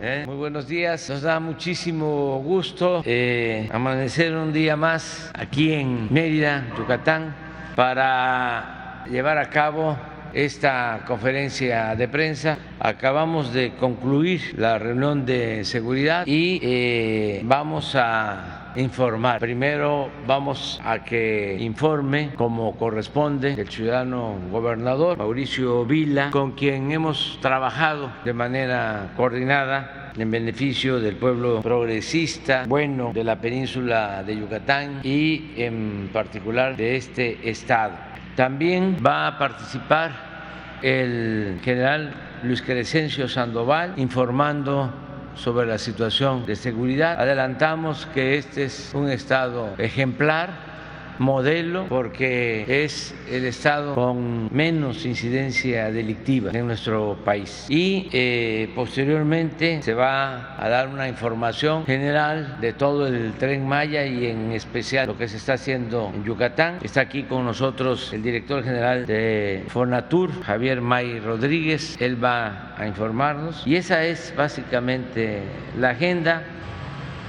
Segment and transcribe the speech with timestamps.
[0.00, 6.12] Eh, muy buenos días, nos da muchísimo gusto eh, amanecer un día más aquí en
[6.12, 7.34] Mérida, Yucatán,
[7.74, 9.96] para llevar a cabo
[10.34, 12.58] esta conferencia de prensa.
[12.80, 19.40] Acabamos de concluir la reunión de seguridad y eh, vamos a informar.
[19.40, 27.38] Primero vamos a que informe como corresponde el ciudadano gobernador Mauricio Vila, con quien hemos
[27.40, 35.00] trabajado de manera coordinada en beneficio del pueblo progresista, bueno, de la península de Yucatán
[35.02, 37.94] y en particular de este estado.
[38.36, 44.92] También va a participar el general Luis Crescencio Sandoval informando
[45.34, 47.20] sobre la situación de seguridad.
[47.20, 50.73] Adelantamos que este es un estado ejemplar
[51.18, 57.66] modelo porque es el estado con menos incidencia delictiva en nuestro país.
[57.68, 64.04] Y eh, posteriormente se va a dar una información general de todo el tren Maya
[64.06, 66.78] y en especial lo que se está haciendo en Yucatán.
[66.82, 71.96] Está aquí con nosotros el director general de Fonatur, Javier May Rodríguez.
[72.00, 75.42] Él va a informarnos y esa es básicamente
[75.78, 76.42] la agenda.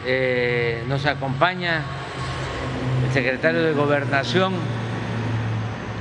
[0.08, 1.82] Eh, nos acompaña
[3.12, 4.54] secretario de Gobernación,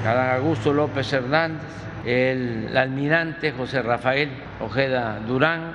[0.07, 1.63] Adán Augusto López Hernández,
[2.05, 5.73] el almirante José Rafael Ojeda Durán,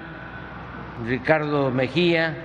[1.08, 2.36] Ricardo Mejía,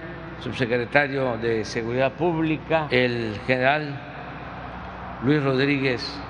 [0.42, 3.98] subsecretario de Seguridad Pública, el general
[5.24, 6.20] Luis Rodríguez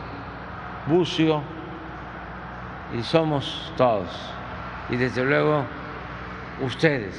[0.87, 1.42] Bucio,
[2.98, 4.09] y somos todos.
[4.91, 5.65] Y desde luego
[6.62, 7.15] ustedes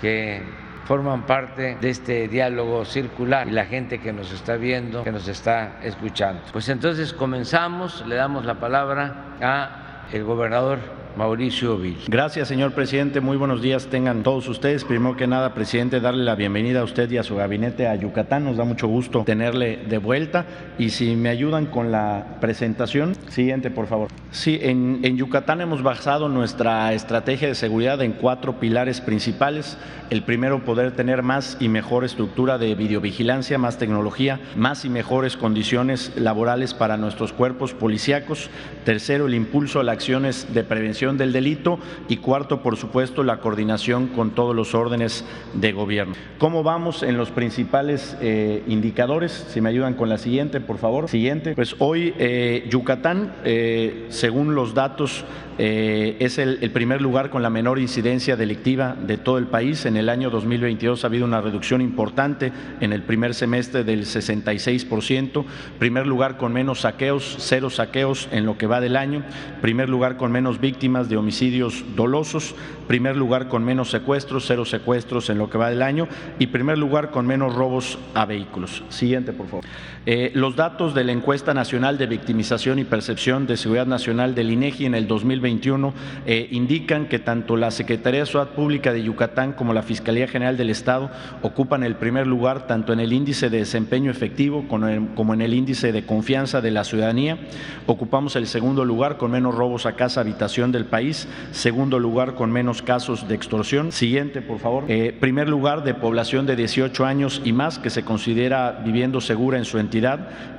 [0.00, 0.42] que
[0.86, 5.26] forman parte de este diálogo circular y la gente que nos está viendo, que nos
[5.26, 6.42] está escuchando.
[6.52, 10.78] Pues entonces comenzamos, le damos la palabra a el gobernador
[11.16, 11.96] Mauricio Vil.
[12.08, 13.20] Gracias, señor presidente.
[13.20, 14.84] Muy buenos días tengan todos ustedes.
[14.84, 18.44] Primero que nada, presidente, darle la bienvenida a usted y a su gabinete a Yucatán.
[18.44, 20.44] Nos da mucho gusto tenerle de vuelta.
[20.78, 24.08] Y si me ayudan con la presentación, siguiente, por favor.
[24.30, 29.78] Sí, en, en Yucatán hemos basado nuestra estrategia de seguridad en cuatro pilares principales.
[30.10, 35.36] El primero, poder tener más y mejor estructura de videovigilancia, más tecnología, más y mejores
[35.36, 38.50] condiciones laborales para nuestros cuerpos policíacos.
[38.84, 41.78] Tercero, el impulso a las acciones de prevención del delito
[42.08, 45.24] y cuarto, por supuesto, la coordinación con todos los órdenes
[45.54, 46.14] de gobierno.
[46.38, 49.46] ¿Cómo vamos en los principales eh, indicadores?
[49.48, 51.08] Si me ayudan con la siguiente, por favor.
[51.08, 51.54] Siguiente.
[51.54, 55.24] Pues hoy eh, Yucatán, eh, según los datos
[55.58, 59.86] eh, es el, primer lugar con la menor incidencia delictiva de todo el país.
[59.86, 65.44] En el año 2022 ha habido una reducción importante en el primer semestre del 66%,
[65.78, 69.22] primer lugar con menos saqueos, cero saqueos en lo que va del año,
[69.62, 72.54] primer lugar con menos víctimas de homicidios dolosos,
[72.86, 76.08] primer lugar con menos secuestros, cero secuestros en lo que va del año
[76.38, 78.82] y primer lugar con menos robos a vehículos.
[78.90, 79.64] Siguiente, por favor.
[80.06, 84.52] Eh, los datos de la encuesta nacional de victimización y percepción de seguridad nacional del
[84.52, 85.94] INEGI en el 2022 21
[86.26, 90.56] eh, indican que tanto la Secretaría de Seguridad Pública de Yucatán como la Fiscalía General
[90.56, 91.10] del Estado
[91.42, 95.92] ocupan el primer lugar tanto en el índice de desempeño efectivo como en el índice
[95.92, 97.38] de confianza de la ciudadanía.
[97.86, 102.50] Ocupamos el segundo lugar con menos robos a casa habitación del país, segundo lugar con
[102.50, 103.92] menos casos de extorsión.
[103.92, 104.84] Siguiente, por favor.
[104.88, 109.58] Eh, primer lugar de población de 18 años y más que se considera viviendo segura
[109.58, 109.95] en su entidad.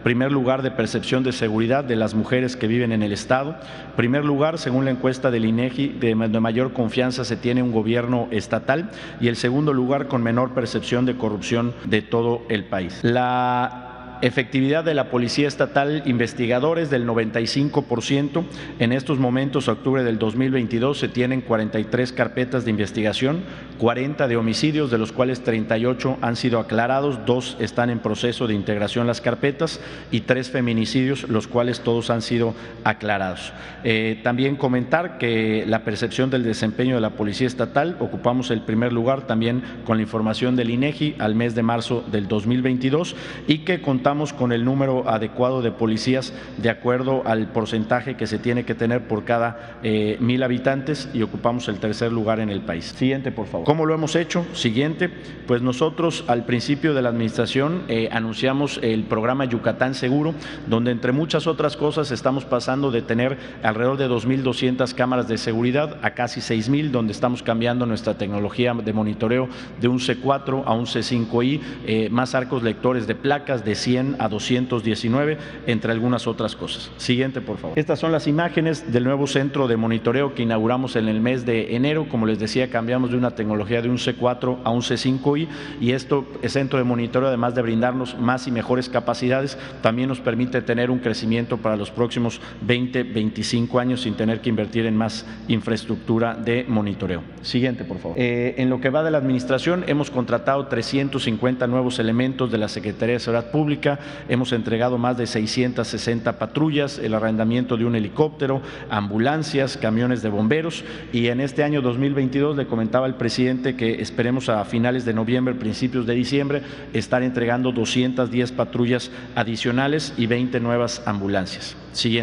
[0.03, 3.56] Primer lugar de percepción de seguridad de las mujeres que viven en el Estado.
[3.96, 8.90] Primer lugar, según la encuesta del INEGI, de mayor confianza se tiene un gobierno estatal
[9.20, 13.00] y el segundo lugar con menor percepción de corrupción de todo el país.
[13.03, 13.87] La
[14.22, 18.44] Efectividad de la Policía Estatal investigadores del 95%.
[18.79, 23.44] En estos momentos, octubre del 2022, se tienen 43 carpetas de investigación,
[23.77, 28.56] 40 de homicidios, de los cuales 38 han sido aclarados, dos están en proceso de
[28.56, 29.79] integración las carpetas
[30.11, 33.53] y tres feminicidios, los cuales todos han sido aclarados.
[33.83, 38.94] Eh, también comentar que la percepción del desempeño de la Policía Estatal, ocupamos el primer
[38.94, 43.15] lugar también con la información del INEGI al mes de marzo del 2022
[43.47, 48.39] y que contamos con el número adecuado de policías de acuerdo al porcentaje que se
[48.39, 52.62] tiene que tener por cada eh, mil habitantes y ocupamos el tercer lugar en el
[52.62, 52.86] país.
[52.86, 53.65] Siguiente, por favor.
[53.65, 54.45] ¿Cómo lo hemos hecho?
[54.54, 55.09] Siguiente,
[55.45, 60.33] pues nosotros al principio de la administración eh, anunciamos el programa Yucatán Seguro,
[60.68, 65.98] donde entre muchas otras cosas estamos pasando de tener alrededor de 2.200 cámaras de seguridad
[66.01, 69.50] a casi 6.000, donde estamos cambiando nuestra tecnología de monitoreo
[69.81, 74.15] de un C4 a un C5I, eh, más arcos lectores de placas de 100 100
[74.19, 76.91] a 219, entre algunas otras cosas.
[76.97, 77.77] Siguiente, por favor.
[77.77, 81.75] Estas son las imágenes del nuevo centro de monitoreo que inauguramos en el mes de
[81.75, 82.07] enero.
[82.09, 85.47] Como les decía, cambiamos de una tecnología de un C4 a un C5i
[85.81, 90.61] y esto, centro de monitoreo, además de brindarnos más y mejores capacidades, también nos permite
[90.61, 95.25] tener un crecimiento para los próximos 20, 25 años sin tener que invertir en más
[95.47, 97.21] infraestructura de monitoreo.
[97.41, 98.17] Siguiente, por favor.
[98.19, 102.67] Eh, en lo que va de la administración, hemos contratado 350 nuevos elementos de la
[102.67, 103.87] Secretaría de Seguridad Pública,
[104.30, 110.84] hemos entregado más de 660 patrullas, el arrendamiento de un helicóptero, ambulancias, camiones de bomberos
[111.13, 115.56] y en este año 2022 le comentaba al presidente que esperemos a finales de noviembre,
[115.56, 116.62] principios de diciembre,
[116.94, 121.75] estar entregando 210 patrullas adicionales y 20 nuevas ambulancias.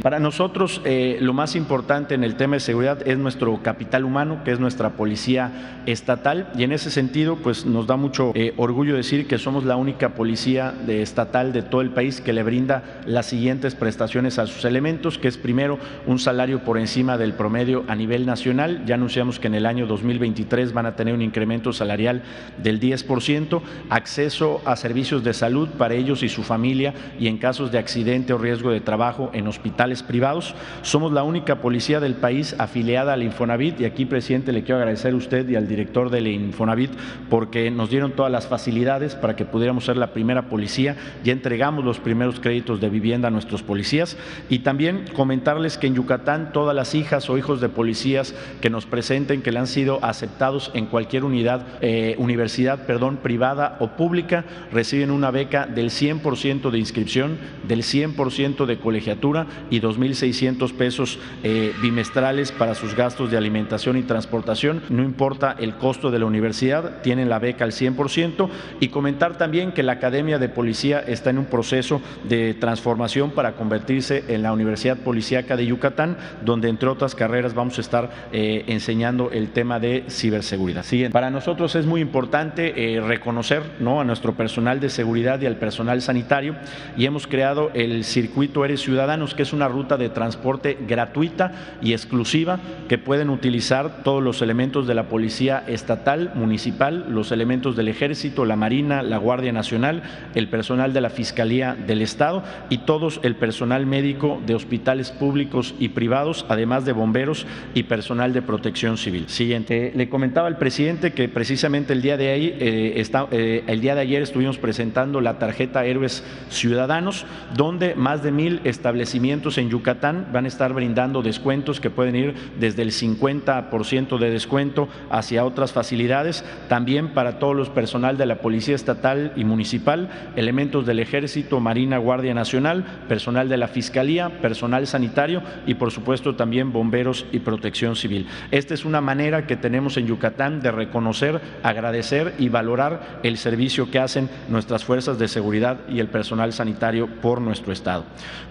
[0.03, 4.43] Para nosotros eh, lo más importante en el tema de seguridad es nuestro capital humano,
[4.45, 6.49] que es nuestra policía estatal.
[6.57, 10.11] Y en ese sentido pues nos da mucho eh, orgullo decir que somos la única
[10.11, 14.65] policía de estatal de todo el país que le brinda las siguientes prestaciones a sus
[14.65, 19.41] elementos, que es primero un salario por encima del promedio a nivel nacional, ya anunciamos
[19.41, 22.23] que en el año 2023 van a tener un incremento salarial
[22.63, 23.61] del 10%,
[23.91, 28.33] acceso a servicios de salud para ellos y su familia y en casos de accidente
[28.33, 30.55] o riesgo de trabajo en hospitales hospitales privados.
[30.83, 35.15] Somos la única policía del país afiliada al Infonavit y aquí, presidente, le quiero agradecer
[35.15, 36.91] a usted y al director del Infonavit
[37.31, 40.97] porque nos dieron todas las facilidades para que pudiéramos ser la primera policía.
[41.25, 44.19] Ya entregamos los primeros créditos de vivienda a nuestros policías
[44.51, 48.85] y también comentarles que en Yucatán todas las hijas o hijos de policías que nos
[48.85, 54.45] presenten que le han sido aceptados en cualquier unidad, eh, universidad, perdón, privada o pública,
[54.71, 61.73] reciben una beca del 100% de inscripción, del 100% de colegiatura y 2.600 pesos eh,
[61.81, 64.83] bimestrales para sus gastos de alimentación y transportación.
[64.89, 68.49] No importa el costo de la universidad, tienen la beca al 100%
[68.81, 73.53] y comentar también que la Academia de Policía está en un proceso de transformación para
[73.53, 78.65] convertirse en la Universidad Policíaca de Yucatán, donde entre otras carreras vamos a estar eh,
[78.69, 80.83] enseñando el tema de ciberseguridad.
[80.83, 81.13] Siguiente.
[81.13, 84.01] Para nosotros es muy importante eh, reconocer ¿no?
[84.01, 86.57] a nuestro personal de seguridad y al personal sanitario
[86.97, 91.53] y hemos creado el circuito Eres Ciudadanos, que es una ruta de transporte gratuita
[91.83, 92.59] y exclusiva
[92.89, 98.45] que pueden utilizar todos los elementos de la Policía Estatal, Municipal, los elementos del Ejército,
[98.45, 100.03] la Marina, la Guardia Nacional,
[100.35, 105.75] el personal de la Fiscalía del Estado y todos el personal médico de hospitales públicos
[105.79, 109.29] y privados, además de bomberos y personal de protección civil.
[109.29, 109.93] Siguiente.
[109.95, 114.01] le comentaba al presidente que precisamente el día de ahí, eh, eh, el día de
[114.01, 117.27] ayer estuvimos presentando la tarjeta Héroes Ciudadanos,
[117.57, 122.35] donde más de mil establecimientos en Yucatán van a estar brindando descuentos que pueden ir
[122.61, 128.37] desde el 50% de descuento hacia otras facilidades, también para todos los personal de la
[128.37, 134.87] Policía Estatal y Municipal, elementos del Ejército, Marina, Guardia Nacional, personal de la Fiscalía, personal
[134.87, 138.27] sanitario y por supuesto también bomberos y protección civil.
[138.51, 143.91] Esta es una manera que tenemos en Yucatán de reconocer, agradecer y valorar el servicio
[143.91, 148.05] que hacen nuestras fuerzas de seguridad y el personal sanitario por nuestro Estado.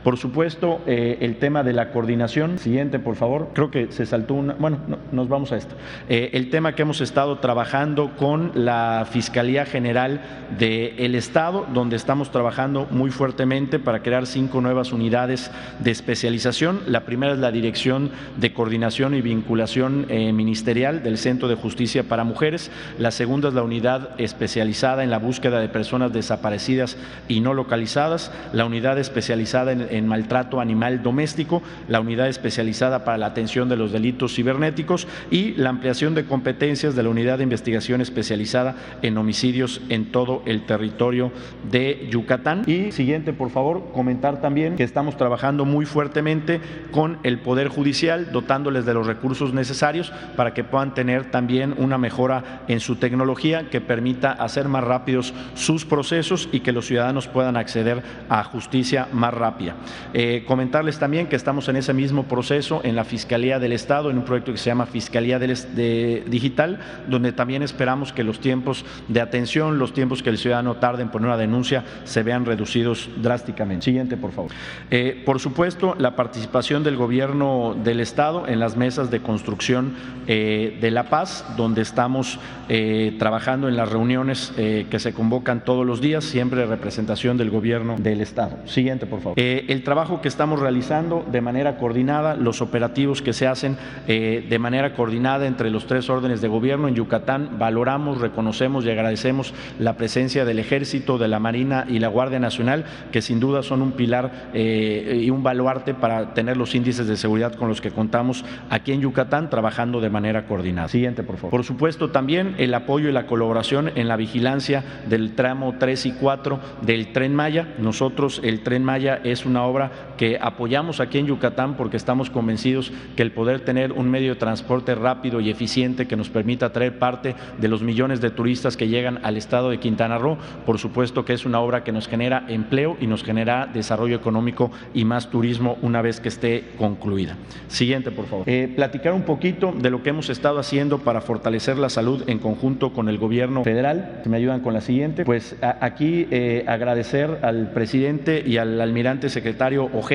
[0.03, 2.57] Por supuesto, eh, el tema de la coordinación.
[2.57, 3.49] Siguiente, por favor.
[3.53, 4.53] Creo que se saltó una.
[4.53, 4.77] Bueno,
[5.11, 5.75] nos vamos a esto.
[6.07, 10.21] Eh, el tema que hemos estado trabajando con la Fiscalía General
[10.57, 16.81] del Estado, donde estamos trabajando muy fuertemente para crear cinco nuevas unidades de especialización.
[16.87, 22.03] La primera es la Dirección de Coordinación y Vinculación eh, Ministerial del Centro de Justicia
[22.03, 22.71] para Mujeres.
[22.97, 26.97] La segunda es la unidad especializada en la búsqueda de personas desaparecidas
[27.27, 28.31] y no localizadas.
[28.53, 33.91] La unidad especializada en maltrato animal doméstico, la unidad especializada para la atención de los
[33.91, 39.81] delitos cibernéticos y la ampliación de competencias de la unidad de investigación especializada en homicidios
[39.89, 41.31] en todo el territorio
[41.69, 42.63] de Yucatán.
[42.67, 48.31] Y siguiente, por favor, comentar también que estamos trabajando muy fuertemente con el Poder Judicial,
[48.31, 53.69] dotándoles de los recursos necesarios para que puedan tener también una mejora en su tecnología
[53.69, 59.07] que permita hacer más rápidos sus procesos y que los ciudadanos puedan acceder a justicia
[59.11, 59.75] más rápida.
[60.13, 64.17] Eh, Comentarles también que estamos en ese mismo proceso en la Fiscalía del Estado, en
[64.17, 69.21] un proyecto que se llama Fiscalía de Digital, donde también esperamos que los tiempos de
[69.21, 73.85] atención, los tiempos que el ciudadano tarde en poner una denuncia, se vean reducidos drásticamente.
[73.85, 74.51] Siguiente, por favor.
[74.91, 79.93] Eh, por supuesto, la participación del Gobierno del Estado en las mesas de construcción
[80.27, 85.85] eh, de la paz, donde estamos eh, trabajando en las reuniones que se convocan todos
[85.85, 88.57] los días, siempre representación del Gobierno del Estado.
[88.65, 89.39] Siguiente, por favor.
[89.39, 94.59] el trabajo que estamos realizando de manera coordinada, los operativos que se hacen eh, de
[94.59, 97.59] manera coordinada entre los tres órdenes de gobierno en Yucatán.
[97.59, 102.85] Valoramos, reconocemos y agradecemos la presencia del Ejército, de la Marina y la Guardia Nacional,
[103.11, 107.15] que sin duda son un pilar eh, y un baluarte para tener los índices de
[107.15, 110.87] seguridad con los que contamos aquí en Yucatán, trabajando de manera coordinada.
[110.87, 111.51] Siguiente, por favor.
[111.51, 116.11] Por supuesto, también el apoyo y la colaboración en la vigilancia del tramo 3 y
[116.13, 117.75] 4 del Tren Maya.
[117.77, 122.91] Nosotros, el Tren Maya es una obra que apoyamos aquí en Yucatán porque estamos convencidos
[123.15, 126.99] que el poder tener un medio de transporte rápido y eficiente que nos permita traer
[126.99, 131.25] parte de los millones de turistas que llegan al estado de Quintana Roo, por supuesto
[131.25, 135.29] que es una obra que nos genera empleo y nos genera desarrollo económico y más
[135.29, 137.35] turismo una vez que esté concluida.
[137.67, 138.49] Siguiente, por favor.
[138.49, 142.39] Eh, platicar un poquito de lo que hemos estado haciendo para fortalecer la salud en
[142.39, 144.21] conjunto con el gobierno federal.
[144.23, 145.25] Si me ayudan con la siguiente.
[145.25, 150.12] Pues aquí eh, agradecer al presidente y al almirante secretario Ojeda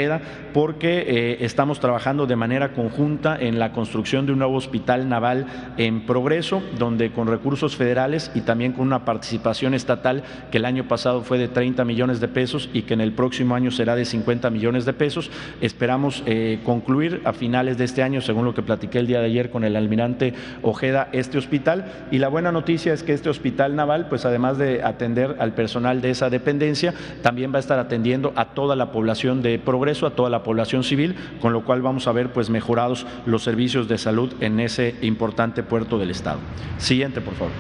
[0.53, 5.47] porque eh, estamos trabajando de manera conjunta en la construcción de un nuevo hospital naval
[5.77, 10.87] en progreso, donde con recursos federales y también con una participación estatal que el año
[10.87, 14.05] pasado fue de 30 millones de pesos y que en el próximo año será de
[14.05, 15.31] 50 millones de pesos.
[15.61, 19.27] Esperamos eh, concluir a finales de este año, según lo que platiqué el día de
[19.27, 21.87] ayer con el almirante Ojeda, este hospital.
[22.11, 26.01] Y la buena noticia es que este hospital naval, pues además de atender al personal
[26.01, 30.11] de esa dependencia, también va a estar atendiendo a toda la población de progreso, a
[30.11, 33.97] toda la población civil, con lo cual vamos a ver pues mejorados los servicios de
[33.97, 36.41] salud en ese importante puerto del estado.
[36.79, 37.53] Siguiente, por favor.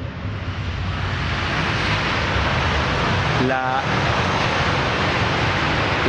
[3.46, 3.80] La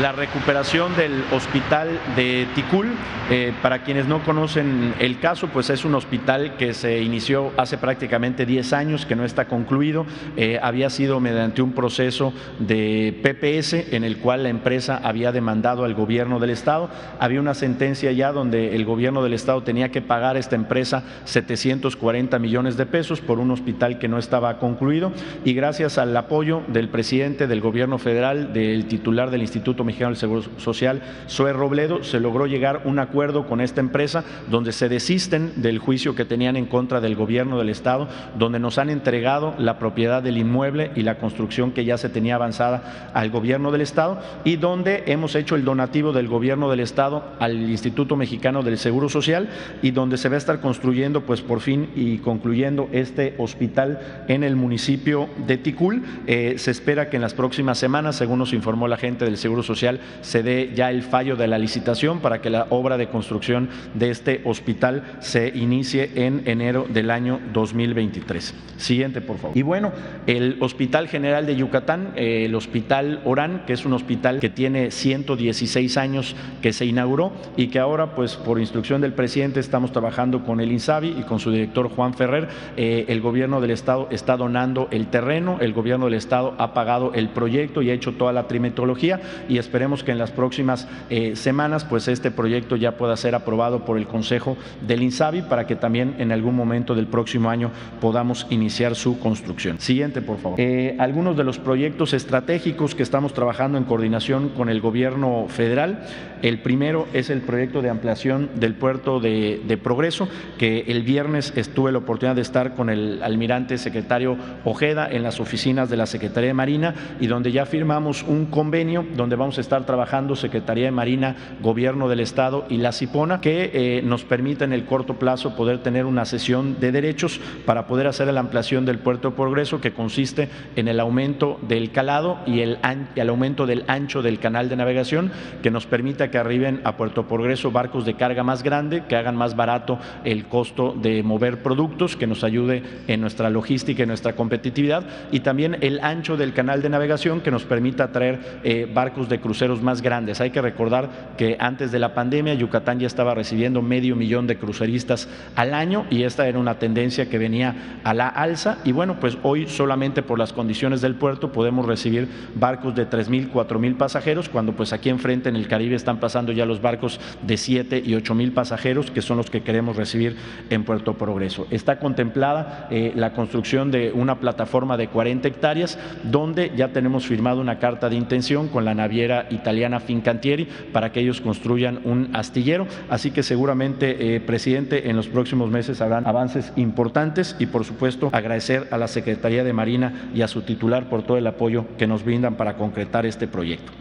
[0.01, 2.87] la recuperación del hospital de Ticul.
[3.29, 7.77] Eh, para quienes no conocen el caso, pues es un hospital que se inició hace
[7.77, 10.05] prácticamente 10 años, que no está concluido.
[10.37, 15.83] Eh, había sido mediante un proceso de PPS en el cual la empresa había demandado
[15.83, 16.89] al gobierno del Estado.
[17.19, 21.03] Había una sentencia ya donde el gobierno del Estado tenía que pagar a esta empresa
[21.25, 25.11] 740 millones de pesos por un hospital que no estaba concluido
[25.43, 30.17] y gracias al apoyo del presidente del gobierno federal, del titular del Instituto Mexicano del
[30.17, 35.53] Seguro Social, Zoe Robledo, se logró llegar un acuerdo con esta empresa donde se desisten
[35.63, 39.79] del juicio que tenían en contra del gobierno del Estado, donde nos han entregado la
[39.79, 44.21] propiedad del inmueble y la construcción que ya se tenía avanzada al gobierno del Estado
[44.43, 49.09] y donde hemos hecho el donativo del gobierno del Estado al Instituto Mexicano del Seguro
[49.09, 49.49] Social
[49.81, 54.43] y donde se va a estar construyendo pues por fin y concluyendo este hospital en
[54.43, 56.03] el municipio de Ticul.
[56.27, 59.63] Eh, se espera que en las próximas semanas, según nos informó la gente del Seguro
[59.63, 63.69] Social, se dé ya el fallo de la licitación para que la obra de construcción
[63.93, 68.53] de este hospital se inicie en enero del año 2023.
[68.77, 69.57] Siguiente, por favor.
[69.57, 69.91] Y bueno,
[70.27, 74.91] el Hospital General de Yucatán, eh, el Hospital Orán, que es un hospital que tiene
[74.91, 80.43] 116 años que se inauguró y que ahora, pues por instrucción del presidente, estamos trabajando
[80.43, 82.47] con el INSABI y con su director Juan Ferrer.
[82.77, 87.13] Eh, el gobierno del Estado está donando el terreno, el gobierno del Estado ha pagado
[87.13, 91.35] el proyecto y ha hecho toda la trimetología y esperemos que en las próximas eh,
[91.35, 95.75] semanas pues este proyecto ya pueda ser aprobado por el Consejo del INSABI para que
[95.75, 99.79] también en algún momento del próximo año podamos iniciar su construcción.
[99.79, 100.59] Siguiente, por favor.
[100.59, 106.05] Eh, algunos de los proyectos estratégicos que estamos trabajando en coordinación con el gobierno federal.
[106.41, 111.53] El primero es el proyecto de ampliación del puerto de, de Progreso, que el viernes
[111.55, 116.05] estuve la oportunidad de estar con el almirante secretario Ojeda en las oficinas de la
[116.05, 120.91] Secretaría de Marina y donde ya firmamos un convenio donde vamos estar trabajando Secretaría de
[120.91, 125.55] Marina, Gobierno del Estado y la CIPONA, que eh, nos permita en el corto plazo
[125.55, 129.93] poder tener una sesión de derechos para poder hacer la ampliación del puerto progreso, que
[129.93, 132.77] consiste en el aumento del calado y el,
[133.15, 135.31] el aumento del ancho del canal de navegación,
[135.63, 139.35] que nos permita que arriben a Puerto Progreso barcos de carga más grande, que hagan
[139.35, 144.33] más barato el costo de mover productos, que nos ayude en nuestra logística y nuestra
[144.33, 149.29] competitividad, y también el ancho del canal de navegación, que nos permita traer eh, barcos
[149.29, 150.41] de cruceros más grandes.
[150.41, 154.57] Hay que recordar que antes de la pandemia Yucatán ya estaba recibiendo medio millón de
[154.57, 159.19] cruceristas al año y esta era una tendencia que venía a la alza y bueno,
[159.19, 163.79] pues hoy solamente por las condiciones del puerto podemos recibir barcos de tres mil, cuatro
[163.79, 167.57] mil pasajeros, cuando pues aquí enfrente en el Caribe están pasando ya los barcos de
[167.57, 170.35] siete y ocho mil pasajeros, que son los que queremos recibir
[170.69, 171.67] en Puerto Progreso.
[171.69, 177.61] Está contemplada eh, la construcción de una plataforma de 40 hectáreas, donde ya tenemos firmado
[177.61, 182.87] una carta de intención con la naviera italiana Fincantieri para que ellos construyan un astillero.
[183.09, 188.29] Así que seguramente, eh, presidente, en los próximos meses habrán avances importantes y, por supuesto,
[188.31, 192.07] agradecer a la Secretaría de Marina y a su titular por todo el apoyo que
[192.07, 193.91] nos brindan para concretar este proyecto.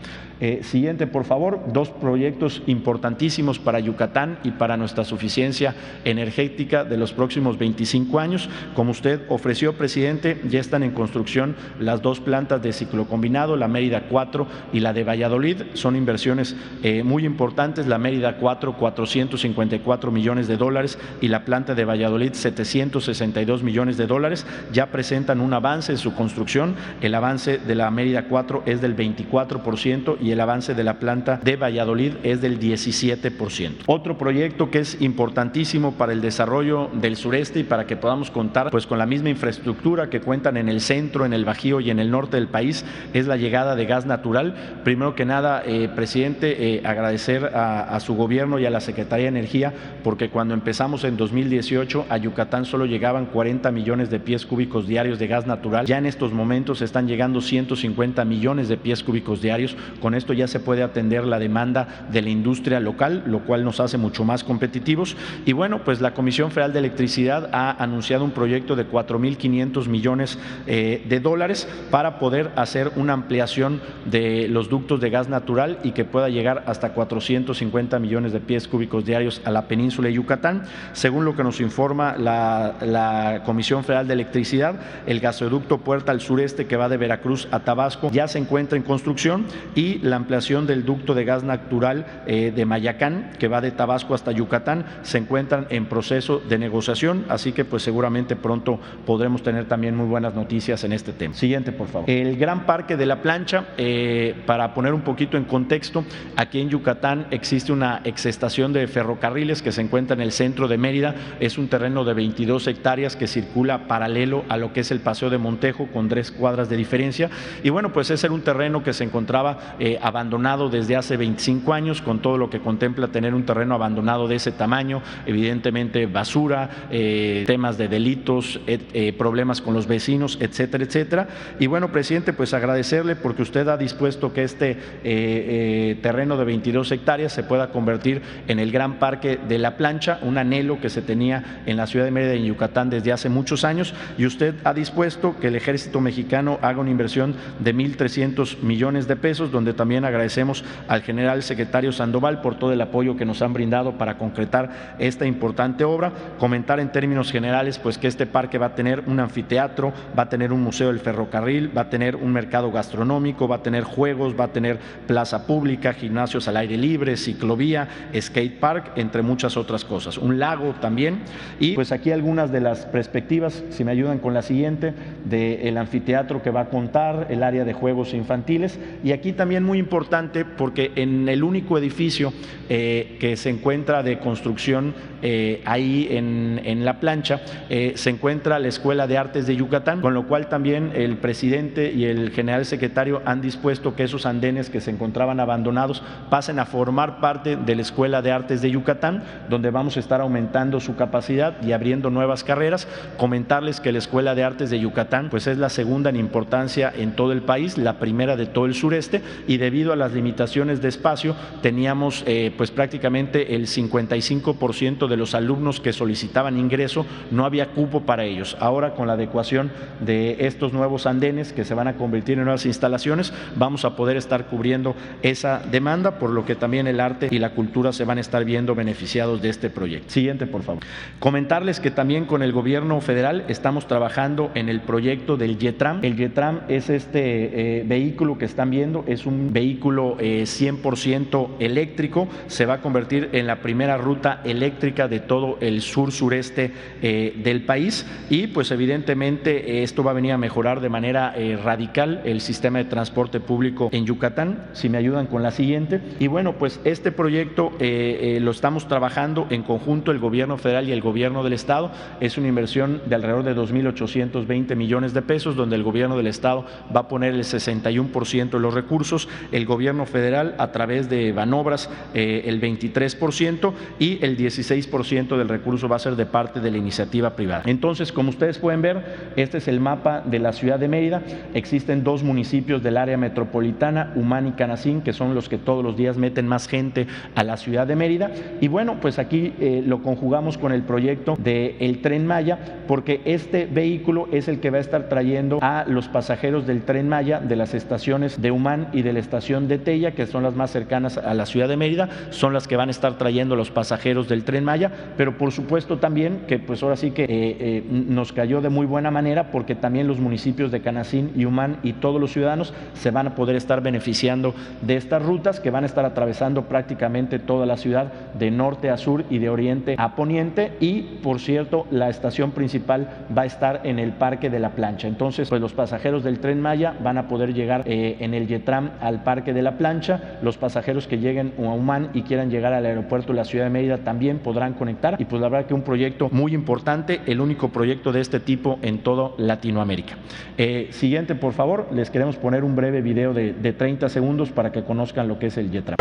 [0.41, 6.97] Eh, siguiente, por favor, dos proyectos importantísimos para Yucatán y para nuestra suficiencia energética de
[6.97, 8.49] los próximos 25 años.
[8.75, 13.69] Como usted ofreció, presidente, ya están en construcción las dos plantas de ciclo combinado, la
[13.69, 15.63] Mérida 4 y la de Valladolid.
[15.75, 17.87] Son inversiones eh, muy importantes.
[17.87, 24.07] La Mérida 4, 454 millones de dólares y la planta de Valladolid, 762 millones de
[24.07, 24.47] dólares.
[24.73, 26.77] Ya presentan un avance en su construcción.
[27.01, 31.41] El avance de la Mérida 4 es del 24% y el avance de la planta
[31.43, 33.85] de Valladolid es del 17%.
[33.87, 38.71] Otro proyecto que es importantísimo para el desarrollo del sureste y para que podamos contar
[38.71, 41.99] pues con la misma infraestructura que cuentan en el centro, en el Bajío y en
[41.99, 44.81] el norte del país es la llegada de gas natural.
[44.85, 49.25] Primero que nada, eh, presidente, eh, agradecer a, a su gobierno y a la Secretaría
[49.25, 54.47] de Energía porque cuando empezamos en 2018 a Yucatán solo llegaban 40 millones de pies
[54.47, 55.87] cúbicos diarios de gas natural.
[55.87, 59.77] Ya en estos momentos están llegando 150 millones de pies cúbicos diarios.
[60.01, 63.81] Con esto ya se puede atender la demanda de la industria local, lo cual nos
[63.81, 65.17] hace mucho más competitivos.
[65.47, 70.39] Y bueno, pues la Comisión Federal de Electricidad ha anunciado un proyecto de 4.500 millones
[70.67, 75.93] eh, de dólares para poder hacer una ampliación de los ductos de gas natural y
[75.93, 80.65] que pueda llegar hasta 450 millones de pies cúbicos diarios a la península de Yucatán.
[80.93, 84.75] Según lo que nos informa la, Comisión Federal de Electricidad,
[85.07, 88.83] el gasoducto Puerta al Sureste que va de Veracruz a Tabasco ya se encuentra en
[88.83, 93.71] construcción y la ampliación del ducto de gas natural eh, de Mayacán, que va de
[93.71, 99.43] Tabasco hasta Yucatán, se encuentran en proceso de negociación, así que pues seguramente pronto podremos
[99.43, 101.35] tener también muy buenas noticias en este tema.
[101.35, 102.09] Siguiente, por favor.
[102.09, 106.05] El Gran Parque de la Plancha, eh, para poner un poquito en contexto,
[106.37, 110.79] aquí en Yucatán existe una exestación de ferrocarriles que se encuentra en el centro de
[110.79, 115.01] Mérida, es un terreno de 22 hectáreas que circula paralelo a lo que es el
[115.01, 117.31] Paseo de Montejo con tres cuadras de diferencia
[117.63, 121.73] y bueno, pues ese era un terreno que se encontraba eh, abandonado desde hace 25
[121.73, 126.89] años, con todo lo que contempla tener un terreno abandonado de ese tamaño, evidentemente basura,
[126.91, 131.29] eh, temas de delitos, eh, problemas con los vecinos, etcétera, etcétera.
[131.59, 136.91] Y bueno, presidente, pues agradecerle porque usted ha dispuesto que este eh, terreno de 22
[136.93, 141.03] hectáreas se pueda convertir en el gran parque de la plancha, un anhelo que se
[141.03, 144.75] tenía en la ciudad de Mérida, en Yucatán, desde hace muchos años, y usted ha
[144.75, 150.05] dispuesto que el ejército mexicano haga una inversión de 1.300 millones de pesos, donde también
[150.05, 154.97] agradecemos al general secretario Sandoval por todo el apoyo que nos han brindado para concretar
[154.99, 156.13] esta importante obra.
[156.39, 160.29] Comentar en términos generales pues que este parque va a tener un anfiteatro, va a
[160.29, 164.35] tener un museo del ferrocarril, va a tener un mercado gastronómico, va a tener juegos,
[164.39, 167.89] va a tener plaza pública, gimnasios al aire libre, ciclovía,
[168.21, 170.19] skate park, entre muchas otras cosas.
[170.19, 171.21] Un lago también.
[171.61, 174.93] Y pues aquí algunas de las perspectivas, si me ayudan con la siguiente,
[175.25, 178.81] del anfiteatro que va a contar, el área de juegos infantiles.
[179.05, 182.33] Y aquí también muy importante porque en el único edificio
[182.71, 188.59] eh, que se encuentra de construcción eh, ahí en, en, la plancha eh, se encuentra
[188.59, 192.65] la Escuela de Artes de Yucatán, con lo cual también el presidente y el general
[192.65, 197.75] secretario han dispuesto que esos andenes que se encontraban abandonados pasen a formar parte de
[197.75, 202.09] la Escuela de Artes de Yucatán, donde vamos a estar aumentando su capacidad y abriendo
[202.09, 202.89] nuevas carreras.
[203.19, 207.13] Comentarles que la Escuela de Artes de Yucatán pues es la segunda en importancia en
[207.13, 210.89] todo el país, la primera de todo el sureste y debido a las limitaciones de
[210.89, 217.69] espacio teníamos eh, pues prácticamente el 55% de los alumnos que solicitaban ingreso no había
[217.69, 218.57] cupo para ellos.
[218.61, 222.67] Ahora con la adecuación de estos nuevos andenes que se van a convertir en nuevas
[222.67, 227.39] instalaciones, vamos a poder estar cubriendo esa demanda, por lo que también el arte y
[227.39, 230.11] la cultura se van a estar viendo beneficiados de este proyecto.
[230.11, 230.83] Siguiente, por favor.
[231.19, 236.01] Comentarles que también con el gobierno federal estamos trabajando en el proyecto del YETRAM.
[236.03, 242.29] El YETRAM es este eh, vehículo que están viendo, es un vehículo 100% eh, eléctrico,
[242.47, 247.35] se va a convertir en la primera ruta eléctrica de todo el sur sureste eh,
[247.43, 248.07] del país.
[248.31, 252.79] Y pues evidentemente esto va a venir a mejorar de manera eh, radical el sistema
[252.79, 256.01] de transporte público en Yucatán, si me ayudan con la siguiente.
[256.19, 261.01] Y bueno, pues este proyecto lo estamos trabajando en conjunto el gobierno federal y el
[261.01, 265.83] gobierno del estado, es una inversión de alrededor de 2.820 millones de pesos, donde el
[265.83, 270.73] gobierno del estado va a poner el 61% de los recursos, el gobierno federal a
[270.73, 276.27] través de Banobras eh, el 23% y el 16% del recurso va a ser de
[276.27, 277.63] parte de la iniciativa privada.
[277.67, 281.23] Entonces, como ustedes pueden ver, este es el mapa de la ciudad de Mérida.
[281.55, 285.97] Existen dos municipios del área metropolitana, Humán y Canacín, que son los que todos los
[285.97, 288.31] días meten más gente a la ciudad de Mérida.
[288.61, 293.67] Y bueno, pues aquí eh, lo conjugamos con el proyecto del tren Maya, porque este
[293.67, 297.57] vehículo es el que va a estar trayendo a los pasajeros del tren Maya de
[297.57, 301.19] las estaciones de Humán y de la estación de Tella, que son las más cercanas
[301.19, 304.43] a la ciudad de Mérida, son las que van a estar trayendo los pasajeros del
[304.43, 308.63] tren Maya, pero por supuesto también que pues ahora sí que eh, eh, nos cayó
[308.63, 312.33] de muy buena manera porque también los municipios de Canacín y Humán y todos los
[312.33, 316.65] ciudadanos se van a poder estar beneficiando de estas rutas que van a estar atravesando
[316.65, 321.39] prácticamente toda la ciudad de norte a sur y de oriente a poniente y por
[321.39, 325.07] cierto la estación principal va a estar en el Parque de la Plancha.
[325.07, 328.91] Entonces pues los pasajeros del tren Maya van a poder llegar eh, en el Yetram
[329.01, 332.87] al Parque de la Plancha, los pasajeros que lleguen a Humán y quieran llegar al
[332.87, 335.83] aeropuerto de la ciudad de Mérida también podrán conectar y pues la verdad que un
[335.83, 340.17] proyecto muy importante, el único proyecto de este tipo en todo Latinoamérica.
[340.57, 344.73] Eh, siguiente por favor, les queremos poner un breve video de, de 30 segundos para
[344.73, 345.97] que conozcan lo que es el Yetram.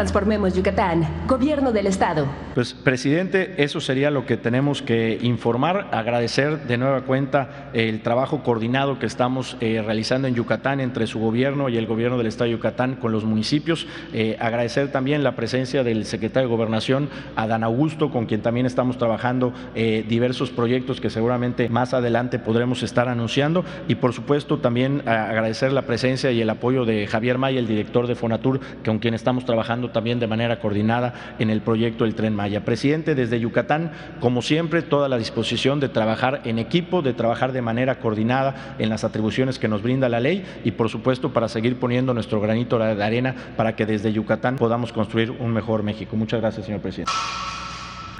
[0.00, 2.24] Transformemos Yucatán, Gobierno del Estado.
[2.54, 5.88] Pues, presidente, eso sería lo que tenemos que informar.
[5.92, 11.18] Agradecer de nueva cuenta el trabajo coordinado que estamos eh, realizando en Yucatán entre su
[11.18, 13.86] gobierno y el gobierno del Estado de Yucatán con los municipios.
[14.14, 18.96] Eh, agradecer también la presencia del secretario de Gobernación, Adán Augusto, con quien también estamos
[18.96, 23.66] trabajando eh, diversos proyectos que seguramente más adelante podremos estar anunciando.
[23.86, 28.06] Y, por supuesto, también agradecer la presencia y el apoyo de Javier Maya, el director
[28.06, 32.34] de Fonatur, con quien estamos trabajando también de manera coordinada en el proyecto del Tren
[32.34, 32.64] Maya.
[32.64, 37.62] Presidente, desde Yucatán, como siempre, toda la disposición de trabajar en equipo, de trabajar de
[37.62, 41.76] manera coordinada en las atribuciones que nos brinda la ley y, por supuesto, para seguir
[41.76, 46.16] poniendo nuestro granito de arena para que desde Yucatán podamos construir un mejor México.
[46.16, 47.12] Muchas gracias, señor presidente.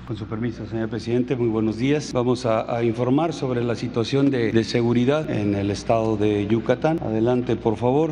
[0.07, 2.13] Con su permiso, señor presidente, muy buenos días.
[2.13, 6.99] Vamos a, informar sobre la situación de seguridad en el estado de Yucatán.
[7.01, 8.11] Adelante, por favor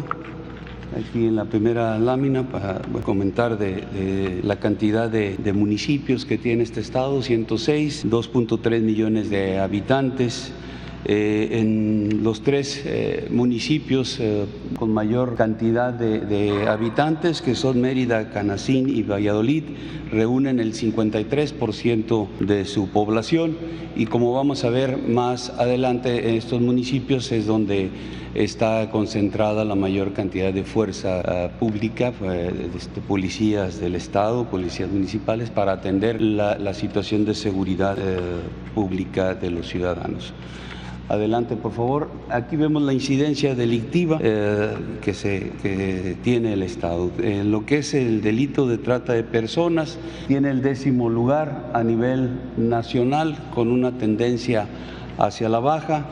[0.97, 6.81] aquí en la primera lámina para comentar de, la cantidad de, municipios que tiene este
[6.81, 10.53] estado, 106, 2.3 millones de habitantes.
[11.05, 18.31] Eh, en los tres eh, municipios eh, con mayor cantidad de, habitantes, que son Mérida,
[18.31, 19.63] Canacín y Valladolid,
[20.11, 23.57] reúnen el 53% de su población
[23.95, 27.91] y como vamos a ver más adelante, en estos municipios es donde
[28.35, 32.13] está concentrada la mayor cantidad de fuerza pública,
[32.77, 37.97] este, policías del Estado, policías municipales, para atender la, situación de seguridad
[38.75, 40.35] pública de los ciudadanos.
[41.09, 42.11] Adelante, por favor.
[42.29, 45.53] Aquí vemos la incidencia delictiva eh, que, se,
[46.23, 47.11] tiene el Estado.
[47.23, 51.83] En lo que es el delito de trata de personas, tiene el décimo lugar a
[51.83, 54.67] nivel nacional con una tendencia
[55.17, 56.05] hacia la baja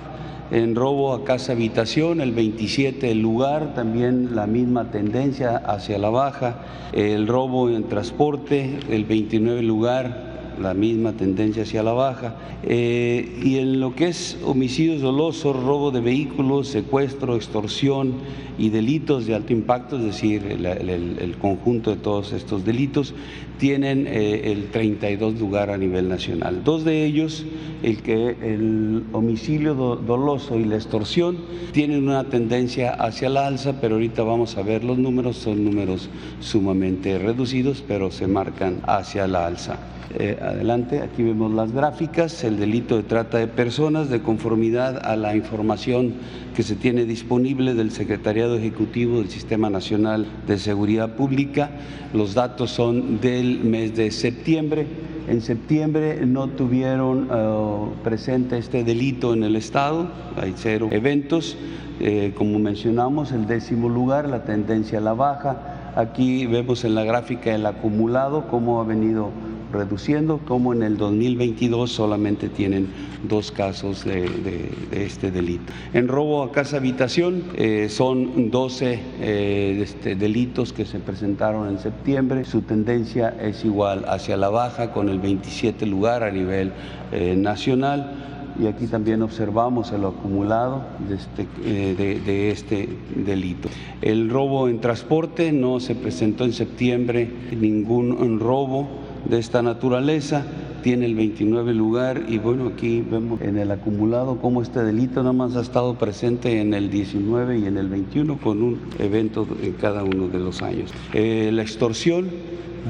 [0.50, 6.08] en robo a casa habitación, el 27 el lugar, también la misma tendencia hacia la
[6.08, 6.58] baja,
[6.92, 12.36] el robo en transporte, el 29 lugar, la misma tendencia hacia la baja.
[12.62, 18.14] Eh, y en lo que es homicidios dolosos, robo de vehículos, secuestro, extorsión
[18.58, 23.14] y delitos de alto impacto, es decir, el, conjunto de todos estos delitos,
[23.58, 26.62] tienen eh, el 32 lugar a nivel nacional.
[26.64, 27.44] Dos de ellos,
[27.82, 31.38] el que el homicidio doloso y la extorsión,
[31.72, 36.08] tienen una tendencia hacia la alza, pero ahorita vamos a ver los números, son números
[36.40, 39.78] sumamente reducidos, pero se marcan hacia la alza.
[40.14, 45.16] Eh, adelante, aquí vemos las gráficas, el delito de trata de personas de conformidad a
[45.16, 46.14] la información
[46.54, 51.70] que se tiene disponible del Secretariado Ejecutivo del Sistema Nacional de Seguridad Pública.
[52.14, 54.86] Los datos son del mes de septiembre.
[55.28, 60.08] En septiembre no tuvieron eh, presente este delito en el Estado,
[60.40, 61.56] hay cero eventos.
[61.98, 65.92] Eh, como mencionamos, el décimo lugar, la tendencia a la baja.
[65.96, 69.30] Aquí vemos en la gráfica el acumulado, cómo ha venido
[69.72, 72.88] reduciendo, como en el 2022 solamente tienen
[73.28, 75.72] dos casos de, este delito.
[75.92, 81.78] En robo a casa habitación eh, son 12 eh, este, delitos que se presentaron en
[81.78, 82.44] septiembre.
[82.44, 86.72] Su tendencia es igual hacia la baja con el 27 lugar a nivel
[87.12, 88.22] eh, nacional
[88.58, 91.46] y aquí también observamos el acumulado de este,
[91.94, 93.68] de este, delito.
[94.00, 100.44] El robo en transporte no se presentó en septiembre ningún robo de esta naturaleza
[100.82, 105.32] tiene el 29 lugar y bueno, aquí vemos en el acumulado cómo este delito nada
[105.32, 109.72] más ha estado presente en el 19 y en el 21 con un evento en
[109.72, 110.92] cada uno de los años.
[111.12, 112.28] Eh, la extorsión,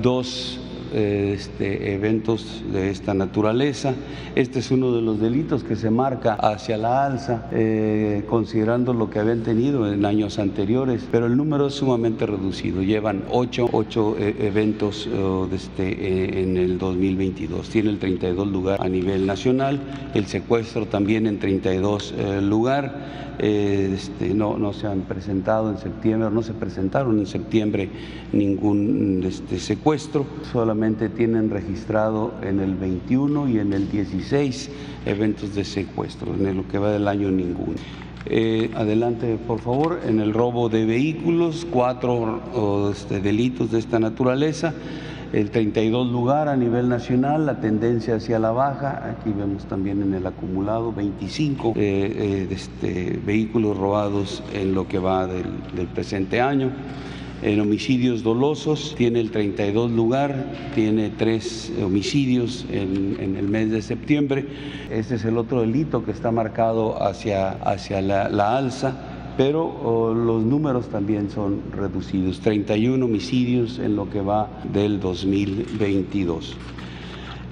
[0.02, 0.60] dos
[0.92, 3.94] este, eventos de esta naturaleza.
[4.34, 9.10] Este es uno de los delitos que se marca hacia la alza, eh, considerando lo
[9.10, 12.82] que habían tenido en años anteriores, pero el número es sumamente reducido.
[12.82, 15.08] Llevan ocho, ocho eh, eventos
[15.52, 17.68] este, en el 2022.
[17.68, 19.80] Tiene el 32 lugar a nivel nacional,
[20.14, 23.26] el secuestro también en 32 lugar.
[23.38, 27.90] Este, no, no se han presentado en septiembre, no se presentaron en septiembre
[28.32, 30.75] ningún este, secuestro, solamente
[31.08, 34.70] tienen registrado en el 21 y en el 16
[35.06, 37.78] eventos de secuestro, en lo que va del año ninguno.
[38.26, 44.74] Eh, adelante, por favor, en el robo de vehículos, cuatro este, delitos de esta naturaleza
[45.32, 50.14] el 32 lugar a nivel nacional, la tendencia hacia la baja, aquí vemos también en
[50.14, 56.70] el acumulado 25 eh, eh, este, vehículos robados en lo que va del, presente año.
[57.42, 64.46] En homicidios dolosos tiene el 32 lugar, tiene tres homicidios en, el mes de septiembre.
[64.90, 70.88] Este es el otro delito que está marcado hacia, hacia la alza pero los números
[70.88, 76.56] también son reducidos, 31 homicidios en lo que va del 2022.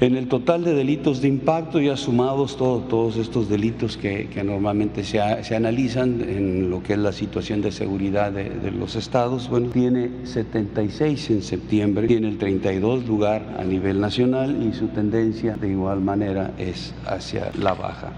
[0.04, 5.18] En el total de delitos de impacto, ya sumados todos estos delitos que, normalmente se,
[5.18, 10.26] analizan en lo que es la situación de seguridad de, de, los estados, bueno, tiene
[10.26, 16.02] 76 en septiembre, tiene el 32 lugar a nivel nacional y su tendencia de igual
[16.02, 18.12] manera es hacia la baja.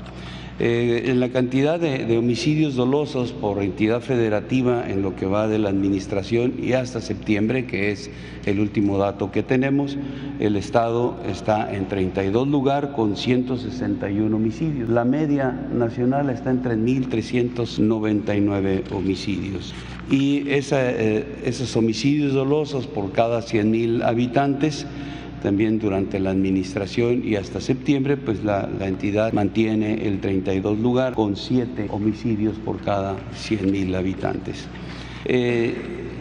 [0.58, 5.58] Eh, en la cantidad de, homicidios dolosos por entidad federativa en lo que va de
[5.58, 8.10] la administración y hasta septiembre, que es
[8.46, 9.98] el último dato que tenemos,
[10.40, 14.88] el Estado está en 32 lugar con 161 homicidios.
[14.88, 19.74] La media nacional está en 3.399 homicidios.
[20.10, 24.86] Y eh, esos homicidios dolosos por cada 100.000 habitantes
[25.46, 31.36] también durante la administración y hasta septiembre, pues la, entidad mantiene el 32 lugar con
[31.36, 34.66] 7 homicidios por cada 100 mil habitantes.
[35.24, 35.72] Eh,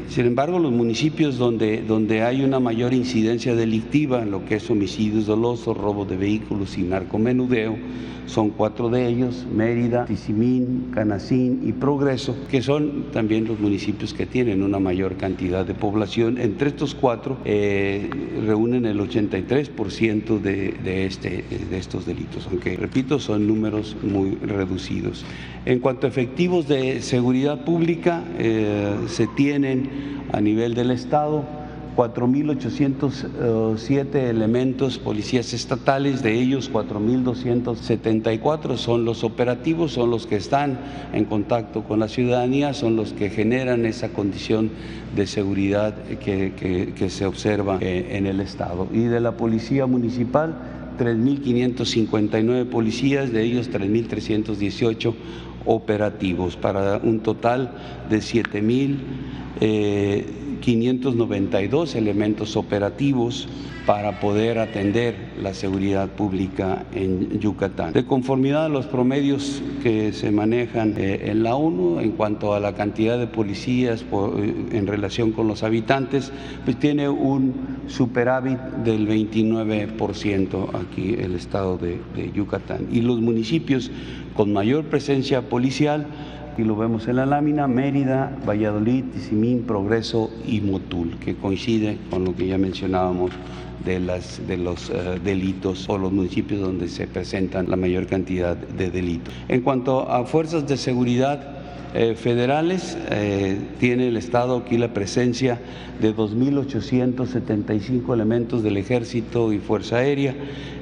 [0.09, 4.69] sin embargo, los municipios donde, donde hay una mayor incidencia delictiva en lo que es
[4.69, 7.75] homicidios dolosos, robo de vehículos y narcomenudeo,
[8.25, 14.25] son cuatro de ellos, Mérida, Tizimín, Canacín y Progreso, que son también los municipios que
[14.25, 16.37] tienen una mayor cantidad de población.
[16.37, 18.09] Entre estos cuatro eh,
[18.45, 25.25] reúnen el 83% de, de, este, de estos delitos, aunque, repito, son números muy reducidos.
[25.65, 29.89] En cuanto a efectivos de seguridad pública, eh, se tienen
[30.31, 31.64] a nivel del Estado
[31.95, 40.77] 4.807 elementos policías estatales, de ellos 4.274 son los operativos, son los que están
[41.13, 44.71] en contacto con la ciudadanía, son los que generan esa condición
[45.15, 48.89] de seguridad que, se observa eh, en el Estado.
[48.91, 50.57] Y de la Policía Municipal,
[50.99, 55.13] 3.559 policías, de ellos 3.318
[55.65, 57.71] operativos, para un total
[58.09, 58.97] de 7.000.
[60.65, 63.47] 592 elementos operativos
[63.85, 67.93] para poder atender la seguridad pública en Yucatán.
[67.93, 72.59] De conformidad a los promedios que se manejan eh, en la ONU en cuanto a
[72.59, 76.31] la cantidad de policías eh, en relación con los habitantes,
[76.63, 77.53] pues tiene un
[77.85, 82.87] superávit del 29% aquí el estado de, de Yucatán.
[82.91, 83.91] Y los municipios
[84.35, 86.07] con mayor presencia policial
[86.57, 92.25] y lo vemos en la lámina, Mérida, Valladolid, Tizimín, Progreso y Motul, que coincide con
[92.25, 93.31] lo que ya mencionábamos
[93.83, 98.55] de, las, de los eh, delitos o los municipios donde se presentan la mayor cantidad
[98.55, 99.33] de delitos.
[99.47, 101.54] En cuanto a fuerzas de seguridad,
[101.95, 105.61] eh, federales, eh, tiene el Estado aquí la presencia
[106.01, 110.35] de 2.875 elementos del Ejército y Fuerza Aérea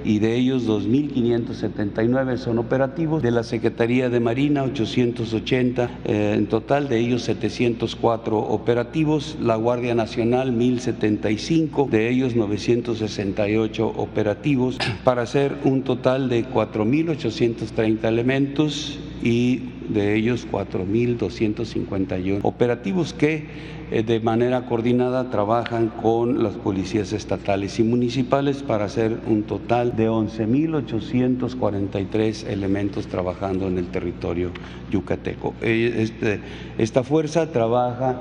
[0.04, 6.90] y de ellos 2.579 son operativos, de la Secretaría de Marina 880, eh, en total
[6.90, 15.84] de ellos 704 operativos, la Guardia Nacional 1.075, de ellos 968 operativos, para hacer un
[15.84, 23.48] total de 4.830 elementos y de ellos 4.251 operativos que
[23.90, 29.96] eh, de manera coordinada trabajan con las policías estatales y municipales para hacer un total
[29.96, 34.52] de 11.843 elementos trabajando en el territorio
[34.92, 35.54] yucateco.
[35.62, 36.42] Eh, este,
[36.78, 38.20] esta fuerza trabaja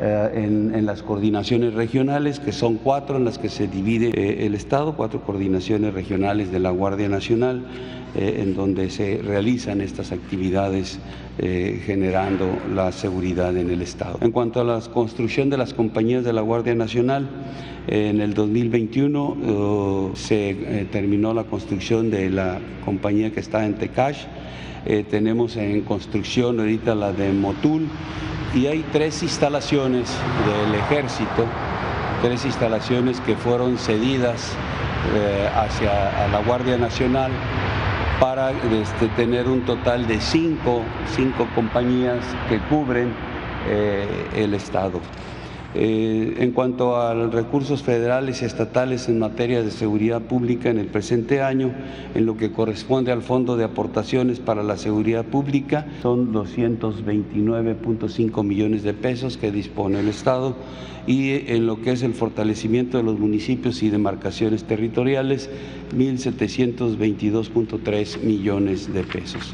[0.00, 4.94] eh, en, las coordinaciones regionales, que son cuatro en las que se divide el Estado,
[4.94, 7.64] cuatro coordinaciones regionales de la Guardia Nacional,
[8.14, 10.98] eh, en donde se realizan estas actividades
[11.36, 14.18] generando la seguridad en el Estado.
[14.20, 17.28] En cuanto a la construcción de las compañías de la Guardia Nacional,
[17.88, 24.26] en el 2021 se terminó la construcción de la compañía que está en Tecash.
[25.10, 27.88] tenemos en construcción ahorita la de Motul
[28.54, 31.44] y hay tres instalaciones del ejército,
[32.22, 34.52] tres instalaciones que fueron cedidas
[35.14, 37.32] eh, hacia la Guardia Nacional
[38.20, 40.82] para este, tener un total de cinco,
[41.14, 43.12] cinco compañías que cubren
[43.66, 45.00] eh, el Estado.
[45.76, 50.78] Eh, en cuanto a los recursos federales y estatales en materia de seguridad pública en
[50.78, 51.74] el presente año,
[52.14, 58.84] en lo que corresponde al Fondo de Aportaciones para la Seguridad Pública, son 229.5 millones
[58.84, 60.54] de pesos que dispone el Estado
[61.08, 65.50] y en lo que es el fortalecimiento de los municipios y demarcaciones territoriales,
[65.96, 69.52] 1.722.3 millones de pesos.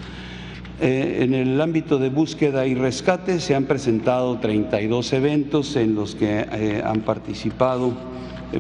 [0.83, 6.15] Eh, en el ámbito de búsqueda y rescate se han presentado 32 eventos en los
[6.15, 7.93] que eh, han participado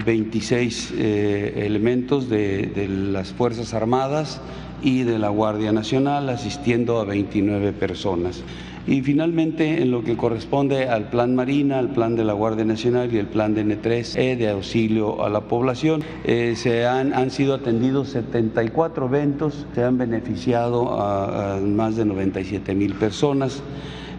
[0.04, 4.42] 26 eh, elementos de, las Fuerzas Armadas
[4.82, 8.42] y de la Guardia Nacional, asistiendo a 29 personas.
[8.90, 13.14] Y finalmente, en lo que corresponde al Plan Marina, al Plan de la Guardia Nacional
[13.14, 17.54] y el Plan de N3E de auxilio a la población, eh, se han, han, sido
[17.54, 23.62] atendidos 74 eventos, se han beneficiado a, a más de 97 mil personas.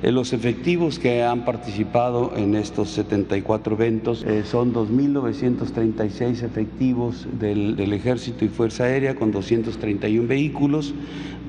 [0.04, 7.80] Eh, los efectivos que han participado en estos 74 eventos eh, son 2.936 efectivos del,
[7.94, 10.96] Ejército y Fuerza Aérea con 231 vehículos,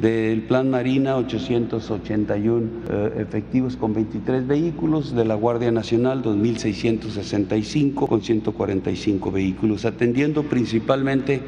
[0.03, 8.21] del Plan Marina 881 eh, efectivos con 23 vehículos, de la Guardia Nacional 2.665 con
[8.21, 11.41] 145 vehículos, atendiendo principalmente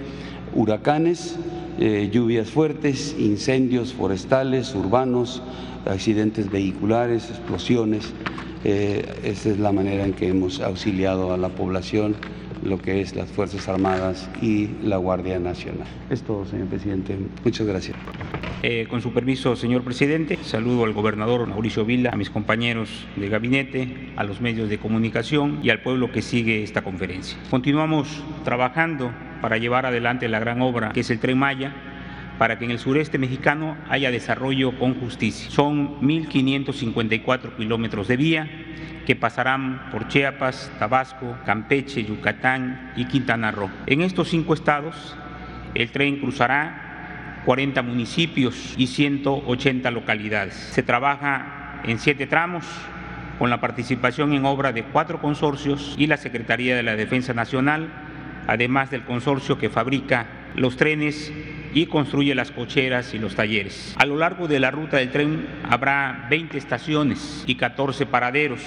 [0.55, 1.37] huracanes,
[2.13, 5.43] lluvias fuertes, incendios forestales, urbanos,
[5.87, 8.13] accidentes vehiculares, explosiones.
[8.65, 12.17] Eh, esa es la manera en que hemos auxiliado a la población,
[12.63, 15.87] lo que es las Fuerzas Armadas y la Guardia Nacional.
[16.09, 17.17] Es todo, señor presidente.
[17.45, 17.97] Muchas gracias.
[18.63, 23.29] Eh, con su permiso, señor presidente, saludo al gobernador Mauricio Vila, a mis compañeros de
[23.29, 27.37] gabinete, a los medios de comunicación y al pueblo que sigue esta conferencia.
[27.51, 31.75] Continuamos trabajando para llevar adelante la gran obra que es el Tren Maya
[32.39, 35.51] para que en el sureste mexicano haya desarrollo con justicia.
[35.51, 38.51] Son 1.554 kilómetros de vía
[39.07, 43.71] que pasarán por Chiapas, Tabasco, Campeche, Yucatán y Quintana Roo.
[43.87, 45.17] En estos cinco estados,
[45.75, 50.55] el tren cruzará 40 municipios y 180 localidades.
[50.55, 52.65] Se trabaja en siete tramos
[53.39, 57.89] con la participación en obra de cuatro consorcios y la Secretaría de la Defensa Nacional,
[58.47, 61.33] además del consorcio que fabrica los trenes
[61.75, 63.95] y construye las cocheras y los talleres.
[63.99, 68.61] A lo largo de la ruta del tren habrá 20 estaciones y 14 paraderos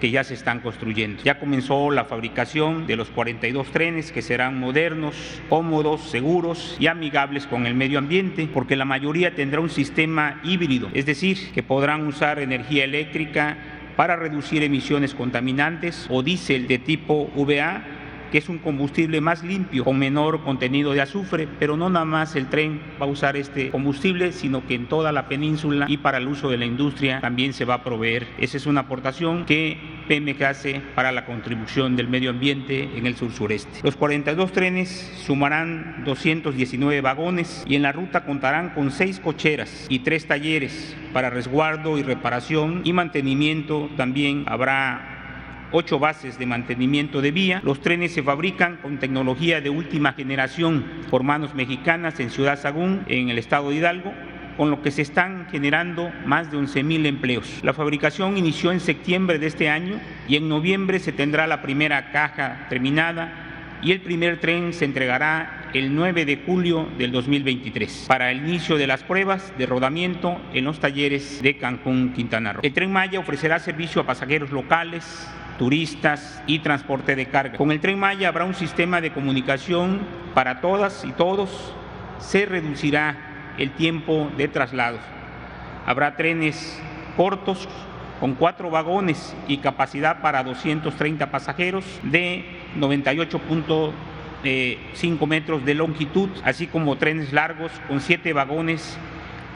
[0.00, 1.22] que ya se están construyendo.
[1.22, 7.46] Ya comenzó la fabricación de los 42 trenes que serán modernos, cómodos, seguros y amigables
[7.46, 12.06] con el medio ambiente, porque la mayoría tendrá un sistema híbrido, es decir, que podrán
[12.06, 13.56] usar energía eléctrica
[13.96, 17.95] para reducir emisiones contaminantes o diésel de tipo VA
[18.36, 22.46] es un combustible más limpio, con menor contenido de azufre, pero no nada más el
[22.46, 26.28] tren va a usar este combustible, sino que en toda la península y para el
[26.28, 28.26] uso de la industria también se va a proveer.
[28.38, 33.16] Esa es una aportación que PMC hace para la contribución del medio ambiente en el
[33.16, 33.80] sur sureste.
[33.82, 40.00] Los 42 trenes sumarán 219 vagones y en la ruta contarán con seis cocheras y
[40.00, 43.90] tres talleres para resguardo y reparación y mantenimiento.
[43.96, 45.15] También habrá
[45.72, 47.60] ocho bases de mantenimiento de vía.
[47.64, 53.04] Los trenes se fabrican con tecnología de última generación por manos mexicanas en Ciudad Sagún,
[53.08, 54.12] en el estado de Hidalgo
[54.56, 57.60] con lo que se están generando más de 11.000 empleos.
[57.62, 62.10] La fabricación inició en septiembre de este año y en noviembre se tendrá la primera
[62.10, 68.30] caja terminada y el primer tren se entregará el 9 de julio del 2023 para
[68.30, 72.62] el inicio de las pruebas de rodamiento en los talleres de Cancún, Quintana Roo.
[72.62, 77.56] El tren Maya ofrecerá servicio a pasajeros locales, turistas y transporte de carga.
[77.56, 80.02] Con el tren Maya habrá un sistema de comunicación
[80.34, 81.74] para todas y todos.
[82.18, 84.98] Se reducirá el tiempo de traslado.
[85.86, 86.80] Habrá trenes
[87.16, 87.68] cortos
[88.20, 92.44] con cuatro vagones y capacidad para 230 pasajeros de
[92.78, 98.98] 98.5 metros de longitud, así como trenes largos con siete vagones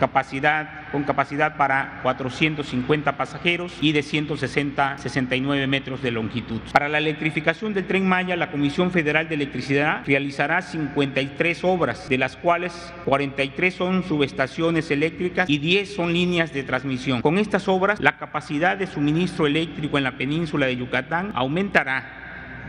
[0.01, 6.61] capacidad, con capacidad para 450 pasajeros y de 160 69 metros de longitud.
[6.73, 12.19] Para la electrificación del tren Maya, la Comisión Federal de Electricidad realizará 53 obras, de
[12.19, 17.23] las cuales 43 son subestaciones eléctricas y 10 son líneas de transmisión.
[17.23, 22.17] Con estas obras, la capacidad de suministro eléctrico en la península de Yucatán aumentará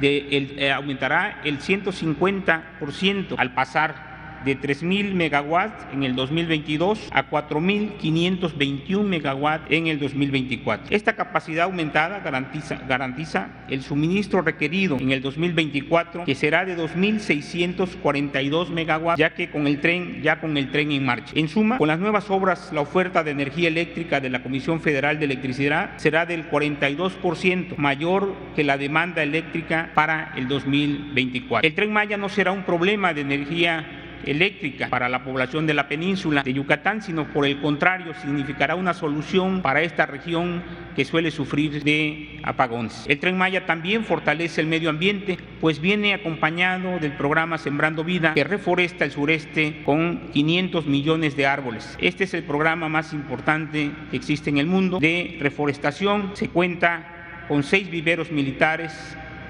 [0.03, 4.10] eh, aumentará el 150% al pasar
[4.45, 10.87] de 3.000 megawatts en el 2022 a 4.521 megawatts en el 2024.
[10.89, 18.69] Esta capacidad aumentada garantiza, garantiza el suministro requerido en el 2024 que será de 2.642
[18.69, 21.33] megawatts ya que con el tren ya con el tren en marcha.
[21.35, 25.19] En suma, con las nuevas obras la oferta de energía eléctrica de la Comisión Federal
[25.19, 31.67] de Electricidad será del 42% mayor que la demanda eléctrica para el 2024.
[31.67, 35.87] El tren Maya no será un problema de energía eléctrica para la población de la
[35.87, 40.63] península de Yucatán, sino por el contrario significará una solución para esta región
[40.95, 43.05] que suele sufrir de apagones.
[43.07, 48.33] El tren Maya también fortalece el medio ambiente, pues viene acompañado del programa Sembrando Vida,
[48.33, 51.97] que reforesta el sureste con 500 millones de árboles.
[51.99, 56.31] Este es el programa más importante que existe en el mundo de reforestación.
[56.33, 58.93] Se cuenta con seis viveros militares,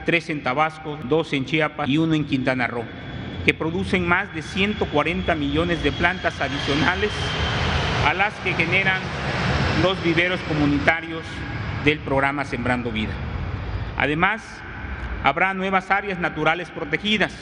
[0.06, 2.86] tres en Tabasco, dos en Chiapas y uno en Quintana Roo
[3.46, 7.12] que producen más de 140 millones de plantas adicionales
[8.08, 9.02] a las que generan
[9.84, 11.24] los viveros comunitarios
[11.84, 13.14] del programa Sembrando Vida.
[13.98, 14.44] Además,
[15.24, 17.34] habrá nuevas áreas naturales protegidas,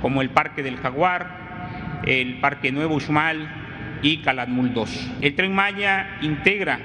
[0.00, 3.48] como el Parque del Jaguar, el Parque Nuevo Uxmal
[4.02, 5.10] y Calatmul 2.
[5.22, 6.78] El Tren Maya integra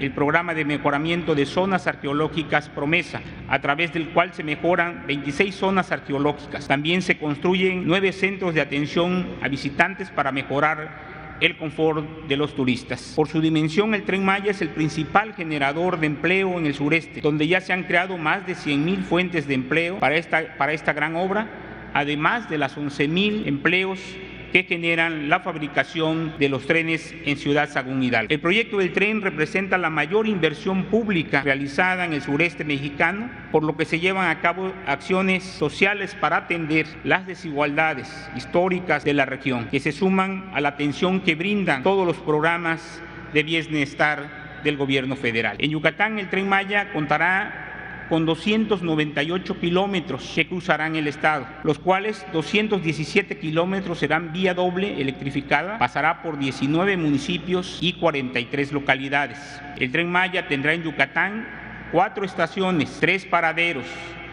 [0.00, 5.54] el programa de mejoramiento de zonas arqueológicas Promesa, a través del cual se mejoran 26
[5.54, 6.66] zonas arqueológicas.
[6.68, 12.54] También se construyen nueve centros de atención a visitantes para mejorar el confort de los
[12.54, 13.14] turistas.
[13.16, 17.20] Por su dimensión, el tren Maya es el principal generador de empleo en el sureste,
[17.20, 20.92] donde ya se han creado más de 100.000 fuentes de empleo para esta, para esta
[20.92, 21.48] gran obra,
[21.94, 23.98] además de las 11.000 empleos
[24.52, 28.32] que generan la fabricación de los trenes en Ciudad Sagún Hidalgo.
[28.32, 33.64] El proyecto del tren representa la mayor inversión pública realizada en el sureste mexicano, por
[33.64, 39.24] lo que se llevan a cabo acciones sociales para atender las desigualdades históricas de la
[39.24, 44.76] región, que se suman a la atención que brindan todos los programas de bienestar del
[44.76, 45.56] gobierno federal.
[45.60, 47.71] En Yucatán el tren Maya contará
[48.12, 55.78] con 298 kilómetros que cruzarán el estado, los cuales 217 kilómetros serán vía doble electrificada,
[55.78, 59.38] pasará por 19 municipios y 43 localidades.
[59.78, 61.48] El tren Maya tendrá en Yucatán
[61.90, 63.86] cuatro estaciones, tres paraderos,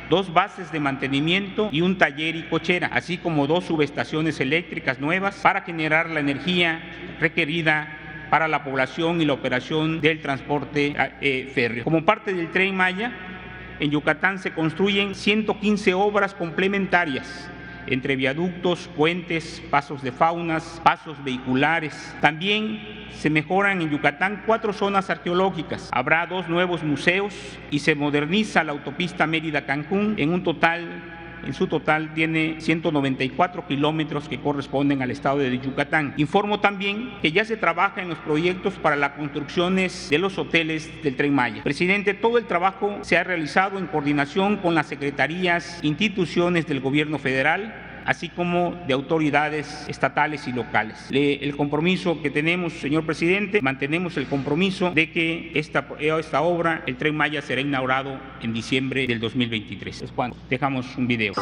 [0.09, 5.37] dos bases de mantenimiento y un taller y cochera, así como dos subestaciones eléctricas nuevas
[5.37, 6.81] para generar la energía
[7.21, 7.95] requerida
[8.29, 11.85] para la población y la operación del transporte eh, férreo.
[11.85, 13.38] Como parte del tren Maya,
[13.79, 17.49] en Yucatán se construyen 115 obras complementarias
[17.87, 22.15] entre viaductos, puentes, pasos de faunas, pasos vehiculares.
[22.21, 25.89] También se mejoran en Yucatán cuatro zonas arqueológicas.
[25.91, 27.33] Habrá dos nuevos museos
[27.71, 34.27] y se moderniza la autopista Mérida-Cancún en un total en su total tiene 194 kilómetros
[34.29, 36.13] que corresponden al estado de Yucatán.
[36.17, 40.89] Informo también que ya se trabaja en los proyectos para las construcciones de los hoteles
[41.03, 41.63] del Tren Maya.
[41.63, 47.19] Presidente, todo el trabajo se ha realizado en coordinación con las secretarías, instituciones del gobierno
[47.19, 50.97] federal así como de autoridades estatales y locales.
[51.11, 56.95] el compromiso que tenemos, señor presidente, mantenemos el compromiso de que esta, esta obra, el
[56.95, 60.01] Tren Maya, será inaugurado en diciembre del 2023.
[60.01, 61.33] Es cuando dejamos un video.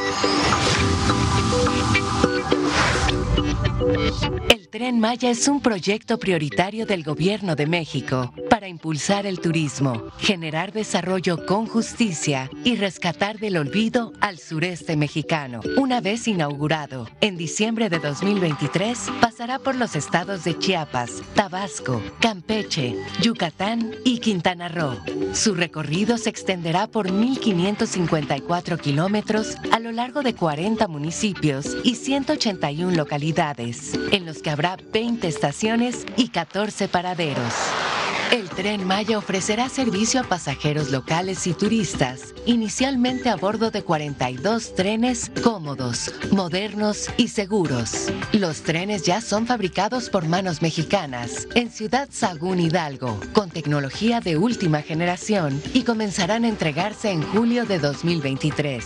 [4.49, 10.07] El Tren Maya es un proyecto prioritario del Gobierno de México para impulsar el turismo,
[10.17, 15.61] generar desarrollo con justicia y rescatar del olvido al sureste mexicano.
[15.77, 22.95] Una vez inaugurado, en diciembre de 2023, pasará por los estados de Chiapas, Tabasco, Campeche,
[23.21, 24.97] Yucatán y Quintana Roo.
[25.33, 32.95] Su recorrido se extenderá por 1.554 kilómetros a lo largo de 40 municipios y 181
[32.95, 33.66] localidades,
[34.11, 37.53] en los que habrá 20 estaciones y 14 paraderos.
[38.31, 44.75] El tren Maya ofrecerá servicio a pasajeros locales y turistas, inicialmente a bordo de 42
[44.75, 48.11] trenes cómodos, modernos y seguros.
[48.33, 54.37] Los trenes ya son fabricados por manos mexicanas en Ciudad Sagún Hidalgo, con tecnología de
[54.37, 58.85] última generación y comenzarán a entregarse en julio de 2023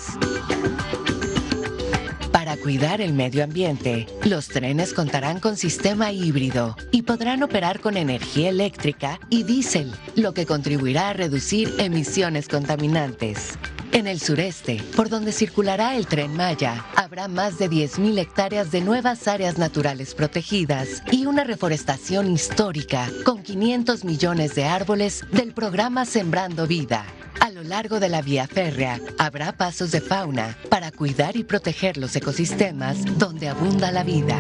[2.62, 8.50] cuidar el medio ambiente, los trenes contarán con sistema híbrido y podrán operar con energía
[8.50, 13.58] eléctrica y diésel, lo que contribuirá a reducir emisiones contaminantes.
[13.94, 18.80] En el sureste, por donde circulará el tren Maya, habrá más de 10.000 hectáreas de
[18.80, 26.06] nuevas áreas naturales protegidas y una reforestación histórica con 500 millones de árboles del programa
[26.06, 27.06] Sembrando Vida.
[27.42, 31.98] A lo largo de la vía férrea habrá pasos de fauna para cuidar y proteger
[31.98, 34.40] los ecosistemas donde abunda la vida.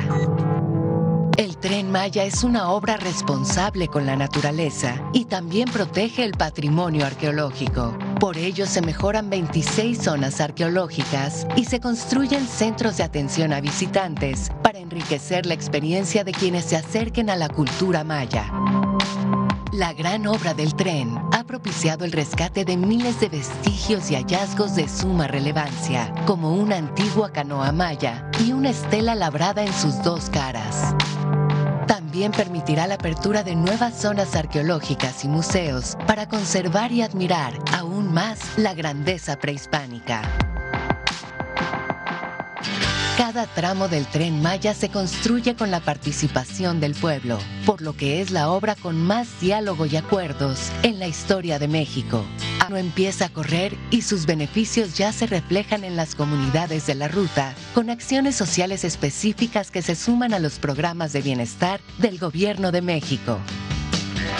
[1.41, 7.03] El tren Maya es una obra responsable con la naturaleza y también protege el patrimonio
[7.03, 7.97] arqueológico.
[8.19, 14.51] Por ello se mejoran 26 zonas arqueológicas y se construyen centros de atención a visitantes
[14.61, 18.45] para enriquecer la experiencia de quienes se acerquen a la cultura maya.
[19.71, 24.75] La gran obra del tren ha propiciado el rescate de miles de vestigios y hallazgos
[24.75, 30.29] de suma relevancia, como una antigua canoa maya y una estela labrada en sus dos
[30.29, 30.93] caras.
[31.87, 38.13] También permitirá la apertura de nuevas zonas arqueológicas y museos para conservar y admirar aún
[38.13, 40.50] más la grandeza prehispánica.
[43.21, 48.19] Cada tramo del tren Maya se construye con la participación del pueblo, por lo que
[48.19, 52.25] es la obra con más diálogo y acuerdos en la historia de México.
[52.71, 57.09] No empieza a correr y sus beneficios ya se reflejan en las comunidades de la
[57.09, 62.71] ruta, con acciones sociales específicas que se suman a los programas de bienestar del Gobierno
[62.71, 63.37] de México.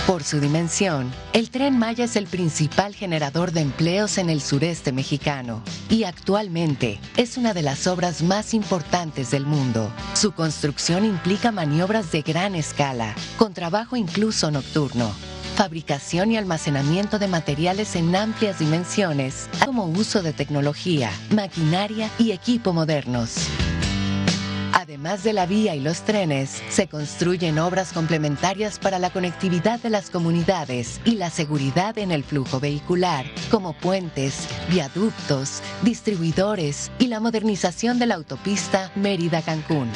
[0.08, 4.92] Por su dimensión, el tren Maya es el principal generador de empleos en el sureste
[4.92, 9.92] mexicano y actualmente es una de las obras más importantes del mundo.
[10.14, 15.14] Su construcción implica maniobras de gran escala, con trabajo incluso nocturno,
[15.56, 22.74] fabricación y almacenamiento de materiales en amplias dimensiones, como uso de tecnología, maquinaria y equipo
[22.74, 23.36] modernos.
[24.82, 29.92] Además de la vía y los trenes, se construyen obras complementarias para la conectividad de
[29.92, 37.20] las comunidades y la seguridad en el flujo vehicular, como puentes, viaductos, distribuidores y la
[37.20, 39.88] modernización de la autopista Mérida-Cancún.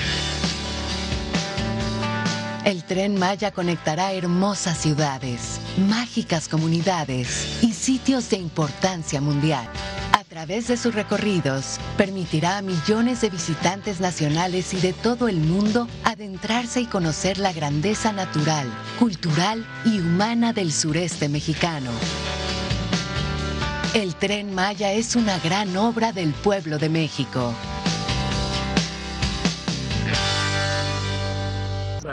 [2.63, 5.59] El tren Maya conectará hermosas ciudades,
[5.89, 9.67] mágicas comunidades y sitios de importancia mundial.
[10.35, 15.37] A través de sus recorridos, permitirá a millones de visitantes nacionales y de todo el
[15.37, 18.67] mundo adentrarse y conocer la grandeza natural,
[18.99, 21.89] cultural y humana del sureste mexicano.
[23.93, 27.53] El tren Maya es una gran obra del pueblo de México.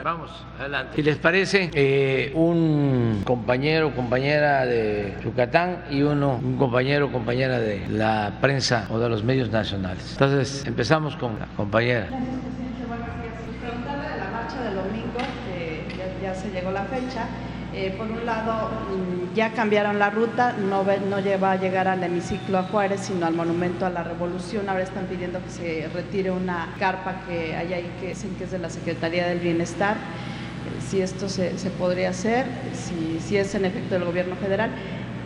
[0.03, 0.97] Vamos, adelante.
[0.97, 7.13] Si les parece, eh, un compañero o compañera de Yucatán y uno, un compañero o
[7.13, 10.13] compañera de la prensa o de los medios nacionales.
[10.13, 12.09] Entonces, empezamos con la compañera.
[12.11, 12.83] Gracias, presidente.
[12.89, 13.35] Buenos días.
[13.61, 17.29] Preguntarle de la marcha del domingo, que ya, ya se llegó la fecha.
[17.75, 22.03] Eh, por un lado, mm, ya cambiaron la ruta, no, no lleva a llegar al
[22.05, 24.69] hemiciclo a Juárez, sino al Monumento a la Revolución.
[24.69, 28.51] Ahora están pidiendo que se retire una carpa que hay ahí que dicen que es
[28.51, 29.97] de la Secretaría del Bienestar.
[29.97, 32.45] Eh, Si esto se, se podría hacer,
[32.75, 34.71] si, si es en efecto del gobierno federal.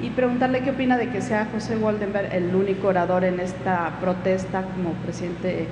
[0.01, 4.62] Y preguntarle qué opina de que sea José Waldenberg el único orador en esta protesta
[4.62, 5.66] como presidente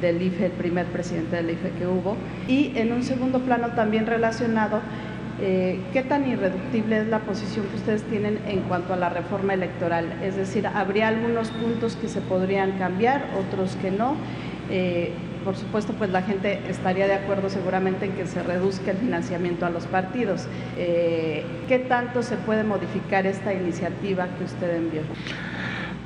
[0.00, 2.16] del IFE, el primer presidente del IFE que hubo.
[2.46, 4.80] Y en un segundo plano también relacionado,
[5.40, 9.54] eh, ¿qué tan irreductible es la posición que ustedes tienen en cuanto a la reforma
[9.54, 10.12] electoral?
[10.22, 14.16] Es decir, ¿habría algunos puntos que se podrían cambiar, otros que no?
[14.70, 15.12] Eh,
[15.44, 19.64] por supuesto, pues la gente estaría de acuerdo seguramente en que se reduzca el financiamiento
[19.64, 20.46] a los partidos.
[20.76, 25.02] Eh, ¿Qué tanto se puede modificar esta iniciativa que usted envió?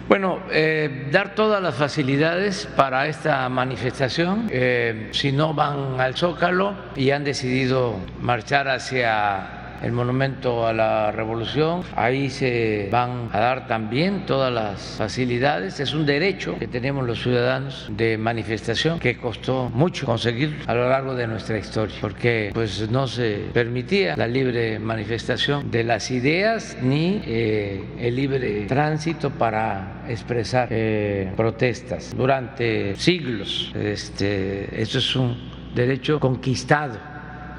[0.07, 4.49] Bueno, eh, dar todas las facilidades para esta manifestación.
[4.51, 11.13] Eh, si no van al Zócalo y han decidido marchar hacia el monumento a la
[11.13, 15.81] revolución, ahí se van a dar también todas las facilidades.
[15.81, 20.89] Es un derecho que tenemos los ciudadanos de manifestación que costó mucho conseguir a lo
[20.89, 26.77] largo de nuestra historia, porque pues no se permitía la libre manifestación de las ideas
[26.81, 33.73] ni eh, el libre tránsito para expresar eh, protestas durante siglos.
[33.75, 35.37] Este, eso es un
[35.75, 37.14] derecho conquistado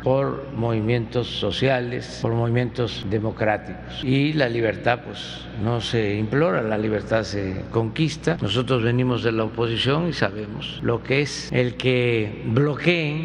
[0.06, 4.04] por movimientos sociales, por movimientos democráticos.
[4.04, 8.38] Y la libertad pues no se implora, la libertad se conquista.
[8.40, 13.16] Nosotros venimos de la oposición y sabemos lo que es el que bloqueen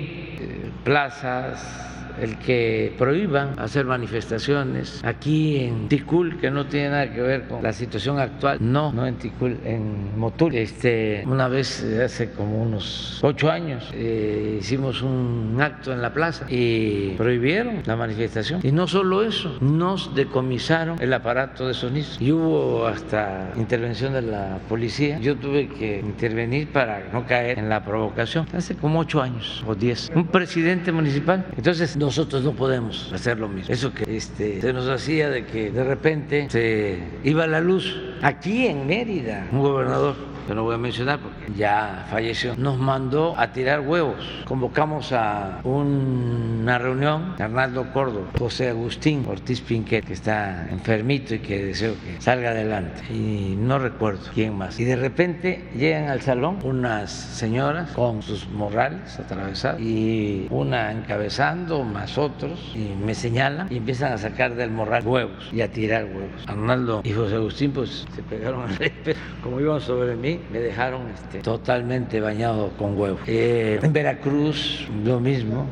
[0.41, 1.90] eh, plazas,
[2.21, 7.63] el que prohíban hacer manifestaciones aquí en Ticul, que no tiene nada que ver con
[7.63, 8.59] la situación actual.
[8.61, 10.55] No, no en Ticul, en Motul.
[10.55, 16.47] Este, una vez hace como unos ocho años eh, hicimos un acto en la plaza
[16.49, 18.61] y prohibieron la manifestación.
[18.63, 24.23] Y no solo eso, nos decomisaron el aparato de sonido y hubo hasta intervención de
[24.23, 25.19] la policía.
[25.19, 28.47] Yo tuve que intervenir para no caer en la provocación.
[28.55, 30.11] Hace como ocho años o diez.
[30.15, 31.45] Un presidente municipal.
[31.57, 33.73] Entonces nosotros no podemos hacer lo mismo.
[33.73, 38.67] Eso que este, se nos hacía de que de repente se iba la luz aquí
[38.67, 40.17] en Mérida, un gobernador
[40.51, 44.17] que no voy a mencionar porque ya falleció, nos mandó a tirar huevos.
[44.47, 51.67] Convocamos a una reunión, Arnaldo Córdoba, José Agustín Ortiz Pinquet, que está enfermito y que
[51.67, 54.81] deseo que salga adelante, y no recuerdo quién más.
[54.81, 61.85] Y de repente llegan al salón unas señoras con sus morrales atravesados y una encabezando,
[61.85, 66.07] más otros, y me señalan y empiezan a sacar del morral huevos y a tirar
[66.07, 66.43] huevos.
[66.49, 68.93] Arnaldo y José Agustín pues se pegaron al
[69.45, 73.19] como iban sobre mí, me dejaron este, totalmente bañado con huevo.
[73.27, 75.67] Eh, en Veracruz, lo mismo.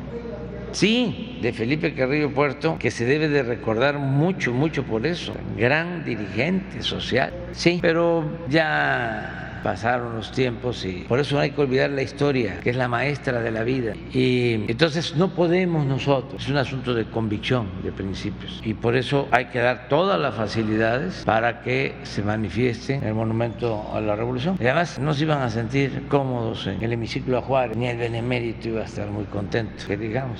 [0.71, 5.33] Sí, de Felipe Carrillo Puerto, que se debe de recordar mucho, mucho por eso.
[5.57, 7.33] Gran dirigente social.
[7.53, 12.59] Sí, pero ya pasaron los tiempos y por eso no hay que olvidar la historia,
[12.61, 13.93] que es la maestra de la vida.
[14.13, 18.61] Y entonces no podemos nosotros, es un asunto de convicción, de principios.
[18.63, 23.91] Y por eso hay que dar todas las facilidades para que se manifieste el monumento
[23.93, 24.57] a la revolución.
[24.59, 27.97] Y además no se iban a sentir cómodos en el hemiciclo a Juárez, ni el
[27.97, 30.39] benemérito iba a estar muy contento, que digamos.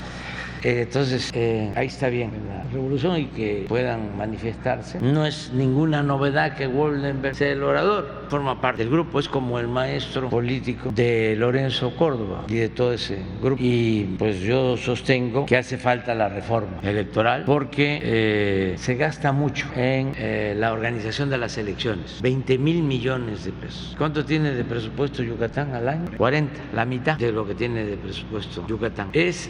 [0.63, 4.99] Eh, entonces, eh, ahí está bien la revolución y que puedan manifestarse.
[4.99, 9.59] No es ninguna novedad que Woldenberg sea el orador, forma parte del grupo, es como
[9.59, 13.61] el maestro político de Lorenzo Córdoba y de todo ese grupo.
[13.63, 19.67] Y pues yo sostengo que hace falta la reforma electoral porque eh, se gasta mucho
[19.75, 20.13] en
[20.59, 23.95] la organización de las elecciones, 20 mil millones de pesos.
[23.97, 26.09] ¿Cuánto tiene de presupuesto Yucatán al año?
[26.17, 29.09] 40, la mitad de lo que tiene de presupuesto Yucatán.
[29.13, 29.49] Es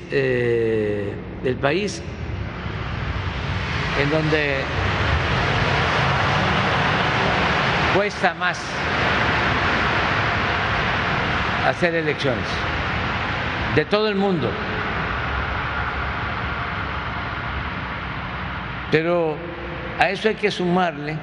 [1.44, 2.02] del país
[4.02, 4.58] en donde
[7.94, 8.60] cuesta más
[11.68, 12.48] hacer elecciones
[13.76, 14.50] de todo el mundo.
[18.92, 19.36] Pero
[20.00, 21.18] a eso hay que sumarle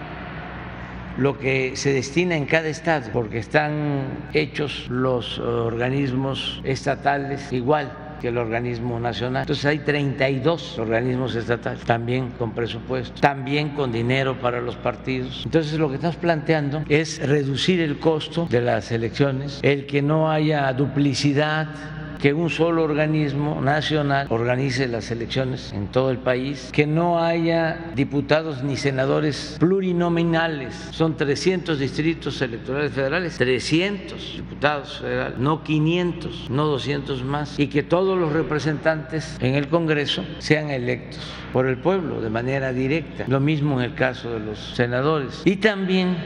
[1.17, 8.29] lo que se destina en cada estado, porque están hechos los organismos estatales igual que
[8.29, 9.43] el organismo nacional.
[9.43, 15.43] Entonces hay 32 organismos estatales, también con presupuesto, también con dinero para los partidos.
[15.45, 20.31] Entonces lo que estamos planteando es reducir el costo de las elecciones, el que no
[20.31, 21.69] haya duplicidad
[22.21, 27.93] que un solo organismo nacional organice las elecciones en todo el país, que no haya
[27.95, 36.67] diputados ni senadores plurinominales, son 300 distritos electorales federales, 300 diputados federales, no 500, no
[36.67, 41.21] 200 más, y que todos los representantes en el Congreso sean electos
[41.53, 45.43] por el pueblo de manera directa, lo mismo en el caso de los senadores.
[45.45, 46.17] Y también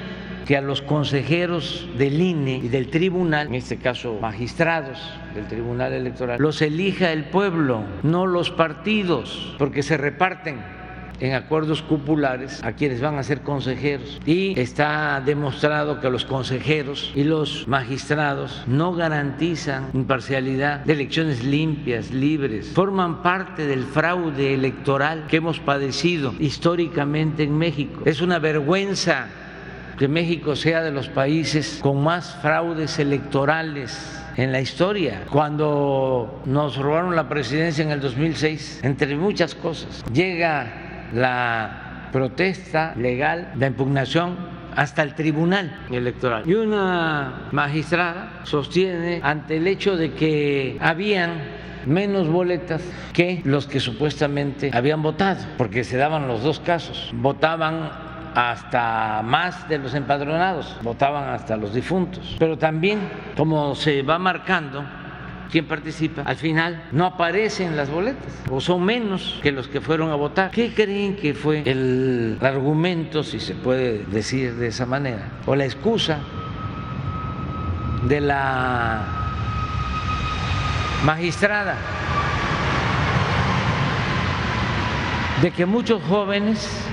[0.51, 4.99] que a los consejeros del INE y del tribunal, en este caso magistrados
[5.33, 10.61] del Tribunal Electoral, los elija el pueblo, no los partidos, porque se reparten
[11.21, 14.21] en acuerdos cupulares a quienes van a ser consejeros.
[14.27, 22.11] Y está demostrado que los consejeros y los magistrados no garantizan imparcialidad de elecciones limpias,
[22.11, 28.03] libres, forman parte del fraude electoral que hemos padecido históricamente en México.
[28.05, 29.29] Es una vergüenza
[30.01, 35.27] que México sea de los países con más fraudes electorales en la historia.
[35.31, 43.53] Cuando nos robaron la presidencia en el 2006, entre muchas cosas, llega la protesta legal
[43.57, 44.39] de impugnación
[44.75, 46.45] hasta el tribunal electoral.
[46.49, 51.43] Y una magistrada sostiene ante el hecho de que habían
[51.85, 52.81] menos boletas
[53.13, 57.11] que los que supuestamente habían votado, porque se daban los dos casos.
[57.13, 62.37] Votaban hasta más de los empadronados, votaban hasta los difuntos.
[62.39, 63.01] Pero también,
[63.37, 64.85] como se va marcando
[65.51, 70.11] quién participa, al final no aparecen las boletas o son menos que los que fueron
[70.11, 70.51] a votar.
[70.51, 75.65] ¿Qué creen que fue el argumento, si se puede decir de esa manera, o la
[75.65, 76.19] excusa
[78.05, 79.05] de la
[81.05, 81.77] magistrada?
[85.43, 86.87] De que muchos jóvenes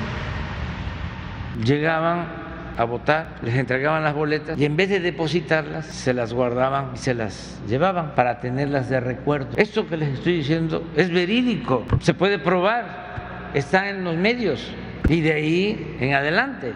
[1.64, 2.28] llegaban
[2.78, 6.98] a votar, les entregaban las boletas y en vez de depositarlas, se las guardaban y
[6.98, 9.50] se las llevaban para tenerlas de recuerdo.
[9.58, 14.72] Esto que les estoy diciendo es verídico, se puede probar, está en los medios
[15.10, 16.74] y de ahí en adelante.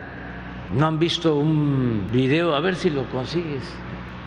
[0.73, 2.55] ¿No han visto un video?
[2.55, 3.63] A ver si lo consigues,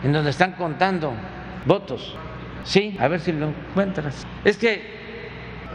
[0.03, 1.11] en donde están contando
[1.65, 2.15] votos.
[2.63, 4.25] Sí, a ver si lo encuentras.
[4.43, 4.94] Es que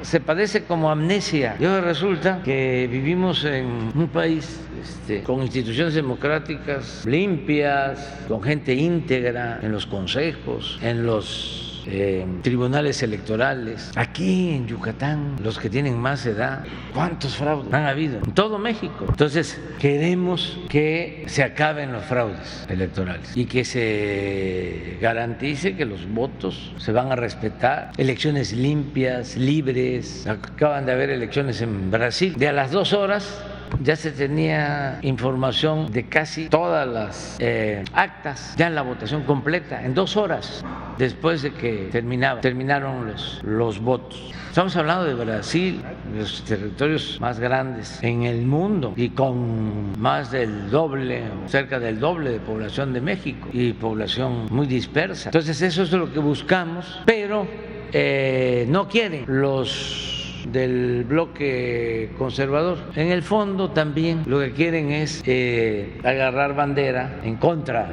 [0.03, 1.57] se padece como amnesia.
[1.59, 8.75] Y ahora resulta que vivimos en un país este, con instituciones democráticas limpias, con gente
[8.75, 13.91] íntegra en los consejos, en los eh, tribunales electorales.
[13.97, 16.65] Aquí en Yucatán, los que tienen más edad,
[16.95, 18.19] ¿cuántos fraudes han habido?
[18.19, 19.07] En todo México.
[19.09, 26.73] Entonces, queremos que se acaben los fraudes electorales y que se garantice que los votos
[26.79, 27.93] se van a respetar.
[27.97, 30.27] Elecciones limpias, libres.
[30.27, 32.35] Acaban de haber elecciones en Brasil.
[32.37, 33.41] De a las dos horas
[33.83, 39.85] ya se tenía información de casi todas las eh, actas, ya en la votación completa,
[39.85, 40.65] en dos horas
[40.99, 44.33] después de que terminaba, terminaron los, los votos.
[44.49, 45.81] Estamos hablando de Brasil,
[46.17, 52.31] los territorios más grandes en el mundo y con más del doble, cerca del doble
[52.31, 55.29] de población de México y población muy dispersa.
[55.29, 57.47] Entonces eso es lo que buscamos, pero
[57.93, 60.20] eh, no quieren los
[60.53, 62.79] del bloque conservador.
[62.97, 67.89] En el fondo también lo que quieren es eh, agarrar bandera en contra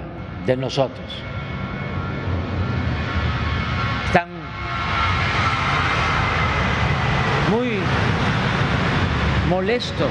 [0.46, 1.06] de nosotros.
[4.06, 4.30] Están
[7.52, 7.80] muy
[9.50, 10.10] molestos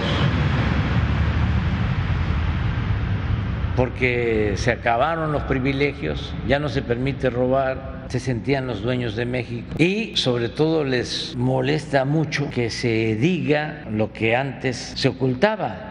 [3.77, 9.27] porque se acabaron los privilegios, ya no se permite robar, se sentían los dueños de
[9.27, 9.67] México.
[9.79, 15.86] Y sobre todo les molesta mucho que se diga lo que antes se ocultaba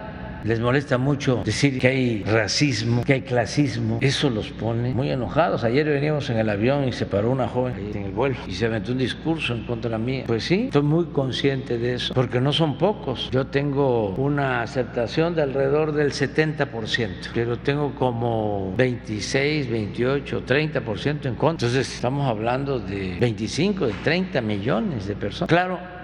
[0.45, 3.97] les molesta mucho decir que hay racismo, que hay clasismo.
[4.01, 5.63] Eso los pone muy enojados.
[5.63, 8.67] Ayer veníamos en el avión y se paró una joven en el vuelo y se
[8.67, 10.25] aventó un discurso en contra mía.
[10.27, 13.29] Pues sí, estoy muy consciente de eso, porque no son pocos.
[13.31, 21.35] Yo tengo una aceptación de alrededor del 70%, pero tengo como 26, 28, 30% en
[21.35, 21.67] contra.
[21.67, 25.49] Entonces estamos hablando de 25, de 30 millones de personas.
[25.49, 25.94] Claro,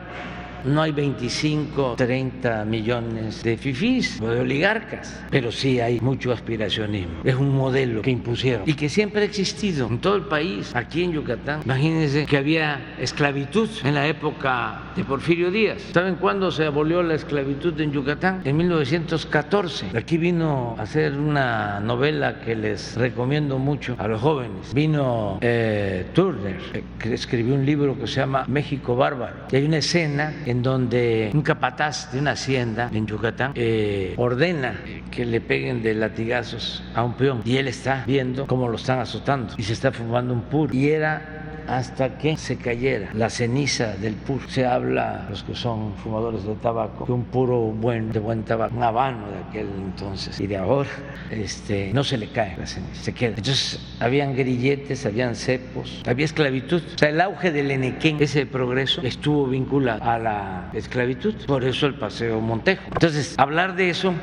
[0.66, 7.22] no hay 25, 30 millones de fifís o de oligarcas, pero sí hay mucho aspiracionismo.
[7.24, 11.04] Es un modelo que impusieron y que siempre ha existido en todo el país, aquí
[11.04, 11.62] en Yucatán.
[11.66, 15.82] Imagínense que había esclavitud en la época de Porfirio Díaz.
[15.94, 18.42] ¿Saben cuándo se abolió la esclavitud en Yucatán?
[18.44, 19.98] En 1914.
[19.98, 24.74] Aquí vino a hacer una novela que les recomiendo mucho a los jóvenes.
[24.74, 26.58] Vino eh, Turner,
[27.00, 29.36] que escribió un libro que se llama México Bárbaro.
[29.52, 34.76] Y hay una escena en donde un capataz de una hacienda en Yucatán eh, ordena
[35.10, 37.42] que le peguen de latigazos a un peón.
[37.46, 40.74] Y él está viendo cómo lo están azotando y se está fumando un puro.
[40.74, 44.48] Y era hasta que se cayera la ceniza del puro.
[44.48, 48.76] Se habla, los que son fumadores de tabaco, que un puro buen, de buen tabaco,
[48.76, 50.90] un habano de aquel entonces y de ahora,
[51.30, 53.36] este, no se le cae la ceniza, se queda.
[53.38, 56.82] Entonces, habían grilletes, habían cepos, había esclavitud.
[56.96, 61.36] O sea, el auge del Enequén, ese progreso, estuvo vinculado a la esclavitud.
[61.46, 62.84] Por eso el paseo Montejo.
[62.92, 64.14] Entonces, hablar de eso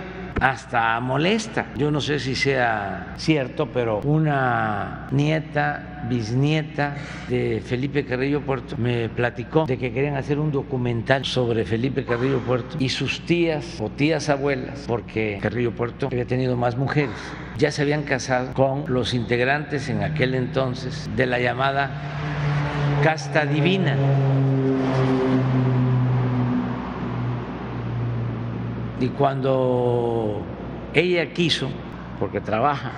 [0.41, 1.67] hasta molesta.
[1.77, 6.97] Yo no sé si sea cierto, pero una nieta, bisnieta
[7.29, 12.41] de Felipe Carrillo Puerto me platicó de que querían hacer un documental sobre Felipe Carrillo
[12.41, 17.17] Puerto y sus tías o tías abuelas, porque Carrillo Puerto había tenido más mujeres.
[17.59, 21.91] Ya se habían casado con los integrantes en aquel entonces de la llamada
[23.03, 23.97] casta divina.
[29.01, 30.43] Y cuando
[30.93, 31.69] ella quiso,
[32.19, 32.91] porque trabaja,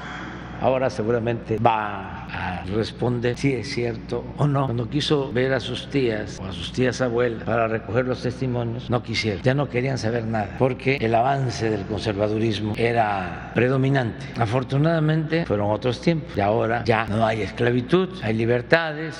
[0.60, 4.64] ahora seguramente va a responder si es cierto o no.
[4.64, 8.88] Cuando quiso ver a sus tías o a sus tías abuelas para recoger los testimonios,
[8.88, 14.26] no quisieron, ya no querían saber nada, porque el avance del conservadurismo era predominante.
[14.38, 19.18] Afortunadamente fueron otros tiempos y ahora ya no hay esclavitud, hay libertades,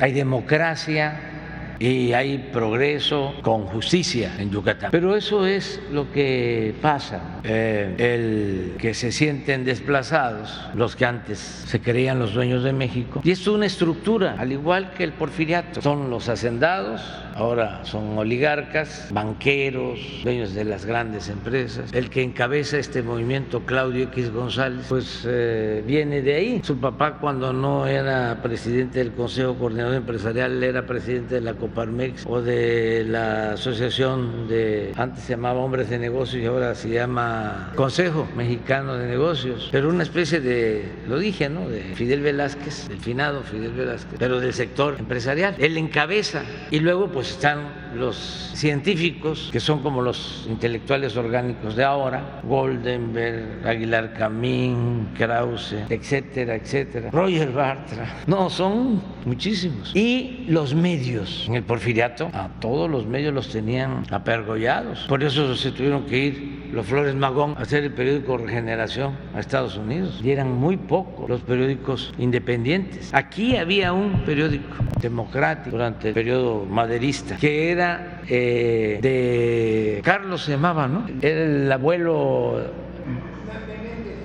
[0.00, 1.35] hay democracia
[1.78, 4.90] y hay progreso con justicia en Yucatán.
[4.90, 11.38] Pero eso es lo que pasa, eh, el que se sienten desplazados, los que antes
[11.38, 13.20] se creían los dueños de México.
[13.24, 15.82] Y es una estructura, al igual que el porfiriato.
[15.82, 17.02] Son los hacendados
[17.36, 21.92] ahora son oligarcas, banqueros, dueños de las grandes empresas.
[21.92, 26.60] El que encabeza este movimiento, Claudio X González, pues eh, viene de ahí.
[26.64, 32.24] Su papá cuando no era presidente del Consejo Coordinador Empresarial, era presidente de la Coparmex
[32.26, 37.72] o de la Asociación de, antes se llamaba Hombres de Negocios y ahora se llama
[37.74, 41.68] Consejo Mexicano de Negocios, pero una especie de, lo dije, ¿no?
[41.68, 45.54] De Fidel Velázquez, del finado Fidel Velázquez, pero del sector empresarial.
[45.58, 48.16] Él encabeza y luego pues están los
[48.54, 57.10] científicos, que son como los intelectuales orgánicos de ahora, Goldenberg, Aguilar Camín, Krause, etcétera, etcétera,
[57.10, 58.22] Roger Bartra.
[58.26, 59.94] No, son muchísimos.
[59.94, 61.46] Y los medios.
[61.48, 65.06] En el porfiriato, a todos los medios los tenían apergollados.
[65.08, 69.40] Por eso se tuvieron que ir los Flores Magón a hacer el periódico Regeneración a
[69.40, 70.20] Estados Unidos.
[70.22, 73.12] Y eran muy pocos los periódicos independientes.
[73.12, 77.85] Aquí había un periódico democrático durante el periodo maderista que era
[78.28, 81.06] eh, de Carlos se llamaba, ¿no?
[81.20, 82.60] Era el abuelo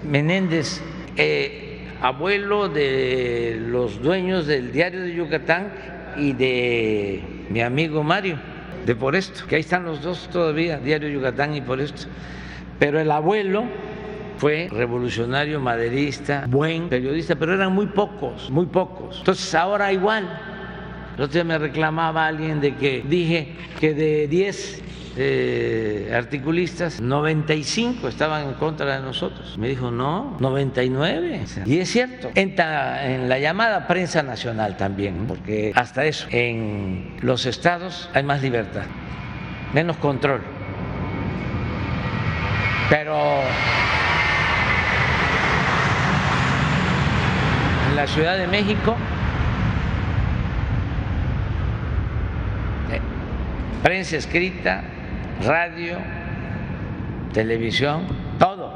[0.03, 0.81] Menéndez.
[1.17, 5.71] Eh, abuelo de los dueños del diario de Yucatán
[6.17, 8.37] y de mi amigo Mario,
[8.85, 12.07] de Por Esto, que ahí están los dos todavía, Diario Yucatán y Por Esto.
[12.79, 13.65] Pero el abuelo
[14.37, 19.19] fue revolucionario, maderista, buen periodista, pero eran muy pocos, muy pocos.
[19.19, 20.50] Entonces ahora igual.
[21.17, 24.83] El otro día me reclamaba alguien de que dije que de 10
[25.17, 29.57] eh, articulistas, 95 estaban en contra de nosotros.
[29.57, 31.43] Me dijo, no, 99.
[31.65, 37.45] Y es cierto, entra en la llamada prensa nacional también, porque hasta eso, en los
[37.45, 38.83] estados hay más libertad,
[39.73, 40.41] menos control.
[42.89, 43.17] Pero
[47.89, 48.95] en la Ciudad de México,
[53.83, 54.83] prensa escrita,
[55.43, 55.97] radio,
[57.33, 58.03] televisión,
[58.37, 58.71] todo.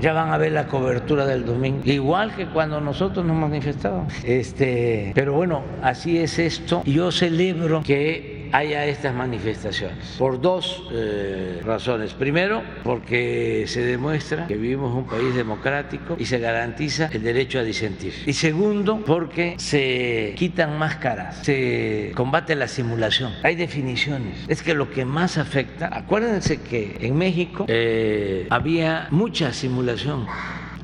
[0.00, 4.12] Ya van a ver la cobertura del domingo, igual que cuando nosotros nos manifestábamos.
[4.24, 6.82] Este, pero bueno, así es esto.
[6.84, 12.14] Yo celebro que haya estas manifestaciones por dos eh, razones.
[12.14, 17.62] Primero, porque se demuestra que vivimos un país democrático y se garantiza el derecho a
[17.62, 18.12] disentir.
[18.26, 23.32] Y segundo, porque se quitan máscaras, se combate la simulación.
[23.42, 24.44] Hay definiciones.
[24.48, 30.26] Es que lo que más afecta, acuérdense que en México eh, había mucha simulación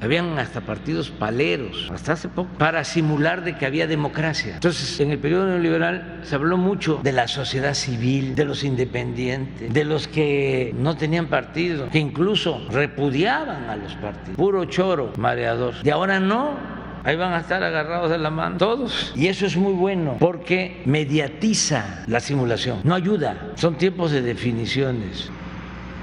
[0.05, 4.55] habían hasta partidos paleros, hasta hace poco, para simular de que había democracia.
[4.55, 9.73] Entonces, en el periodo neoliberal se habló mucho de la sociedad civil, de los independientes,
[9.73, 14.37] de los que no tenían partido, que incluso repudiaban a los partidos.
[14.37, 15.75] Puro choro, mareador.
[15.83, 16.75] Y ahora no,
[17.05, 19.13] Ahí van a estar agarrados de la mano todos.
[19.15, 23.53] Y eso es muy bueno porque mediatiza la simulación, no ayuda.
[23.57, 25.31] Son tiempos de definiciones.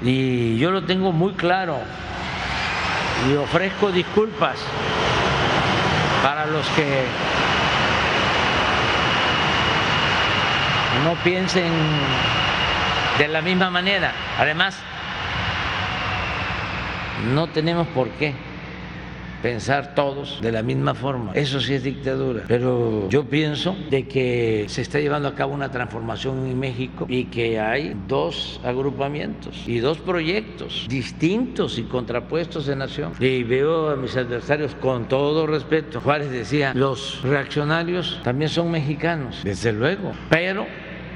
[0.00, 1.78] Y yo lo tengo muy claro
[3.30, 4.56] y ofrezco disculpas
[6.22, 7.04] para los que
[11.04, 11.72] no piensen
[13.18, 14.12] de la misma manera.
[14.38, 14.76] Además,
[17.34, 18.34] no tenemos por qué
[19.42, 21.32] pensar todos de la misma forma.
[21.34, 22.44] Eso sí es dictadura.
[22.46, 27.24] Pero yo pienso de que se está llevando a cabo una transformación en México y
[27.24, 33.12] que hay dos agrupamientos y dos proyectos distintos y contrapuestos de nación.
[33.18, 36.00] Y veo a mis adversarios con todo respeto.
[36.00, 40.66] Juárez decía, los reaccionarios también son mexicanos, desde luego, pero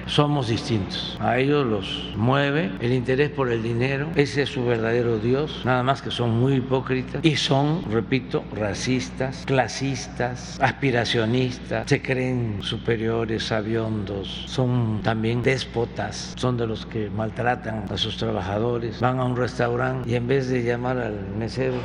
[0.06, 1.16] somos distintos.
[1.20, 5.82] A ellos los mueve el interés por el dinero, ese es su verdadero Dios, nada
[5.82, 14.44] más que son muy hipócritas y son, repito, racistas, clasistas, aspiracionistas, se creen superiores, sabiondos,
[14.46, 20.08] son también déspotas, son de los que maltratan a sus trabajadores, van a un restaurante
[20.10, 21.76] y en vez de llamar al mesero,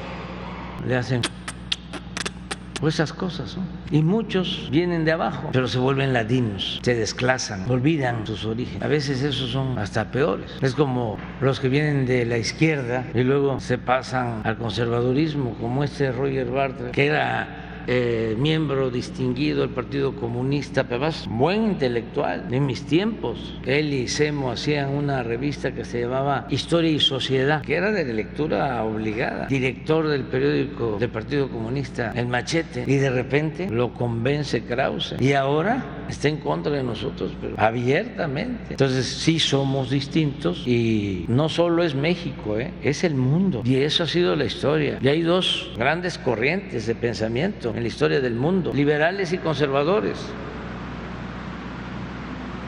[0.86, 1.22] le hacen
[2.88, 3.58] esas cosas.
[3.92, 8.82] Y muchos vienen de abajo, pero se vuelven ladinos, se desclasan, olvidan sus orígenes.
[8.82, 10.52] A veces esos son hasta peores.
[10.62, 15.84] Es como los que vienen de la izquierda y luego se pasan al conservadurismo, como
[15.84, 22.54] este Roger Bartra, que era eh, miembro distinguido del Partido Comunista, pero buen intelectual.
[22.54, 27.62] En mis tiempos, él y Semo hacían una revista que se llamaba Historia y Sociedad,
[27.62, 29.48] que era de lectura obligada.
[29.48, 35.16] Director del periódico del Partido Comunista, El Machete, y de repente lo convence Krause.
[35.20, 38.72] Y ahora está en contra de nosotros, pero abiertamente.
[38.72, 42.72] Entonces, sí somos distintos y no solo es México, ¿eh?
[42.84, 43.62] es el mundo.
[43.66, 45.00] Y eso ha sido la historia.
[45.02, 50.18] Y hay dos grandes corrientes de pensamiento la historia del mundo, liberales y conservadores.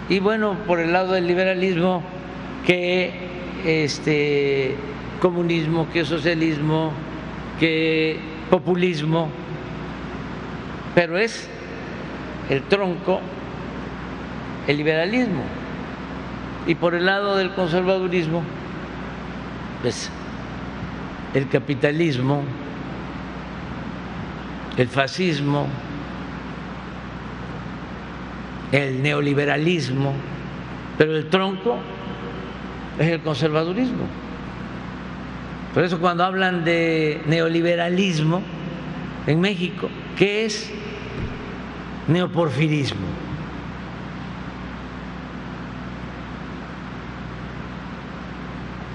[0.10, 2.04] Y bueno, por el lado del liberalismo,
[2.66, 3.14] que
[3.66, 4.76] este
[5.22, 6.92] comunismo, que socialismo,
[7.60, 9.30] que populismo,
[10.94, 11.50] pero es
[12.50, 13.22] el tronco
[14.68, 15.44] el liberalismo.
[16.66, 18.42] Y por el lado del conservadurismo,
[19.82, 20.10] pues
[21.34, 22.42] el capitalismo,
[24.78, 25.68] el fascismo,
[28.72, 30.14] el neoliberalismo,
[30.98, 31.78] pero el tronco
[33.00, 34.06] es el conservadurismo.
[35.74, 38.42] Por eso cuando hablan de neoliberalismo
[39.26, 40.72] en México, ¿qué es
[42.08, 43.08] neoporfirismo?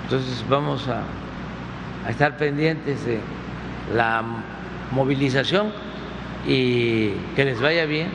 [0.04, 1.02] Entonces vamos a,
[2.08, 3.20] estar pendientes de
[3.94, 4.24] la
[4.90, 5.72] movilización
[6.46, 8.08] y que les vaya bien.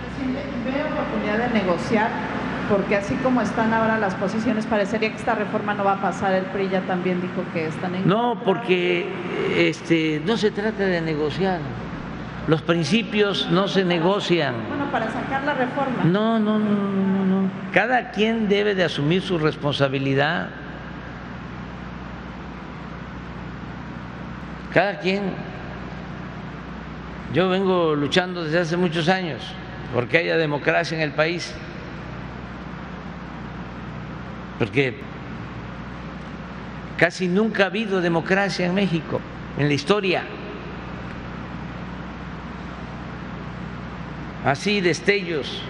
[0.00, 2.10] Presidente, ¿ve oportunidad de negociar?
[2.68, 6.32] Porque así como están ahora las posiciones, parecería que esta reforma no va a pasar.
[6.34, 8.06] El PRI ya también dijo que están en.
[8.06, 9.08] No, porque
[9.56, 11.58] este, no se trata de negociar.
[12.46, 14.54] Los principios no se negocian.
[14.68, 16.04] Bueno, para sacar la reforma.
[16.04, 17.50] No, no, no, no, no.
[17.72, 20.48] Cada quien debe de asumir su responsabilidad.
[24.72, 25.32] Cada quien.
[27.32, 29.40] Yo vengo luchando desde hace muchos años
[29.94, 31.54] porque haya democracia en el país.
[34.58, 34.96] Porque
[36.96, 39.20] casi nunca ha habido democracia en México,
[39.58, 40.22] en la historia.
[44.44, 45.62] Así destellos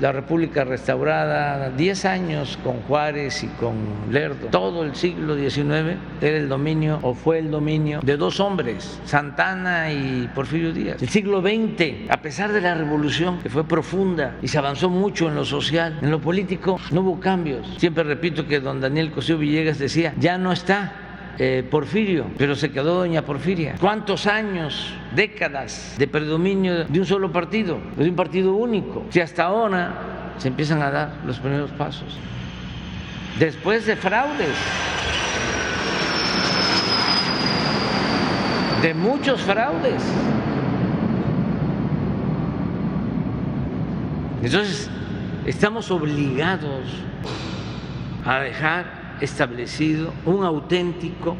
[0.00, 3.74] la República restaurada, 10 años con Juárez y con
[4.10, 9.00] Lerdo, todo el siglo XIX era el dominio o fue el dominio de dos hombres,
[9.04, 11.02] Santana y Porfirio Díaz.
[11.02, 15.28] El siglo XX, a pesar de la revolución que fue profunda y se avanzó mucho
[15.28, 17.66] en lo social, en lo político no hubo cambios.
[17.78, 21.05] Siempre repito que don Daniel Cosío Villegas decía, ya no está
[21.38, 23.74] eh, Porfirio, pero se quedó doña Porfiria.
[23.78, 29.04] ¿Cuántos años, décadas de predominio de un solo partido, de un partido único?
[29.10, 32.18] Si hasta ahora se empiezan a dar los primeros pasos.
[33.38, 34.56] Después de fraudes,
[38.82, 40.02] de muchos fraudes.
[44.42, 44.90] Entonces,
[45.44, 46.84] estamos obligados
[48.24, 51.36] a dejar establecido un auténtico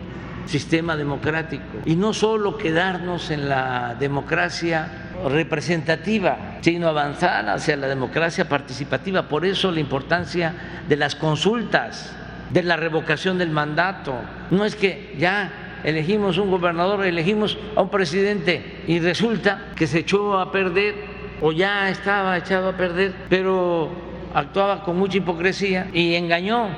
[0.46, 8.48] sistema democrático y no solo quedarnos en la democracia representativa, sino avanzar hacia la democracia
[8.48, 9.28] participativa.
[9.28, 10.54] Por eso la importancia
[10.88, 12.14] de las consultas,
[12.50, 14.14] de la revocación del mandato.
[14.50, 20.00] No es que ya elegimos un gobernador, elegimos a un presidente y resulta que se
[20.00, 20.94] echó a perder
[21.40, 23.90] o ya estaba echado a perder, pero
[24.34, 26.68] actuaba con mucha hipocresía y engañó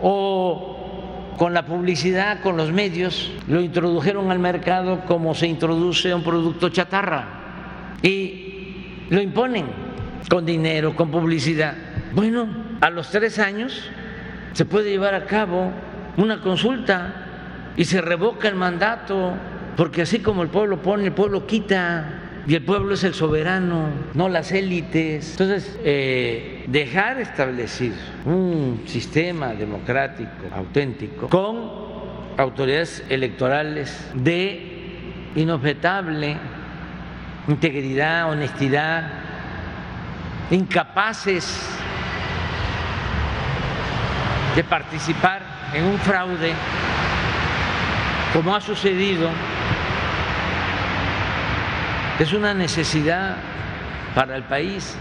[0.00, 6.24] o con la publicidad, con los medios, lo introdujeron al mercado como se introduce un
[6.24, 7.28] producto chatarra
[8.02, 9.66] y lo imponen
[10.28, 11.74] con dinero, con publicidad.
[12.12, 12.48] Bueno,
[12.80, 13.88] a los tres años
[14.52, 15.70] se puede llevar a cabo
[16.16, 17.14] una consulta
[17.76, 19.34] y se revoca el mandato,
[19.76, 23.90] porque así como el pueblo pone, el pueblo quita y el pueblo es el soberano,
[24.14, 25.32] no las élites.
[25.32, 27.92] Entonces, eh, dejar establecer
[28.24, 31.70] un sistema democrático auténtico con
[32.38, 36.38] autoridades electorales de inobjetable
[37.48, 39.10] integridad, honestidad,
[40.50, 41.60] incapaces
[44.54, 45.42] de participar
[45.72, 46.52] en un fraude,
[48.32, 49.30] como ha sucedido
[52.24, 53.36] es una necesidad
[54.14, 54.96] para el país,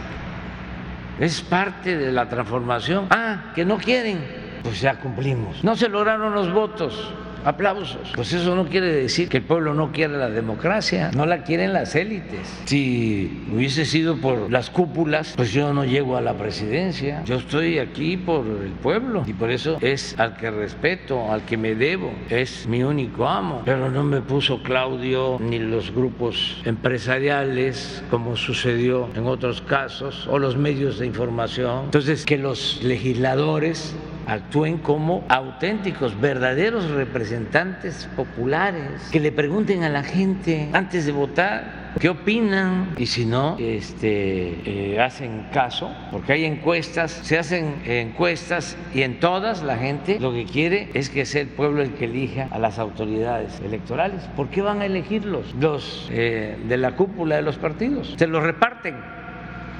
[1.19, 3.07] es parte de la transformación.
[3.09, 4.23] Ah, que no quieren,
[4.63, 5.63] pues ya cumplimos.
[5.63, 7.11] No se lograron los votos,
[7.45, 8.11] aplausos.
[8.15, 11.73] Pues eso no quiere decir que el pueblo no quiera la democracia, no la quieren
[11.73, 12.61] las élites.
[12.65, 17.23] Si hubiese sido por las cúpulas, pues yo no llego a la presidencia.
[17.25, 21.57] Yo estoy aquí por el pueblo y por eso es al que respeto, al que
[21.57, 23.61] me debo, es mi único amo.
[23.65, 30.39] Pero no me puso Claudio ni los grupos empresariales como sucedió en otros casos o
[30.39, 31.85] los medios de información.
[31.85, 33.95] Entonces, que los legisladores
[34.27, 41.87] actúen como auténticos, verdaderos representantes populares, que le pregunten a la gente antes de votar
[41.99, 48.77] qué opinan y si no, este, eh, hacen caso, porque hay encuestas, se hacen encuestas
[48.93, 52.05] y en todas la gente lo que quiere es que sea el pueblo el que
[52.05, 54.21] elija a las autoridades electorales.
[54.35, 55.55] ¿Por qué van a elegirlos?
[55.59, 58.13] Los eh, de la cúpula de los partidos.
[58.17, 58.95] Se los reparten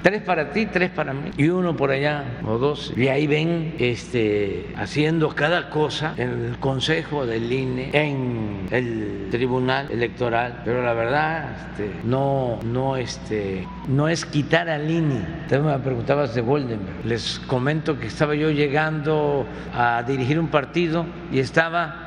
[0.01, 1.31] Tres para ti, tres para mí.
[1.37, 2.93] Y uno por allá, o dos.
[2.95, 9.91] Y ahí ven este, haciendo cada cosa en el Consejo del INE, en el Tribunal
[9.91, 10.61] Electoral.
[10.63, 15.25] Pero la verdad, este, no, no, este, no es quitar al INE.
[15.41, 17.05] Usted me preguntabas de Goldenberg.
[17.05, 22.06] Les comento que estaba yo llegando a dirigir un partido y estaba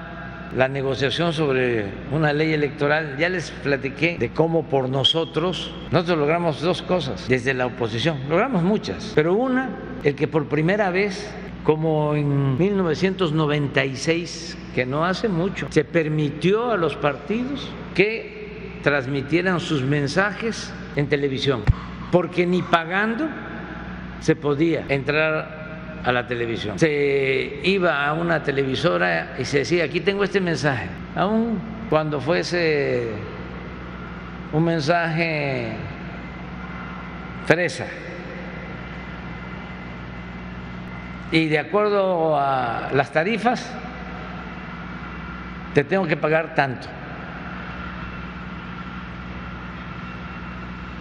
[0.56, 6.60] la negociación sobre una ley electoral, ya les platiqué de cómo por nosotros, nosotros logramos
[6.60, 9.70] dos cosas desde la oposición, logramos muchas, pero una,
[10.02, 11.30] el que por primera vez,
[11.64, 19.82] como en 1996, que no hace mucho, se permitió a los partidos que transmitieran sus
[19.82, 21.62] mensajes en televisión,
[22.10, 23.28] porque ni pagando
[24.20, 25.59] se podía entrar
[26.04, 26.78] a la televisión.
[26.78, 33.08] Se iba a una televisora y se decía, aquí tengo este mensaje, aun cuando fuese
[34.52, 35.72] un mensaje
[37.46, 37.86] fresa.
[41.32, 43.72] Y de acuerdo a las tarifas,
[45.74, 46.88] te tengo que pagar tanto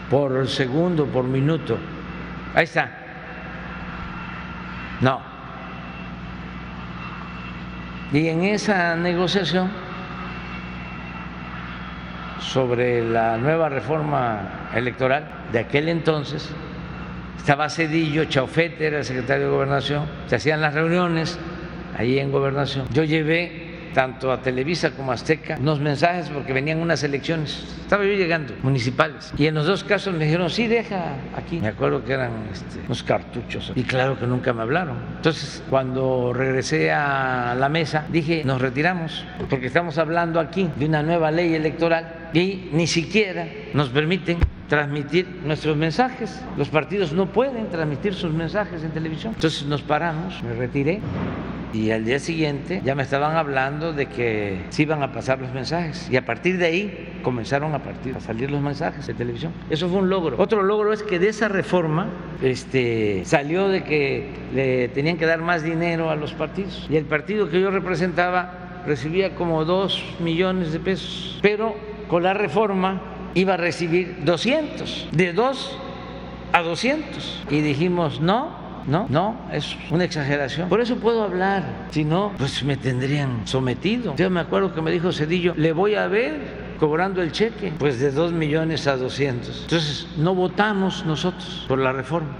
[0.10, 1.78] por segundo, por minuto.
[2.56, 2.99] Ahí está.
[5.02, 5.22] No.
[8.12, 9.70] Y en esa negociación
[12.40, 16.50] sobre la nueva reforma electoral de aquel entonces,
[17.38, 21.40] estaba Cedillo, Chaufete era el secretario de Gobernación, se hacían las reuniones
[21.98, 22.88] ahí en Gobernación.
[22.92, 27.78] Yo llevé tanto a Televisa como a Azteca, unos mensajes porque venían unas elecciones.
[27.82, 29.34] Estaba yo llegando, municipales.
[29.38, 31.60] Y en los dos casos me dijeron, sí, deja aquí.
[31.60, 33.72] Me acuerdo que eran este, unos cartuchos.
[33.76, 34.98] Y claro que nunca me hablaron.
[35.16, 41.04] Entonces, cuando regresé a la mesa, dije, nos retiramos, porque estamos hablando aquí de una
[41.04, 44.38] nueva ley electoral y ni siquiera nos permiten
[44.68, 46.42] transmitir nuestros mensajes.
[46.56, 49.34] Los partidos no pueden transmitir sus mensajes en televisión.
[49.36, 51.02] Entonces nos paramos, me retiré
[51.74, 55.54] y al día siguiente ya me estaban hablando de que se iban a pasar los
[55.54, 59.54] mensajes y a partir de ahí comenzaron a, partir, a salir los mensajes de televisión.
[59.70, 60.36] Eso fue un logro.
[60.40, 62.08] Otro logro es que de esa reforma
[62.42, 67.06] este, salió de que le tenían que dar más dinero a los partidos y el
[67.06, 71.76] partido que yo representaba recibía como dos millones de pesos, pero
[72.08, 73.02] con la reforma
[73.36, 75.80] iba a recibir 200, de 2
[76.54, 78.59] a 200 y dijimos no
[78.90, 80.70] no, no, es una exageración.
[80.70, 81.64] Por eso puedo hablar.
[81.92, 84.16] Si no, pues me tendrían sometido.
[84.16, 88.00] Yo me acuerdo que me dijo Cedillo, le voy a ver cobrando el cheque, pues
[88.00, 89.64] de 2 millones a 200.
[89.64, 92.38] Entonces, no votamos nosotros por la reforma.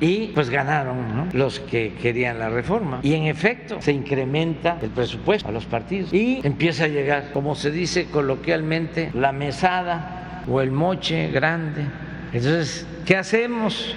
[0.00, 3.00] Y pues ganaron los que querían la reforma.
[3.02, 6.12] Y en efecto se incrementa el presupuesto a los partidos.
[6.12, 11.84] Y empieza a llegar, como se dice coloquialmente, la mesada o el moche grande.
[12.32, 13.94] Entonces, ¿qué hacemos?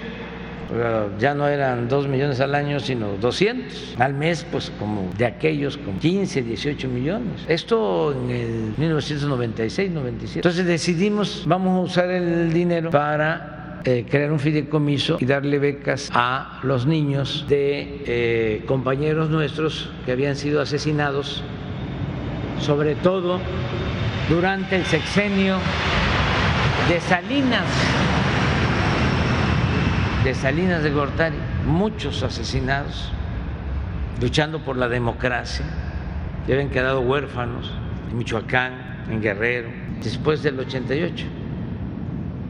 [1.18, 5.76] Ya no eran 2 millones al año, sino 200 al mes, pues como de aquellos
[5.76, 7.44] con 15, 18 millones.
[7.48, 10.38] Esto en el 1996, 97.
[10.38, 16.10] Entonces decidimos, vamos a usar el dinero para eh, crear un fideicomiso y darle becas
[16.14, 21.42] a los niños de eh, compañeros nuestros que habían sido asesinados,
[22.60, 23.40] sobre todo
[24.28, 25.58] durante el sexenio
[26.88, 27.66] de Salinas
[30.24, 33.12] de Salinas de Gortari, muchos asesinados
[34.22, 35.66] luchando por la democracia,
[36.48, 37.70] ya habían quedado huérfanos
[38.10, 39.68] en Michoacán, en Guerrero,
[40.02, 41.26] después del 88.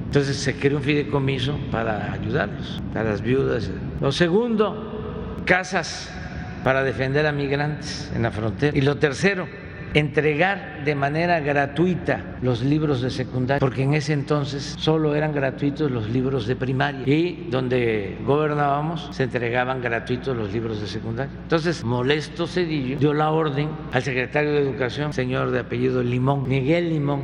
[0.06, 3.68] Entonces se creó un fideicomiso para ayudarlos, a las viudas.
[4.00, 6.12] Lo segundo, casas
[6.62, 8.78] para defender a migrantes en la frontera.
[8.78, 9.48] Y lo tercero,
[9.94, 15.90] entregar de manera gratuita los libros de secundaria, porque en ese entonces solo eran gratuitos
[15.90, 21.32] los libros de primaria y donde gobernábamos se entregaban gratuitos los libros de secundaria.
[21.42, 26.90] Entonces, molesto Cedillo dio la orden al secretario de Educación, señor de apellido Limón, Miguel
[26.90, 27.22] Limón,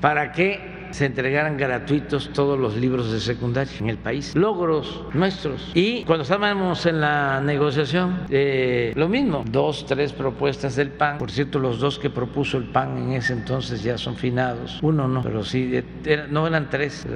[0.00, 4.34] para que se entregaran gratuitos todos los libros de secundaria en el país.
[4.34, 5.70] Logros nuestros.
[5.74, 11.18] Y cuando estábamos en la negociación, eh, lo mismo, dos, tres propuestas del PAN.
[11.18, 14.78] Por cierto, los dos que propuso el PAN en ese entonces ya son finados.
[14.82, 15.82] Uno no, pero sí,
[16.30, 17.06] no eran tres.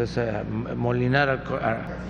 [0.77, 1.45] Molinar,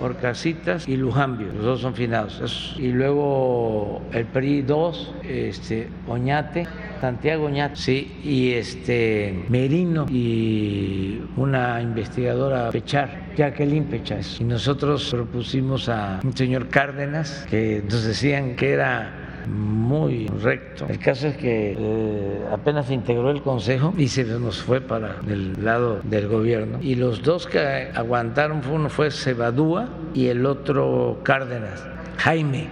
[0.01, 1.47] Orcasitas y Lujambio.
[1.53, 2.75] Los dos son finados.
[2.77, 6.67] Y luego el PRI dos, este, Oñate
[6.99, 14.21] Santiago Ñat, sí, y este Merino y una investigadora Pechar, Jacqueline Pechar.
[14.39, 20.85] Y nosotros propusimos a un señor Cárdenas, que nos decían que era muy recto.
[20.87, 25.17] El caso es que eh, apenas se integró el Consejo y se nos fue para
[25.27, 26.79] el lado del gobierno.
[26.81, 31.85] Y los dos que aguantaron, uno fue Cebadúa y el otro Cárdenas,
[32.17, 32.67] Jaime.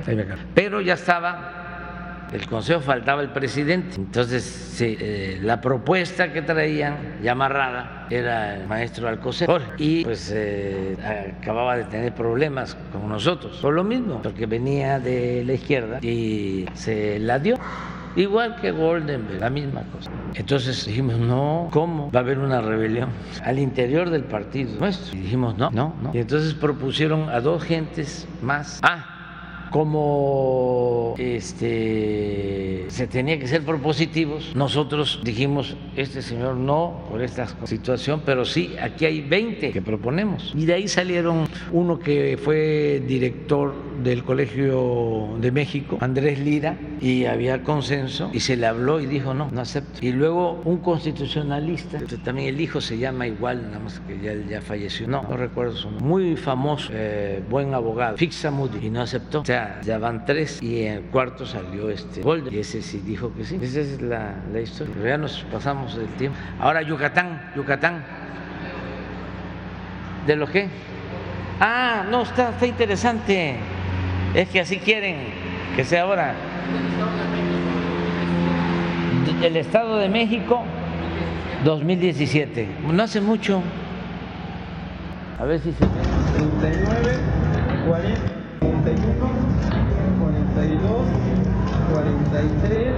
[0.53, 1.54] Pero ya estaba
[2.35, 3.95] el Consejo, faltaba el presidente.
[3.95, 9.49] Entonces, eh, la propuesta que traían, ya amarrada, era el maestro Alcocer.
[9.77, 10.95] Y pues eh,
[11.41, 16.65] acababa de tener problemas con nosotros, por lo mismo, porque venía de la izquierda y
[16.73, 17.57] se la dio.
[18.15, 20.09] Igual que Goldenberg, la misma cosa.
[20.35, 22.09] Entonces dijimos, no, ¿cómo?
[22.11, 23.09] Va a haber una rebelión
[23.43, 25.17] al interior del partido nuestro.
[25.17, 26.11] Y dijimos, no, no, no.
[26.13, 28.79] Y entonces propusieron a dos gentes más.
[28.83, 29.14] Ah,
[29.71, 38.21] como este, se tenía que ser propositivos, nosotros dijimos, este señor no por esta situación,
[38.25, 40.53] pero sí, aquí hay 20 que proponemos.
[40.55, 43.73] Y de ahí salieron uno que fue director
[44.03, 49.33] del Colegio de México, Andrés Lira, y había consenso, y se le habló y dijo,
[49.33, 50.05] no, no acepto.
[50.05, 54.61] Y luego un constitucionalista, también el hijo se llama igual, nada más que ya, ya
[54.61, 59.01] falleció, no, no recuerdo su nombre, muy famoso, eh, buen abogado, Fixa Moody, y no
[59.01, 59.43] aceptó
[59.83, 62.53] ya van tres y en el cuarto salió este Golden.
[62.53, 63.59] Y ese sí dijo que sí.
[63.61, 64.93] Esa es la, la historia.
[64.95, 66.37] Pero ya nos pasamos del tiempo.
[66.59, 68.03] Ahora Yucatán, Yucatán.
[70.25, 70.67] ¿De lo qué?
[71.59, 73.57] Ah, no, está, está interesante.
[74.33, 75.17] Es que así quieren
[75.75, 76.33] que sea ahora.
[79.41, 80.63] El Estado de México
[81.63, 82.67] 2017.
[82.91, 83.61] No hace mucho.
[85.39, 85.85] A ver si se...
[86.37, 87.17] 39,
[87.87, 88.34] 40.
[88.85, 89.01] 42,
[91.89, 92.93] 43,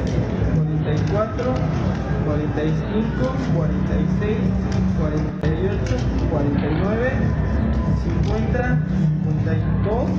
[0.84, 1.56] 44,
[2.26, 2.76] 45,
[3.56, 4.36] 46,
[5.00, 5.80] 48,
[6.30, 7.08] 49,
[8.04, 8.84] 50,
[9.24, 10.12] 52,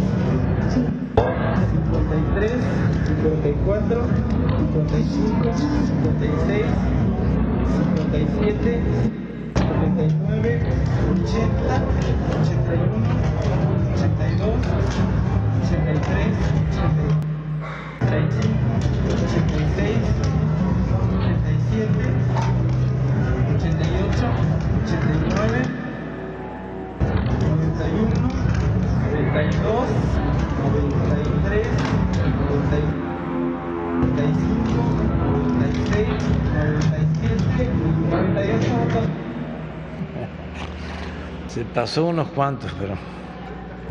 [1.93, 2.49] 53,
[3.23, 4.09] 54,
[4.73, 5.53] 55,
[6.17, 6.65] 56,
[8.09, 8.81] 57,
[9.69, 10.65] 79,
[11.11, 11.77] 80,
[12.59, 13.05] 81,
[13.95, 14.99] 82,
[15.69, 16.01] 83,
[18.01, 18.57] 85,
[19.13, 20.01] 86,
[21.29, 22.09] 87,
[23.53, 24.33] 88,
[24.85, 25.69] 89,
[27.69, 28.17] 91,
[29.13, 29.93] 92,
[30.65, 31.69] 93,
[34.09, 34.81] 95,
[35.53, 36.09] 96,
[36.55, 37.69] 97,
[38.09, 39.05] 98 votos.
[41.49, 43.18] Se pasó unos cuantos, pero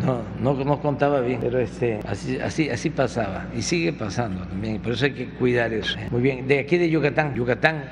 [0.05, 4.79] no, no, no contaba bien, pero este, así, así, así pasaba y sigue pasando también,
[4.79, 5.97] por eso hay que cuidar eso.
[6.11, 7.83] Muy bien, de aquí de Yucatán, Yucatán,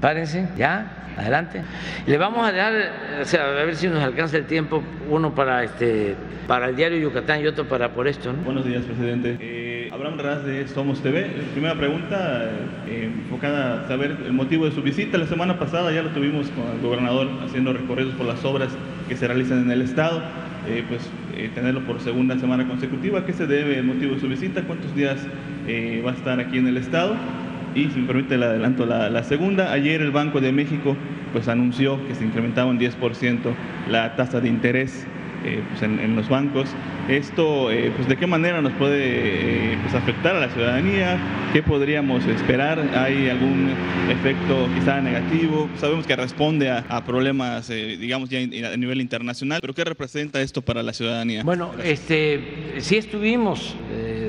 [0.00, 1.62] párense, ya, adelante.
[2.06, 2.72] Le vamos a dejar,
[3.20, 6.16] o sea, a ver si nos alcanza el tiempo, uno para este,
[6.46, 8.42] para el diario Yucatán y otro para por esto, ¿no?
[8.42, 9.36] Buenos días, presidente.
[9.40, 11.30] Eh, Abraham Raz de Somos TV.
[11.52, 12.50] Primera pregunta,
[12.88, 15.18] eh, enfocada a saber el motivo de su visita.
[15.18, 18.70] La semana pasada ya lo tuvimos con el gobernador haciendo recorridos por las obras
[19.08, 20.22] que se realizan en el Estado.
[20.68, 23.20] Eh, pues eh, tenerlo por segunda semana consecutiva.
[23.20, 24.62] ¿A qué se debe el motivo de su visita?
[24.62, 25.18] ¿Cuántos días
[25.66, 27.14] eh, va a estar aquí en el Estado?
[27.74, 29.72] Y si me permite, le adelanto la, la segunda.
[29.72, 30.96] Ayer el Banco de México
[31.32, 33.38] pues anunció que se incrementaba un 10%
[33.90, 35.06] la tasa de interés
[35.44, 36.68] eh, pues en, los bancos.
[37.08, 41.18] Esto, eh, pues de qué manera nos puede eh, pues afectar a la ciudadanía,
[41.52, 43.70] qué podríamos esperar, hay algún
[44.10, 49.74] efecto quizá negativo, sabemos que responde a, problemas, eh, digamos, ya a nivel internacional, pero
[49.74, 51.42] qué representa esto para la ciudadanía.
[51.42, 53.74] Bueno, este, sí estuvimos,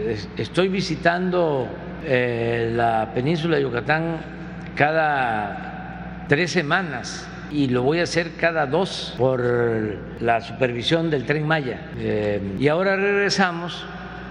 [0.07, 1.69] es- estoy visitando
[2.05, 4.17] la península de Yucatán
[4.75, 9.41] cada tres semanas y lo voy a hacer cada dos por
[10.19, 11.91] la supervisión del tren Maya.
[11.97, 13.85] Eh, y ahora regresamos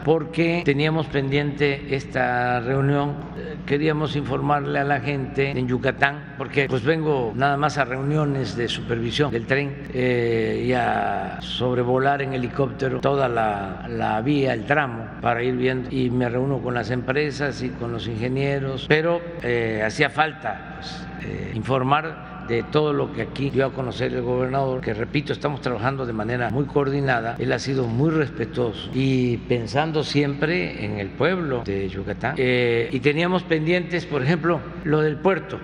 [0.05, 3.15] porque teníamos pendiente esta reunión.
[3.39, 8.57] Eh, Queríamos informarle a la gente en Yucatán, porque pues vengo nada más a reuniones
[8.57, 14.65] de supervisión del tren eh, y a sobrevolar en helicóptero toda la, la vía, el
[14.65, 15.89] tramo, para ir viendo.
[15.93, 21.07] Y me reúno con las empresas y con los ingenieros, pero eh, hacía falta pues,
[21.25, 25.61] eh, informar de todo lo que aquí dio a conocer el gobernador, que repito, estamos
[25.61, 31.09] trabajando de manera muy coordinada, él ha sido muy respetuoso y pensando siempre en el
[31.09, 32.35] pueblo de Yucatán.
[32.39, 35.59] Eh, y teníamos pendientes, por ejemplo, lo del puerto,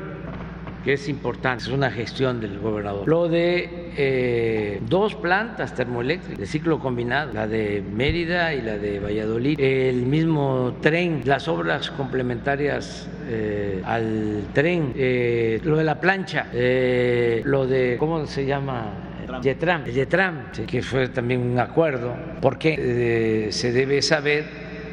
[0.85, 3.07] que es importante, es una gestión del gobernador.
[3.09, 9.01] Lo de eh, dos plantas termoeléctricas de ciclo combinado, la de Mérida y la de
[9.01, 16.47] Valladolid, el mismo tren, las obras complementarias eh, al tren, eh, lo de la plancha,
[17.45, 18.87] lo de, ¿cómo se llama?
[19.43, 24.45] Yetram, el Yetram, que fue también un acuerdo, porque se debe saber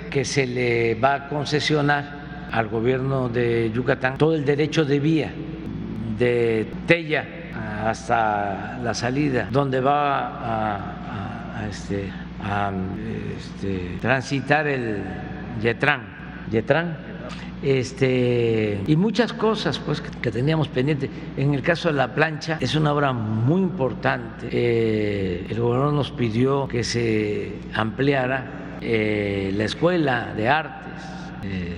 [0.10, 5.32] que se le va a concesionar al gobierno de Yucatán todo el derecho de vía
[6.18, 7.35] de Tella
[7.86, 12.10] hasta la salida, donde va a, a- a, este,
[12.44, 12.72] a,
[13.38, 15.03] este, transitar el.
[15.62, 16.94] Yetram.
[17.64, 21.10] Este, y muchas cosas pues que, que teníamos pendiente.
[21.38, 24.48] En el caso de la plancha es una obra muy importante.
[24.52, 30.85] Eh, el gobernador nos pidió que se ampliara eh, la escuela de artes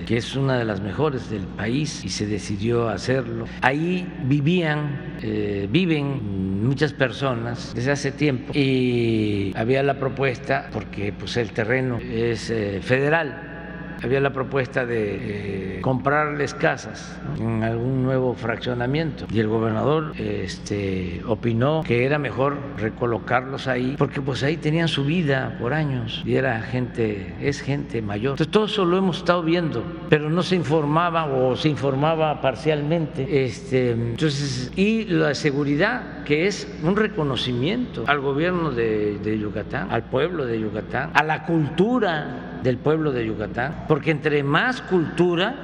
[0.06, 3.46] que es una de las mejores del país y se decidió hacerlo.
[3.62, 11.36] Ahí vivían, eh, viven muchas personas desde hace tiempo y había la propuesta, porque pues
[11.36, 13.57] el terreno es eh, federal,
[14.02, 17.56] había la propuesta de eh, comprarles casas ¿no?
[17.56, 24.20] en algún nuevo fraccionamiento y el gobernador este, opinó que era mejor recolocarlos ahí porque
[24.20, 28.32] pues ahí tenían su vida por años y era gente, es gente mayor.
[28.32, 33.44] Entonces todo eso lo hemos estado viendo, pero no se informaba o se informaba parcialmente.
[33.44, 40.04] Este, entonces, y la seguridad, que es un reconocimiento al gobierno de, de Yucatán, al
[40.04, 45.54] pueblo de Yucatán, a la cultura del pueblo de Yucatán, porque entre más cultura,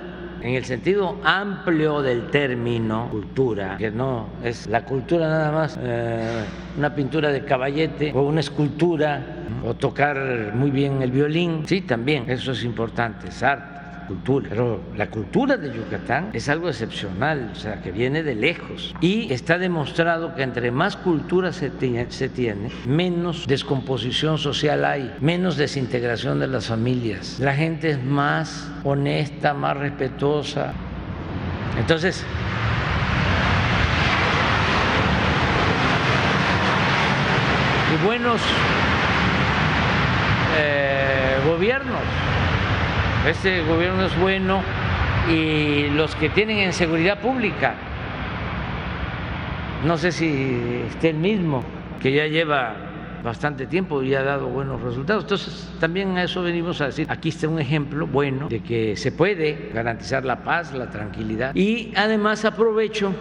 [0.40, 6.44] en el sentido amplio del término cultura, que no es la cultura nada más eh,
[6.76, 12.28] una pintura de caballete o una escultura o tocar muy bien el violín, sí, también,
[12.28, 13.73] eso es importante, es arte
[14.06, 14.46] cultura.
[14.48, 18.94] Pero la cultura de Yucatán es algo excepcional, o sea, que viene de lejos.
[19.00, 25.14] Y está demostrado que entre más cultura se tiene, se tiene, menos descomposición social hay,
[25.20, 27.38] menos desintegración de las familias.
[27.40, 30.72] La gente es más honesta, más respetuosa.
[31.78, 32.24] Entonces,
[37.92, 38.40] y buenos
[40.56, 42.02] eh, gobiernos.
[43.26, 44.62] Este gobierno es bueno
[45.30, 47.74] y los que tienen en seguridad pública,
[49.86, 51.64] no sé si esté el mismo,
[52.02, 52.76] que ya lleva
[53.24, 55.24] bastante tiempo y ha dado buenos resultados.
[55.24, 59.10] Entonces, también a eso venimos a decir, aquí está un ejemplo bueno de que se
[59.10, 61.54] puede garantizar la paz, la tranquilidad.
[61.54, 63.14] Y además aprovecho,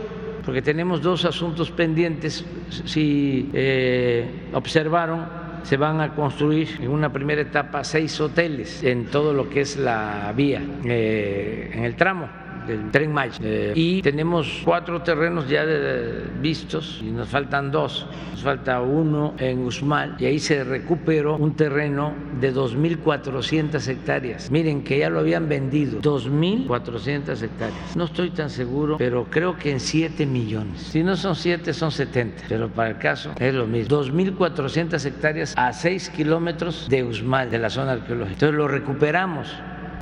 [0.43, 2.45] porque tenemos dos asuntos pendientes,
[2.83, 9.33] si eh, observaron, se van a construir en una primera etapa seis hoteles en todo
[9.33, 13.33] lo que es la vía, eh, en el tramo del tren Maya.
[13.41, 18.05] Eh, y tenemos cuatro terrenos ya de- vistos y nos faltan dos.
[18.31, 24.51] Nos falta uno en Usmal y ahí se recuperó un terreno de 2.400 hectáreas.
[24.51, 27.95] Miren que ya lo habían vendido, 2.400 hectáreas.
[27.95, 30.81] No estoy tan seguro, pero creo que en 7 millones.
[30.81, 32.43] Si no son 7, son 70.
[32.49, 33.97] Pero para el caso es lo mismo.
[33.97, 38.33] 2.400 hectáreas a 6 kilómetros de Usmal, de la zona arqueológica.
[38.33, 39.47] Entonces lo recuperamos.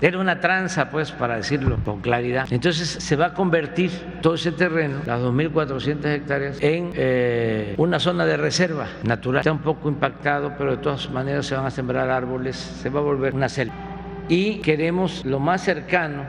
[0.01, 2.47] Era una tranza, pues, para decirlo con claridad.
[2.49, 3.91] Entonces se va a convertir
[4.21, 9.41] todo ese terreno, las 2.400 hectáreas, en eh, una zona de reserva natural.
[9.41, 12.99] Está un poco impactado, pero de todas maneras se van a sembrar árboles, se va
[12.99, 13.75] a volver una selva.
[14.27, 16.23] Y queremos lo más cercano,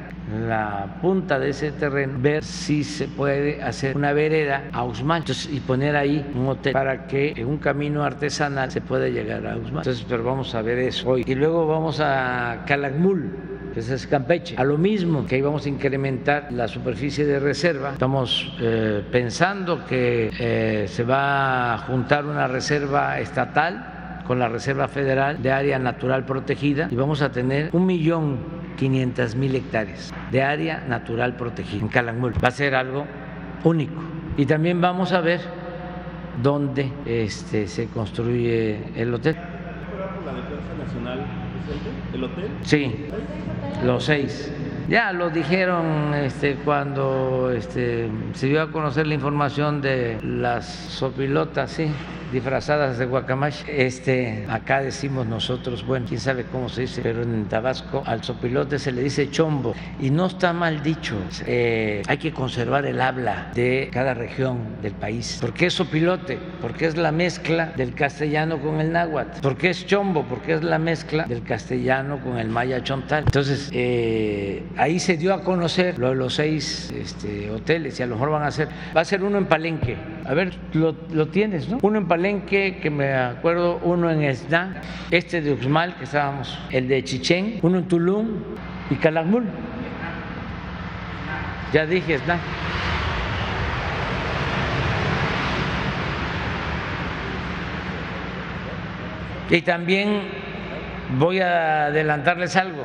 [0.49, 5.53] la punta de ese terreno, ver si se puede hacer una vereda a Usmal Entonces,
[5.53, 9.57] y poner ahí un hotel para que en un camino artesanal se pueda llegar a
[9.57, 9.83] Usmal.
[9.83, 11.25] Entonces, pero vamos a ver eso hoy.
[11.27, 13.31] Y luego vamos a Calakmul,
[13.73, 14.55] que ese es Campeche.
[14.57, 17.93] A lo mismo que ahí vamos a incrementar la superficie de reserva.
[17.93, 24.89] Estamos eh, pensando que eh, se va a juntar una reserva estatal con la Reserva
[24.89, 28.39] Federal de Área Natural Protegida y vamos a tener un millón
[28.77, 32.33] quinientas mil hectáreas de área natural protegida en Calakmul.
[32.43, 33.07] Va a ser algo
[33.65, 34.03] único.
[34.37, 35.41] Y también vamos a ver
[36.43, 39.37] dónde este, se construye el hotel.
[39.37, 41.27] la defensa nacional,
[41.67, 42.02] presidente?
[42.13, 42.49] ¿El hotel?
[42.63, 42.95] Sí,
[43.85, 44.53] los seis.
[44.89, 51.71] Ya lo dijeron este, cuando este, se dio a conocer la información de las sopilotas,
[51.71, 51.87] sí,
[52.33, 53.65] disfrazadas de guacamache.
[53.69, 58.79] Este, acá decimos nosotros, bueno, quién sabe cómo se dice, pero en Tabasco al sopilote
[58.79, 61.17] se le dice chombo y no está mal dicho.
[61.47, 65.39] Eh, hay que conservar el habla de cada región del país.
[65.41, 66.39] ¿Por qué es sopilote?
[66.61, 69.41] Porque es la mezcla del castellano con el náhuatl.
[69.41, 70.25] ¿Por qué es chombo?
[70.25, 73.25] Porque es la mezcla del castellano con el maya chontal.
[73.27, 78.07] Entonces, eh, ahí se dio a conocer lo de los seis este, hoteles y a
[78.07, 81.29] lo mejor van a ser, va a ser uno en Palenque, a ver, lo, lo
[81.29, 81.79] tienes, ¿no?
[81.83, 84.81] Uno en Palenque, que me acuerdo, uno en Esna,
[85.11, 88.29] este de Uxmal, que estábamos, el de Chichén, uno en Tulum
[88.91, 89.45] y Calakmul.
[91.73, 92.39] Ya dije Esna.
[99.51, 100.23] Y también
[101.19, 102.85] voy a adelantarles algo.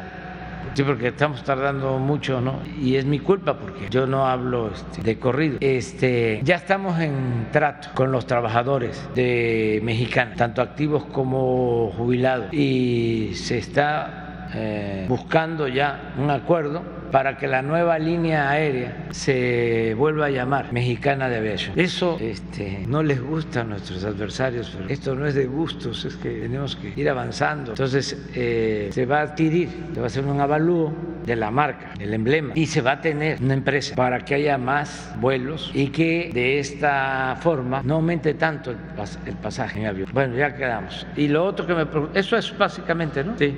[0.73, 2.59] Sí, porque estamos tardando mucho, ¿no?
[2.81, 5.57] Y es mi culpa porque yo no hablo este, de corrido.
[5.61, 13.31] Este, ya estamos en trato con los trabajadores de Mexicana, tanto activos como jubilados, y
[13.35, 20.25] se está eh, buscando ya un acuerdo para que la nueva línea aérea se vuelva
[20.25, 21.79] a llamar Mexicana de Aviación.
[21.79, 26.15] Eso este, no les gusta a nuestros adversarios, pero esto no es de gustos, es
[26.15, 27.71] que tenemos que ir avanzando.
[27.71, 30.93] Entonces eh, se va a adquirir, se va a hacer un avalúo
[31.25, 34.57] de la marca, del emblema, y se va a tener una empresa para que haya
[34.57, 38.77] más vuelos y que de esta forma no aumente tanto el,
[39.25, 40.09] el pasaje en avión.
[40.13, 41.05] Bueno, ya quedamos.
[41.15, 43.37] Y lo otro que me eso es básicamente, ¿no?
[43.37, 43.57] Sí.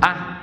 [0.00, 0.35] Ah,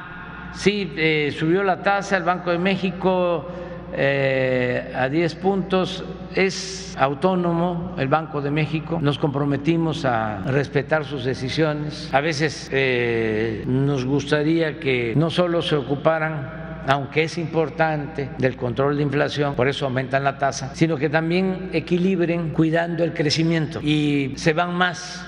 [0.55, 3.47] Sí, eh, subió la tasa el Banco de México
[3.95, 6.03] eh, a 10 puntos.
[6.35, 8.99] Es autónomo el Banco de México.
[9.01, 12.09] Nos comprometimos a respetar sus decisiones.
[12.13, 18.97] A veces eh, nos gustaría que no solo se ocuparan aunque es importante, del control
[18.97, 24.34] de inflación, por eso aumentan la tasa, sino que también equilibren cuidando el crecimiento y
[24.35, 25.25] se van más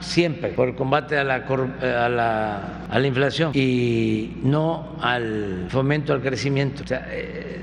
[0.00, 6.12] siempre por el combate a la, a la, a la inflación y no al fomento
[6.12, 6.82] al crecimiento.
[6.90, 7.54] Eh,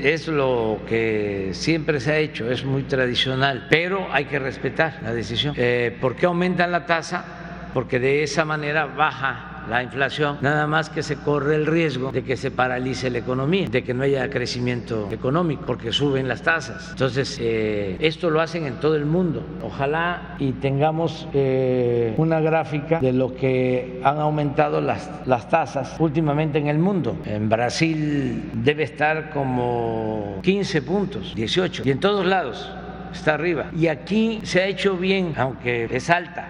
[0.00, 5.12] es lo que siempre se ha hecho, es muy tradicional, pero hay que respetar la
[5.12, 5.54] decisión.
[5.56, 7.24] Eh, ¿Por qué aumentan la tasa?
[7.72, 12.22] Porque de esa manera baja la inflación, nada más que se corre el riesgo de
[12.22, 16.90] que se paralice la economía, de que no haya crecimiento económico, porque suben las tasas.
[16.90, 19.42] Entonces, eh, esto lo hacen en todo el mundo.
[19.62, 26.58] Ojalá y tengamos eh, una gráfica de lo que han aumentado las, las tasas últimamente
[26.58, 27.16] en el mundo.
[27.24, 32.70] En Brasil debe estar como 15 puntos, 18, y en todos lados
[33.12, 33.66] está arriba.
[33.76, 36.48] Y aquí se ha hecho bien, aunque es alta,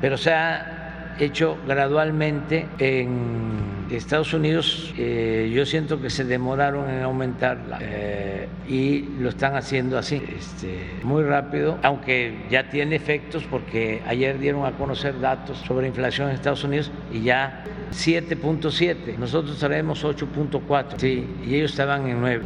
[0.00, 0.77] pero se ha
[1.18, 4.92] hecho gradualmente en Estados Unidos.
[4.96, 11.00] Eh, yo siento que se demoraron en aumentarla eh, y lo están haciendo así, este,
[11.02, 16.34] muy rápido, aunque ya tiene efectos porque ayer dieron a conocer datos sobre inflación en
[16.34, 22.42] Estados Unidos y ya 7.7, nosotros traemos 8.4, sí, y ellos estaban en 9.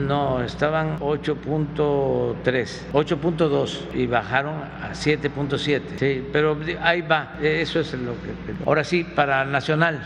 [0.00, 5.82] No, estaban 8.3, 8.2 y bajaron a 7.7.
[5.98, 8.30] Sí, pero ahí va, eso es lo que.
[8.66, 10.00] Ahora sí, para Nacional.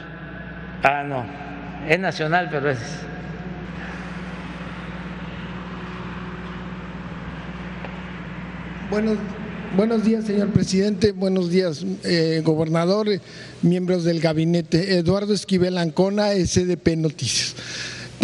[0.83, 1.25] Ah, no,
[1.89, 2.79] es Nacional, pero es.
[8.91, 9.17] Buenos,
[9.77, 11.13] buenos días, señor presidente.
[11.13, 13.07] Buenos días, eh, gobernador,
[13.63, 14.99] miembros del gabinete.
[14.99, 17.55] Eduardo Esquivel Ancona, SDP Noticias.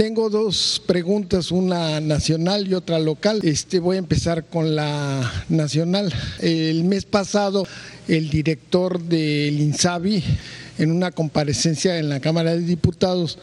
[0.01, 3.41] Tengo dos preguntas, una nacional y otra local.
[3.43, 6.11] Este, voy a empezar con la nacional.
[6.39, 7.67] El mes pasado,
[8.09, 10.25] el director del INSABI,
[10.79, 13.39] en una comparecencia en la Cámara de Diputados,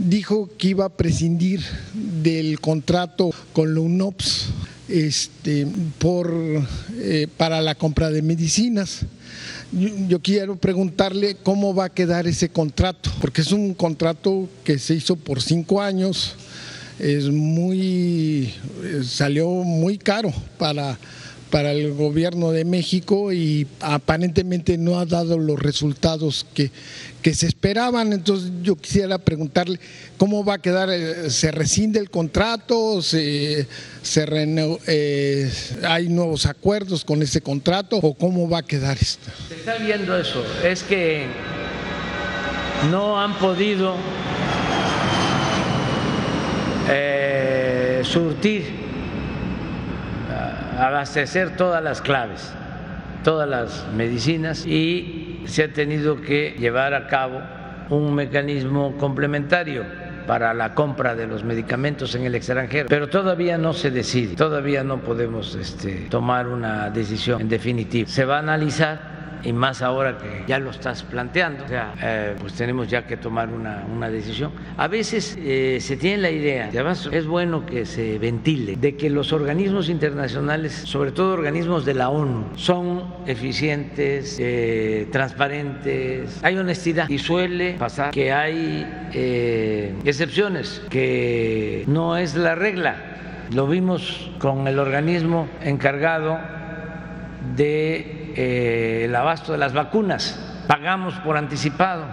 [0.00, 1.60] dijo que iba a prescindir
[1.94, 4.46] del contrato con la UNOPS
[4.88, 5.64] este,
[6.00, 6.34] por,
[6.98, 9.02] eh, para la compra de medicinas.
[9.72, 14.94] Yo, quiero preguntarle cómo va a quedar ese contrato, porque es un contrato que se
[14.94, 16.34] hizo por cinco años,
[16.98, 18.52] es muy,
[19.04, 20.98] salió muy caro para,
[21.50, 26.70] para el gobierno de México y aparentemente no ha dado los resultados que,
[27.22, 28.12] que se esperaban.
[28.12, 29.78] Entonces yo quisiera preguntarle
[30.16, 33.02] cómo va a quedar, eh, ¿se rescinde el contrato?
[33.02, 33.66] ¿Se,
[34.86, 35.50] eh,
[35.86, 39.30] ¿Hay nuevos acuerdos con ese contrato o cómo va a quedar esto?
[39.48, 41.26] Se está viendo eso, es que
[42.90, 43.96] no han podido
[46.88, 48.64] eh, surtir,
[50.80, 52.52] abastecer todas las claves,
[53.22, 57.40] todas las medicinas y se ha tenido que llevar a cabo
[57.90, 59.84] un mecanismo complementario
[60.26, 64.84] para la compra de los medicamentos en el extranjero, pero todavía no se decide, todavía
[64.84, 68.08] no podemos este, tomar una decisión en definitiva.
[68.08, 72.36] Se va a analizar y más ahora que ya lo estás planteando, o sea, eh,
[72.40, 74.52] pues tenemos ya que tomar una, una decisión.
[74.76, 79.10] A veces eh, se tiene la idea, además es bueno que se ventile, de que
[79.10, 87.08] los organismos internacionales, sobre todo organismos de la ONU, son eficientes, eh, transparentes, hay honestidad
[87.08, 88.86] y suele pasar que hay
[90.04, 93.10] excepciones, que no es la regla.
[93.52, 96.38] Lo vimos con el organismo encargado
[97.56, 100.38] de, eh, abasto de las vacunas.
[100.66, 102.04] Pagamos por anticipado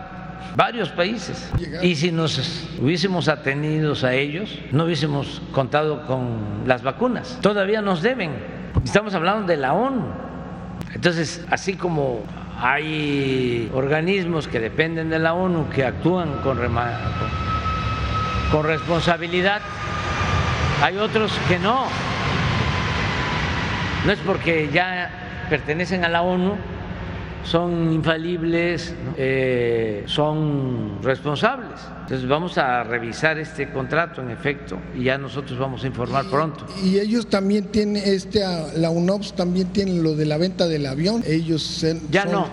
[0.58, 1.52] varios países.
[1.84, 7.38] Y si nos hubiésemos atenido a ellos, no hubiésemos contado con las vacunas.
[7.42, 8.32] Todavía nos deben.
[8.84, 10.04] Estamos hablando de la ONU.
[10.94, 12.24] Entonces, así como
[12.60, 16.58] hay organismos que dependen de la ONU que actúan con,
[18.52, 19.62] con responsabilidad,
[20.82, 21.86] hay otros que no.
[24.06, 26.56] No es porque ya pertenecen a la ONU,
[27.44, 31.80] son infalibles, eh, son responsables.
[32.02, 36.66] Entonces vamos a revisar este contrato en efecto y ya nosotros vamos a informar pronto.
[36.84, 38.42] Y ellos también tienen, este,
[38.76, 41.24] la UNOPS también tiene lo de la venta del avión.
[41.26, 42.48] Ellos ya no,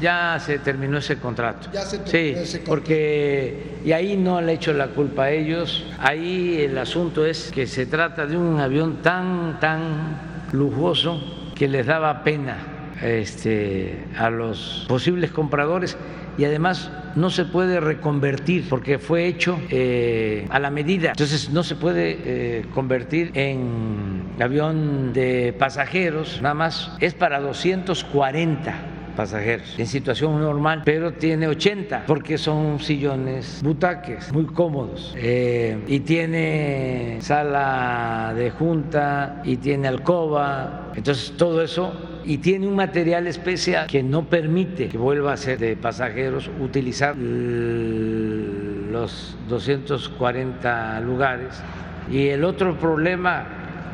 [0.00, 1.68] ya se terminó ese contrato.
[1.72, 2.70] Ya se terminó sí, ese contrato.
[2.70, 5.86] porque y ahí no le echo la culpa a ellos.
[5.98, 11.86] Ahí el asunto es que se trata de un avión tan tan lujoso que les
[11.86, 12.58] daba pena
[13.02, 15.96] este, a los posibles compradores.
[16.38, 21.10] Y además no se puede reconvertir porque fue hecho eh, a la medida.
[21.10, 28.95] Entonces no se puede eh, convertir en avión de pasajeros, nada más es para 240
[29.16, 29.74] pasajeros.
[29.78, 35.14] En situación normal, pero tiene 80 porque son sillones, butaques muy cómodos.
[35.16, 41.92] Eh, y tiene sala de junta y tiene alcoba, entonces todo eso
[42.24, 47.16] y tiene un material especial que no permite que vuelva a ser de pasajeros utilizar
[47.16, 51.62] los 240 lugares.
[52.10, 53.46] Y el otro problema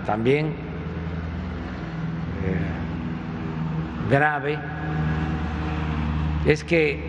[0.07, 0.55] también
[2.45, 2.72] eh,
[4.13, 4.59] grave
[6.45, 7.01] es que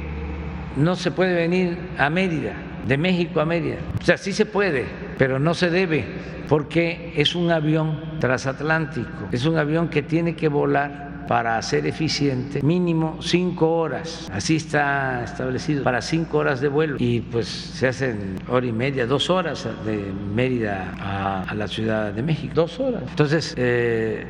[0.78, 2.54] no se puede venir a Mérida,
[2.88, 3.78] de México a Mérida.
[4.02, 4.86] O sea, sí se puede,
[5.18, 6.06] pero no se debe,
[6.48, 12.62] porque es un avión transatlántico, es un avión que tiene que volar para ser eficiente
[12.62, 14.30] mínimo cinco horas.
[14.32, 16.96] Así está establecido, para cinco horas de vuelo.
[17.00, 22.24] Y pues se hacen hora y media, dos horas de Mérida a, la Ciudad de
[22.24, 23.04] México, dos horas.
[23.10, 24.26] Entonces, eh,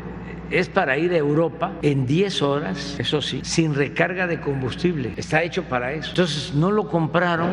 [0.53, 5.13] es para ir a Europa en 10 horas, eso sí, sin recarga de combustible.
[5.17, 6.09] Está hecho para eso.
[6.09, 7.49] Entonces no lo compraron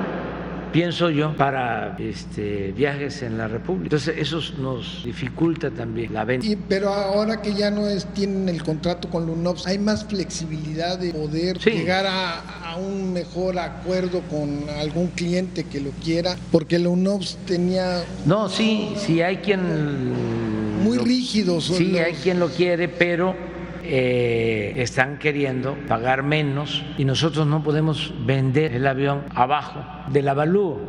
[0.72, 3.86] pienso yo, para este, viajes en la República.
[3.96, 6.46] Entonces eso nos dificulta también la venta.
[6.46, 10.04] Y, pero ahora que ya no es, tienen el contrato con la UNOPS, hay más
[10.04, 11.70] flexibilidad de poder Sí.
[11.70, 17.38] llegar a, a un mejor acuerdo con algún cliente que lo quiera, porque la UNOPS
[17.46, 20.49] tenía No, sí, sí hay quien...
[20.80, 21.64] muy lo- rígidos.
[21.66, 23.34] Sí, los- hay quien lo quiere, pero
[23.82, 29.82] eh, están queriendo pagar menos y nosotros no podemos vender el avión abajo
[30.12, 30.80] del avalúo.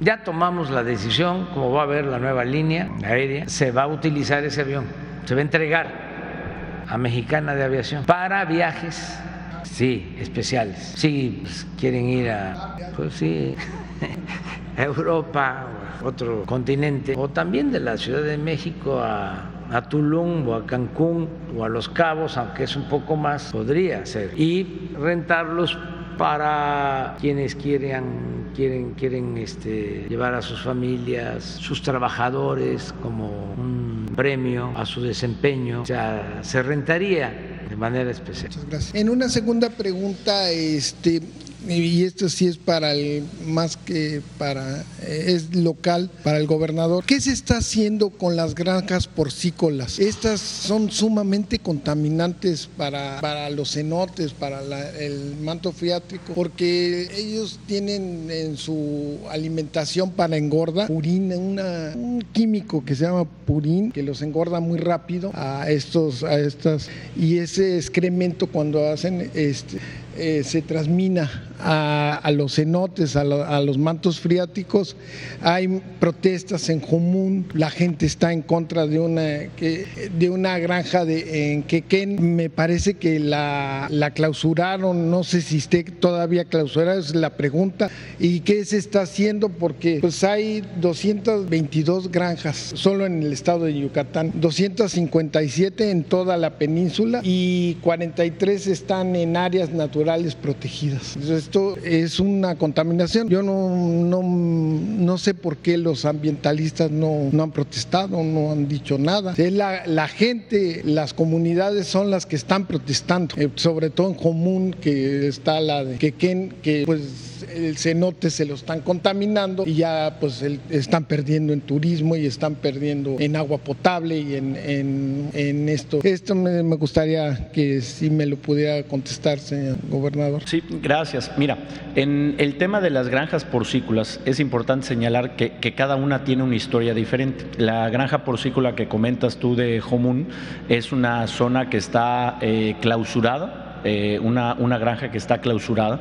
[0.00, 3.86] Ya tomamos la decisión, como va a haber la nueva línea aérea, se va a
[3.88, 4.86] utilizar ese avión,
[5.26, 9.18] se va a entregar a Mexicana de Aviación para viajes,
[9.62, 10.94] sí, especiales.
[10.96, 13.54] Sí, pues, quieren ir a, pues sí,
[14.76, 15.66] Europa
[16.00, 20.66] a otro continente, o también de la Ciudad de México a, a Tulum o a
[20.66, 24.32] Cancún o a Los Cabos, aunque es un poco más, podría ser.
[24.38, 25.78] Y rentarlos
[26.20, 34.70] para quienes quieran, quieren, quieren este, llevar a sus familias, sus trabajadores como un premio
[34.76, 35.80] a su desempeño.
[35.82, 38.48] O sea, se rentaría de manera especial.
[38.48, 38.94] Muchas gracias.
[38.94, 41.22] En una segunda pregunta, este,
[41.68, 47.04] y esto sí es para el más que para eh, es local para el gobernador.
[47.04, 49.98] ¿Qué se está haciendo con las granjas porcícolas?
[49.98, 54.60] Estas son sumamente contaminantes para, para los cenotes, para
[54.98, 62.84] el manto freático, porque ellos tienen en su alimentación para engorda purina, una- un químico
[62.84, 67.76] que se llama purín que los engorda muy rápido a estos a estas y ese
[67.76, 69.78] excremento cuando hacen este
[70.16, 74.96] eh, se transmina a, los cenotes, a, lo- a los mantos freáticos,
[75.42, 81.52] hay protestas en común, la gente está en contra de una, de una granja de,
[81.52, 82.34] en Quequén.
[82.34, 87.90] Me parece que la, la clausuraron, no sé si esté todavía clausurada, es la pregunta.
[88.18, 89.50] ¿Y qué se está haciendo?
[89.50, 96.56] Porque pues hay 222 granjas solo en el estado de Yucatán, 257 en toda la
[96.58, 99.99] península y 43 están en áreas naturales
[100.40, 101.16] protegidas.
[101.16, 103.28] Esto es una contaminación.
[103.28, 103.68] Yo no,
[104.04, 109.34] no, no sé por qué los ambientalistas no, no han protestado, no han dicho nada.
[109.36, 114.76] Es la, gente, las comunidades son las que están protestando, eh, sobre todo en común
[114.80, 120.16] que está la de Quequén, que pues el cenote se lo están contaminando y ya
[120.20, 125.68] pues el- están perdiendo en turismo y están perdiendo en agua potable y en, en-
[125.68, 126.00] esto.
[126.02, 130.42] Esto me, me gustaría que si me lo pudiera contestar, señor gobernador.
[130.46, 131.30] Sí, gracias.
[131.36, 131.58] Mira,
[131.94, 136.42] en el tema de las granjas porcícolas es importante señalar que, que cada una tiene
[136.42, 137.44] una historia diferente.
[137.58, 140.28] La granja porcícola que comentas tú de Jomún
[140.68, 143.69] es una zona que está eh, clausurada.
[143.84, 146.00] Eh, una, una granja que está clausurada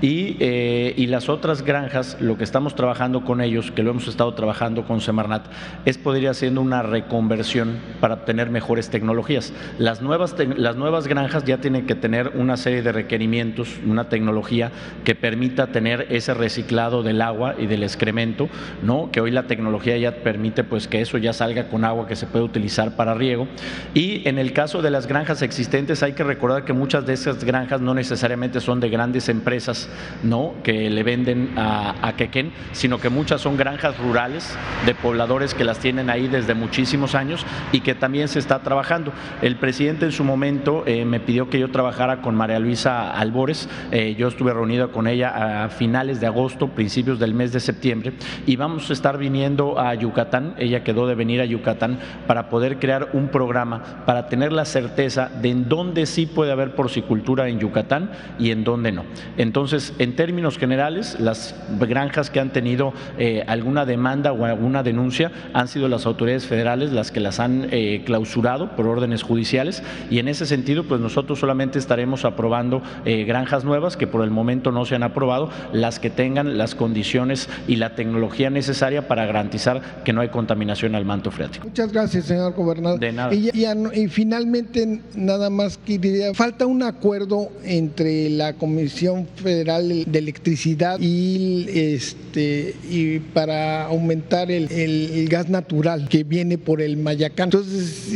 [0.00, 4.08] y, eh, y las otras granjas, lo que estamos trabajando con ellos, que lo hemos
[4.08, 5.46] estado trabajando con Semarnat,
[5.84, 9.52] es poder ir haciendo una reconversión para obtener mejores tecnologías.
[9.78, 14.08] Las nuevas, tec- las nuevas granjas ya tienen que tener una serie de requerimientos, una
[14.08, 14.70] tecnología
[15.04, 18.48] que permita tener ese reciclado del agua y del excremento,
[18.82, 19.10] ¿no?
[19.10, 22.26] que hoy la tecnología ya permite pues, que eso ya salga con agua que se
[22.26, 23.48] puede utilizar para riego.
[23.94, 27.42] Y en el caso de las granjas existentes hay que recordar que muchas de esas
[27.44, 29.88] granjas no necesariamente son de grandes empresas
[30.22, 30.54] ¿no?
[30.62, 35.64] que le venden a, a Quequén, sino que muchas son granjas rurales de pobladores que
[35.64, 39.12] las tienen ahí desde muchísimos años y que también se está trabajando.
[39.42, 43.68] El presidente en su momento eh, me pidió que yo trabajara con María Luisa Albores,
[43.90, 48.12] eh, yo estuve reunido con ella a finales de agosto, principios del mes de septiembre,
[48.46, 52.78] y vamos a estar viniendo a Yucatán, ella quedó de venir a Yucatán para poder
[52.78, 57.05] crear un programa, para tener la certeza de en dónde sí puede haber porcicultura
[57.46, 59.04] en Yucatán y en dónde no.
[59.36, 65.32] Entonces, en términos generales, las granjas que han tenido eh, alguna demanda o alguna denuncia
[65.52, 70.18] han sido las autoridades federales las que las han eh, clausurado por órdenes judiciales y
[70.18, 74.72] en ese sentido, pues nosotros solamente estaremos aprobando eh, granjas nuevas que por el momento
[74.72, 80.02] no se han aprobado, las que tengan las condiciones y la tecnología necesaria para garantizar
[80.04, 81.66] que no hay contaminación al manto freático.
[81.68, 83.00] Muchas gracias, señor gobernador.
[83.00, 83.34] De nada.
[83.34, 83.50] Y,
[83.94, 91.66] y finalmente, nada más quería, falta un acuerdo entre la Comisión Federal de Electricidad y
[91.68, 97.46] este y para aumentar el, gas natural que viene por el Mayacán.
[97.46, 98.10] Entonces,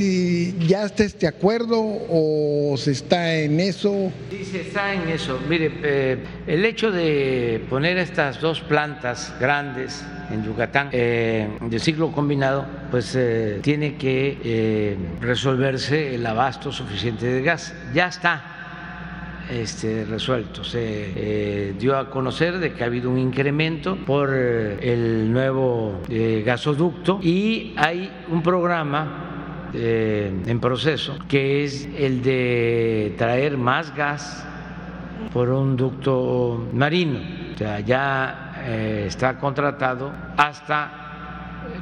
[0.67, 4.13] ¿ya está este acuerdo o se está en eso?
[4.31, 5.39] Sí, se está en eso.
[5.49, 12.13] Mire, eh, el hecho de poner estas dos plantas grandes en Yucatán eh, de ciclo
[12.13, 17.75] combinado, pues eh, tiene que eh, resolverse el abasto suficiente de gas.
[17.93, 18.60] Ya está
[19.51, 20.65] este, resuelto.
[20.65, 26.01] Se eh, dio a conocer de que ha habido un incremento por eh, el nuevo
[26.09, 29.27] eh, gasoducto y hay un programa
[29.73, 34.45] en proceso que es el de traer más gas
[35.33, 37.21] por un ducto marino.
[37.87, 41.01] Ya está contratado hasta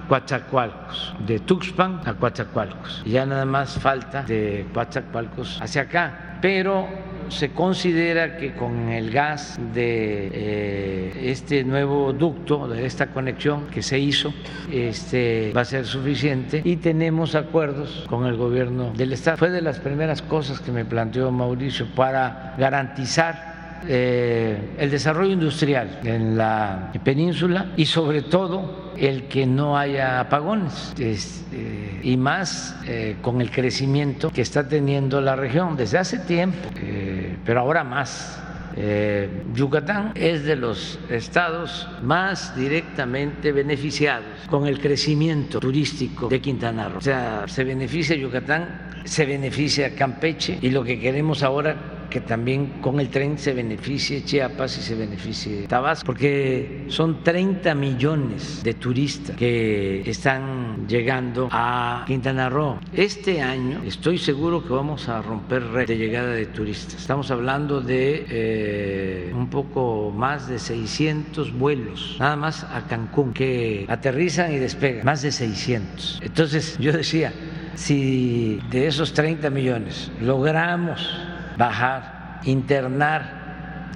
[0.08, 3.02] Coatzacoalcos, de Tuxpan a Coatzacoalcos.
[3.06, 6.88] Ya nada más falta de Coatzacoalcos hacia acá, pero
[7.30, 13.82] se considera que con el gas de eh, este nuevo ducto, de esta conexión que
[13.82, 14.32] se hizo,
[14.72, 19.36] este, va a ser suficiente y tenemos acuerdos con el gobierno del Estado.
[19.36, 23.47] Fue de las primeras cosas que me planteó Mauricio para garantizar
[23.86, 30.94] eh, el desarrollo industrial en la península y sobre todo el que no haya apagones
[30.98, 36.18] es, eh, y más eh, con el crecimiento que está teniendo la región desde hace
[36.18, 38.42] tiempo, eh, pero ahora más.
[38.80, 46.88] Eh, Yucatán es de los estados más directamente beneficiados con el crecimiento turístico de Quintana
[46.88, 46.98] Roo.
[46.98, 52.80] O sea, se beneficia Yucatán, se beneficia Campeche y lo que queremos ahora que también
[52.80, 58.74] con el tren se beneficie Chiapas y se beneficie Tabasco, porque son 30 millones de
[58.74, 62.78] turistas que están llegando a Quintana Roo.
[62.92, 67.00] Este año estoy seguro que vamos a romper récord de llegada de turistas.
[67.00, 73.86] Estamos hablando de eh, un poco más de 600 vuelos, nada más a Cancún, que
[73.88, 76.20] aterrizan y despegan, más de 600.
[76.22, 77.32] Entonces yo decía,
[77.74, 81.27] si de esos 30 millones logramos
[81.58, 83.48] bajar, internar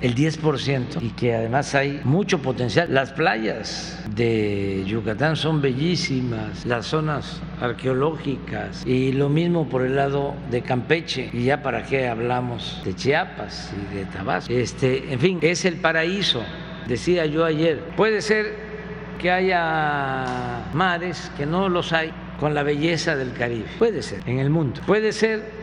[0.03, 2.93] el 10% y que además hay mucho potencial.
[2.93, 10.35] Las playas de Yucatán son bellísimas, las zonas arqueológicas y lo mismo por el lado
[10.51, 14.53] de Campeche y ya para qué hablamos de Chiapas y de Tabasco.
[14.53, 16.43] Este, en fin, es el paraíso,
[16.89, 17.79] decía yo ayer.
[17.97, 18.73] Puede ser
[19.21, 23.67] que haya mares que no los hay con la belleza del Caribe.
[23.79, 24.81] Puede ser en el mundo.
[24.85, 25.62] Puede ser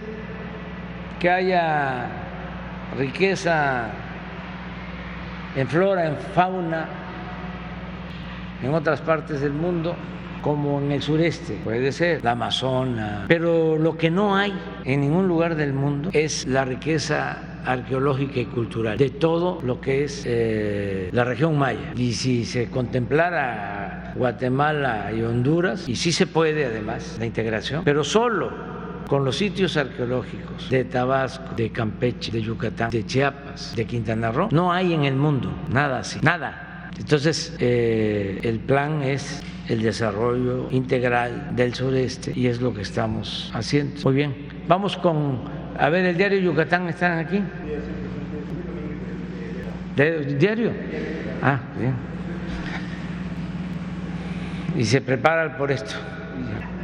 [1.19, 2.07] que haya
[2.97, 3.89] riqueza
[5.55, 6.87] en flora, en fauna,
[8.63, 9.95] en otras partes del mundo,
[10.41, 13.25] como en el sureste, puede ser, la Amazona.
[13.27, 14.53] Pero lo que no hay
[14.85, 20.05] en ningún lugar del mundo es la riqueza arqueológica y cultural de todo lo que
[20.05, 21.93] es eh, la región maya.
[21.95, 28.03] Y si se contemplara Guatemala y Honduras, y sí se puede además la integración, pero
[28.05, 28.78] solo
[29.09, 34.49] con los sitios arqueológicos de Tabasco, de Campeche, de Yucatán, de Chiapas, de Quintana Roo,
[34.51, 36.91] no hay en el mundo nada así, nada.
[36.97, 43.51] Entonces, eh, el plan es el desarrollo integral del sureste y es lo que estamos
[43.53, 43.99] haciendo.
[44.03, 44.35] Muy bien,
[44.67, 45.39] vamos con,
[45.77, 47.41] a ver, el diario Yucatán, ¿están aquí?
[49.95, 50.71] ¿De, ¿Diario?
[51.41, 51.93] Ah, bien.
[54.77, 55.95] Y se preparan por esto.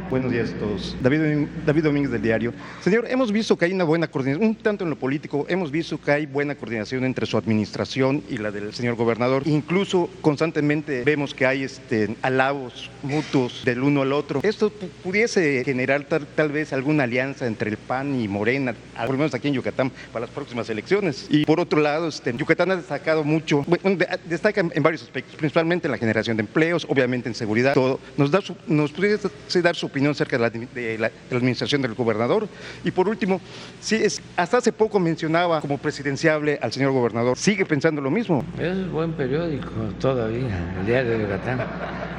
[0.08, 0.96] Buenos días a todos.
[1.02, 2.54] David, David Domínguez del diario.
[2.80, 6.00] Señor, hemos visto que hay una buena coordinación, un tanto en lo político, hemos visto
[6.00, 9.42] que hay buena coordinación entre su administración y la del señor gobernador.
[9.46, 14.40] Incluso constantemente vemos que hay este, alabos mutuos del uno al otro.
[14.44, 14.70] Esto
[15.02, 19.54] pudiese generar tal, vez alguna alianza entre el PAN y Morena, lo menos aquí en
[19.54, 21.26] Yucatán, para las próximas elecciones.
[21.30, 25.88] Y por otro lado, este, Yucatán ha destacado mucho, bueno, destaca en varios aspectos, principalmente
[25.88, 27.98] en la generación de empleos, obviamente en seguridad, todo.
[28.16, 29.28] Nos, da nos pudiese
[29.62, 32.46] dar su opinión acerca de la, administración del gobernador.
[32.84, 33.40] Y por último,
[33.80, 37.38] sí, es, hasta hace poco mencionaba como presidenciable al señor gobernador.
[37.38, 38.44] ¿Sigue pensando lo mismo?
[38.58, 41.60] Es buen periódico todavía, el diario de Yucatán,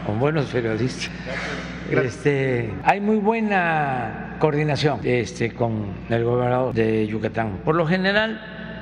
[0.07, 1.11] con buenos periodistas.
[1.91, 7.59] Este, hay muy buena coordinación este, con el gobernador de Yucatán.
[7.63, 8.41] Por lo general,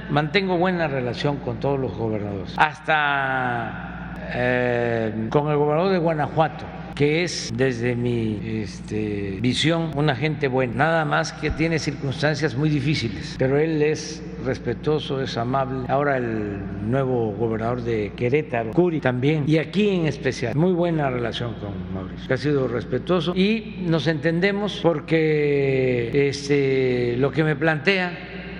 [0.09, 6.65] mantengo buena relación con todos los gobernadores, hasta eh, con el gobernador de Guanajuato
[6.95, 12.69] que es desde mi este, visión una gente buena, nada más que tiene circunstancias muy
[12.69, 15.85] difíciles, pero él es respetuoso, es amable.
[15.89, 21.55] Ahora el nuevo gobernador de Querétaro, Curi, también, y aquí en especial, muy buena relación
[21.55, 28.17] con Mauricio, ha sido respetuoso y nos entendemos porque este, lo que me plantea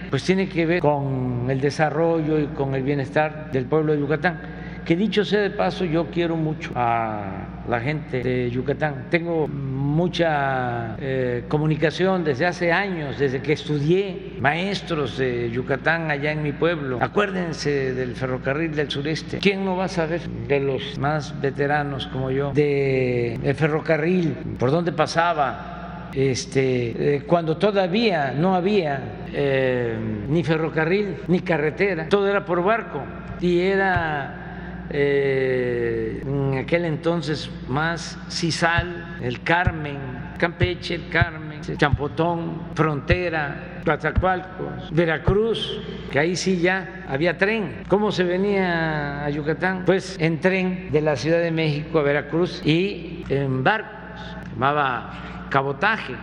[0.10, 4.55] pues tiene que ver con el desarrollo y con el bienestar del pueblo de Yucatán
[4.86, 9.07] que dicho sea de paso, yo quiero mucho a la gente de Yucatán.
[9.10, 16.44] Tengo mucha eh, comunicación desde hace años, desde que estudié maestros de Yucatán allá en
[16.44, 16.99] mi pueblo.
[17.02, 19.40] Acuérdense del ferrocarril del sureste.
[19.40, 24.91] ¿Quién no va a saber de los más veteranos como yo el ferrocarril, por dónde
[24.91, 25.72] pasaba?
[26.14, 29.98] Este, eh, cuando todavía no había eh,
[30.30, 33.02] ni ferrocarril ni carretera, todo era por barco
[33.41, 34.44] y era
[34.90, 39.98] eh, en aquel entonces más Cisal, el Carmen,
[40.38, 45.82] Campeche, el Carmen, Champotón, Frontera, Coatzacoalcos, Veracruz,
[46.12, 47.84] que ahí sí ya había tren.
[47.88, 49.84] ¿Cómo se venía a Yucatán?
[49.86, 53.91] Pues en tren de la Ciudad de México a Veracruz y en barcos,
[54.52, 56.16] llamaba cabotaje.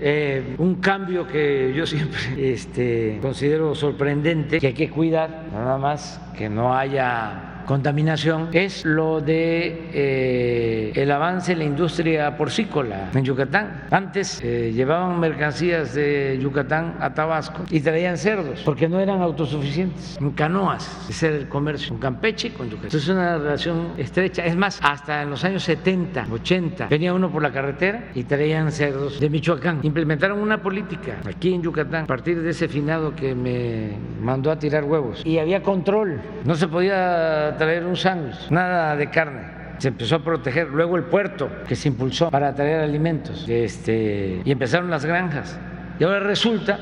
[0.00, 2.20] Eh, un cambio que yo siempre
[2.52, 9.20] este, considero sorprendente, que hay que cuidar, nada más que no haya contaminación es lo
[9.20, 13.84] de eh, el avance en la industria porcícola en Yucatán.
[13.90, 20.16] Antes eh, llevaban mercancías de Yucatán a Tabasco y traían cerdos porque no eran autosuficientes
[20.18, 21.06] en canoas.
[21.10, 22.86] Ese era el comercio con Campeche y con Yucatán.
[22.86, 24.46] Entonces es una relación estrecha.
[24.46, 28.72] Es más, hasta en los años 70, 80 venía uno por la carretera y traían
[28.72, 29.80] cerdos de Michoacán.
[29.82, 33.90] Implementaron una política aquí en Yucatán a partir de ese finado que me
[34.22, 36.18] mandó a tirar huevos y había control.
[36.46, 40.68] No se podía traer un sándwich, nada de carne se empezó a proteger.
[40.68, 43.48] Luego el puerto que se impulsó para traer alimentos.
[43.48, 45.58] Este, y empezaron las granjas.
[45.98, 46.78] Y ahora resulta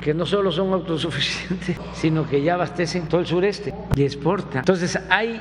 [0.00, 4.58] que no solo son autosuficientes, sino que ya abastecen todo el sureste y exportan.
[4.58, 5.40] Entonces hay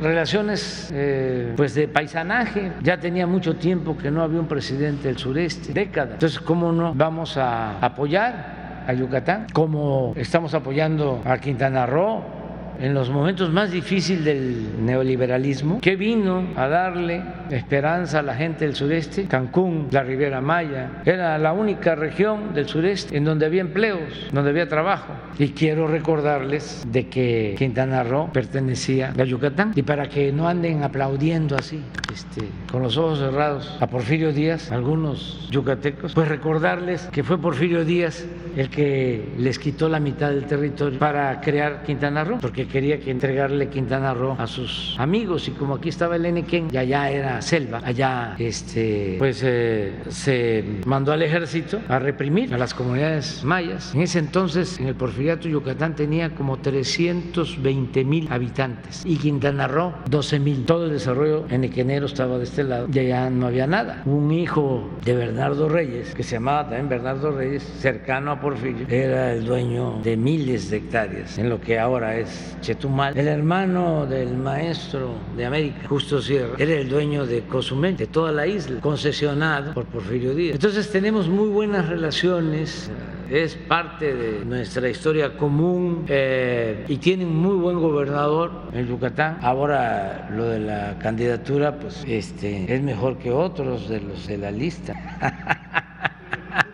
[0.00, 2.72] relaciones eh, pues de paisanaje.
[2.82, 6.14] Ya tenía mucho tiempo que no había un presidente del sureste, décadas.
[6.14, 9.46] Entonces, ¿cómo no vamos a apoyar a Yucatán?
[9.52, 12.41] Como estamos apoyando a Quintana Roo
[12.80, 18.64] en los momentos más difíciles del neoliberalismo, que vino a darle esperanza a la gente
[18.64, 23.60] del sureste, Cancún, la Riviera Maya, era la única región del sureste en donde había
[23.60, 25.12] empleos, donde había trabajo.
[25.38, 30.82] Y quiero recordarles de que Quintana Roo pertenecía a Yucatán y para que no anden
[30.82, 31.82] aplaudiendo así,
[32.12, 37.84] este, con los ojos cerrados a Porfirio Díaz, algunos yucatecos, pues recordarles que fue Porfirio
[37.84, 38.26] Díaz
[38.56, 43.10] el que les quitó la mitad del territorio para crear Quintana Roo, porque quería que
[43.10, 47.42] entregarle Quintana Roo a sus amigos y como aquí estaba el Enequén y allá era
[47.42, 53.94] selva, allá este, pues eh, se mandó al ejército a reprimir a las comunidades mayas.
[53.94, 59.94] En ese entonces en el Porfiriato Yucatán tenía como 320 mil habitantes y Quintana Roo
[60.08, 60.64] 12 mil.
[60.64, 64.02] Todo el desarrollo enequenero estaba de este lado y allá no había nada.
[64.04, 69.32] Un hijo de Bernardo Reyes, que se llamaba también Bernardo Reyes, cercano a Porfirio, era
[69.32, 73.16] el dueño de miles de hectáreas en lo que ahora es Chetumal.
[73.16, 78.32] El hermano del maestro de América, Justo Sierra, era el dueño de Cozumel, de toda
[78.32, 80.54] la isla, concesionado por Porfirio Díaz.
[80.54, 82.90] Entonces tenemos muy buenas relaciones
[83.32, 89.38] es parte de nuestra historia común eh, y tienen muy buen gobernador en Yucatán.
[89.40, 94.50] Ahora lo de la candidatura, pues este es mejor que otros de los de la
[94.50, 94.94] lista.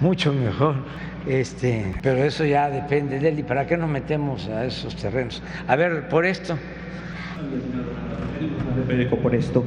[0.00, 0.76] Mucho mejor.
[1.26, 3.38] Este, pero eso ya depende de él.
[3.38, 5.42] ¿Y para qué nos metemos a esos terrenos?
[5.66, 6.56] A ver, por esto.
[9.22, 9.64] Por esto.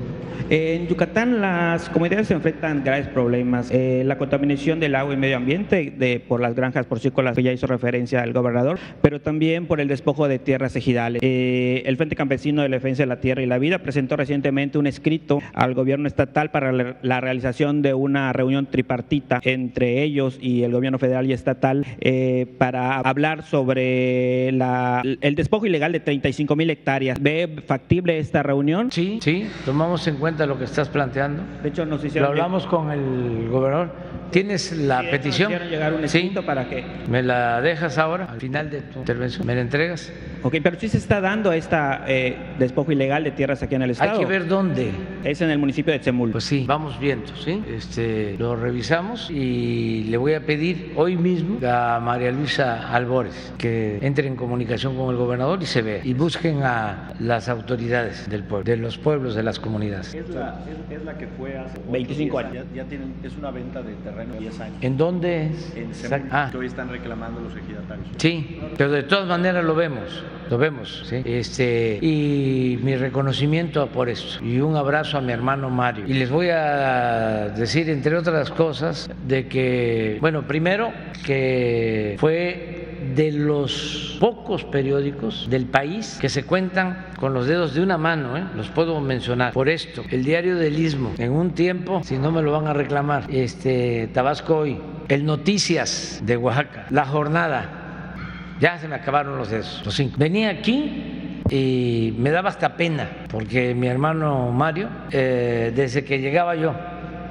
[0.49, 3.71] En Yucatán las comunidades se enfrentan graves problemas.
[3.71, 7.51] Eh, la contaminación del agua y medio ambiente de, por las granjas porcícolas que ya
[7.51, 11.21] hizo referencia el gobernador, pero también por el despojo de tierras ejidales.
[11.23, 14.77] Eh, el Frente Campesino de la Defensa de la Tierra y la Vida presentó recientemente
[14.77, 20.61] un escrito al gobierno estatal para la realización de una reunión tripartita entre ellos y
[20.61, 26.55] el gobierno federal y estatal eh, para hablar sobre la, el despojo ilegal de 35
[26.55, 27.19] mil hectáreas.
[27.19, 28.91] ¿Ve factible esta reunión?
[28.91, 31.43] Sí, sí, tomamos en cuenta lo que estás planteando.
[31.61, 33.91] De hecho, nos Lo hicieron hablamos con el gobernador.
[34.31, 35.51] ¿Tienes la Sí, petición?
[35.69, 36.33] llegar un Sí.
[36.45, 39.45] para que ¿Me la dejas ahora, al final de tu intervención?
[39.45, 40.11] ¿Me la entregas?
[40.41, 43.91] Ok, pero sí se está dando esta eh, despojo ilegal de tierras aquí en el
[43.91, 44.13] estado.
[44.13, 44.91] Hay que ver dónde.
[45.23, 46.31] Es en el municipio de Tzemul.
[46.31, 47.63] Pues sí, vamos viendo, ¿sí?
[47.67, 53.99] Este, lo revisamos y le voy a pedir hoy mismo a María Luisa Albores que
[54.01, 56.01] entre en comunicación con el gobernador y se vea.
[56.03, 60.14] Y busquen a las autoridades del pueblo, de los pueblos, de las comunidades.
[60.15, 60.59] Es la,
[60.89, 62.65] es, es la que fue hace 25 ocho días.
[62.73, 64.77] Ya, ya tienen, es una venta de terreno de 10 años.
[64.81, 65.75] ¿En dónde es?
[65.75, 65.91] En
[66.31, 68.07] Ah, que hoy están reclamando los ejidatarios.
[68.17, 71.21] Sí, pero de todas maneras lo vemos, lo vemos, ¿sí?
[71.25, 76.05] Este, y mi reconocimiento por esto y un abrazo a mi hermano Mario.
[76.07, 80.91] Y les voy a decir, entre otras cosas, de que, bueno, primero
[81.25, 87.81] que fue de los pocos periódicos del país que se cuentan con los dedos de
[87.81, 88.43] una mano, ¿eh?
[88.55, 89.53] los puedo mencionar.
[89.53, 92.73] Por esto, el diario del Istmo, en un tiempo, si no me lo van a
[92.73, 98.15] reclamar, este, Tabasco hoy, el Noticias de Oaxaca, La Jornada,
[98.59, 100.15] ya se me acabaron los dedos, los cinco.
[100.17, 106.55] Venía aquí y me daba hasta pena, porque mi hermano Mario, eh, desde que llegaba
[106.55, 106.73] yo,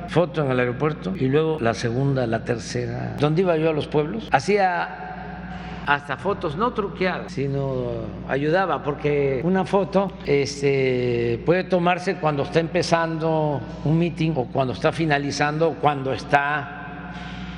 [0.09, 3.87] foto en el aeropuerto y luego la segunda, la tercera, donde iba yo a los
[3.87, 5.04] pueblos, hacía
[5.87, 7.93] hasta fotos no truqueadas, sino
[8.29, 14.93] ayudaba, porque una foto este, puede tomarse cuando está empezando un meeting o cuando está
[14.93, 16.84] finalizando o cuando está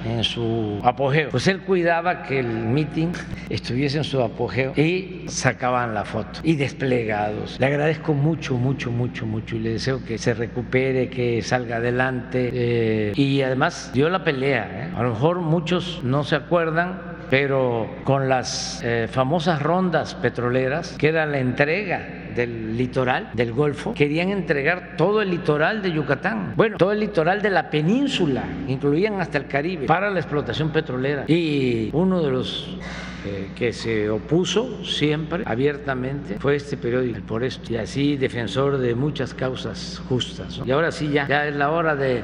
[0.06, 1.30] en su apogeo.
[1.30, 3.12] Pues él cuidaba que el meeting
[3.48, 7.58] estuviese en su apogeo y sacaban la foto y desplegados.
[7.58, 12.50] Le agradezco mucho, mucho, mucho, mucho y le deseo que se recupere, que salga adelante
[12.52, 14.88] eh, y además dio la pelea.
[14.88, 14.94] ¿eh?
[14.96, 21.08] A lo mejor muchos no se acuerdan pero con las eh, famosas rondas petroleras, que
[21.08, 26.76] era la entrega del litoral, del Golfo, querían entregar todo el litoral de Yucatán, bueno,
[26.76, 31.24] todo el litoral de la península, incluían hasta el Caribe, para la explotación petrolera.
[31.26, 32.76] Y uno de los
[33.24, 38.78] eh, que se opuso siempre abiertamente fue este periódico, el Por Esto, y así defensor
[38.78, 40.58] de muchas causas justas.
[40.58, 40.66] ¿no?
[40.66, 42.22] Y ahora sí, ya, ya es la hora de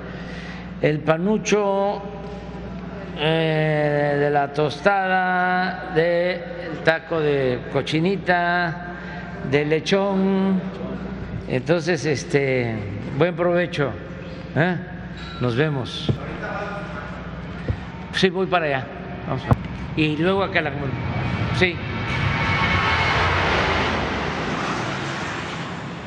[0.82, 2.02] el panucho
[3.18, 8.91] eh, de la tostada, del taco de cochinita,
[9.50, 10.60] de lechón.
[11.48, 12.74] Entonces, este,
[13.18, 13.90] buen provecho.
[14.56, 14.76] ¿eh?
[15.40, 16.10] Nos vemos.
[18.14, 18.86] Sí, voy para allá.
[19.26, 19.42] Vamos.
[19.96, 20.72] Y luego acá la.
[21.58, 21.74] Sí.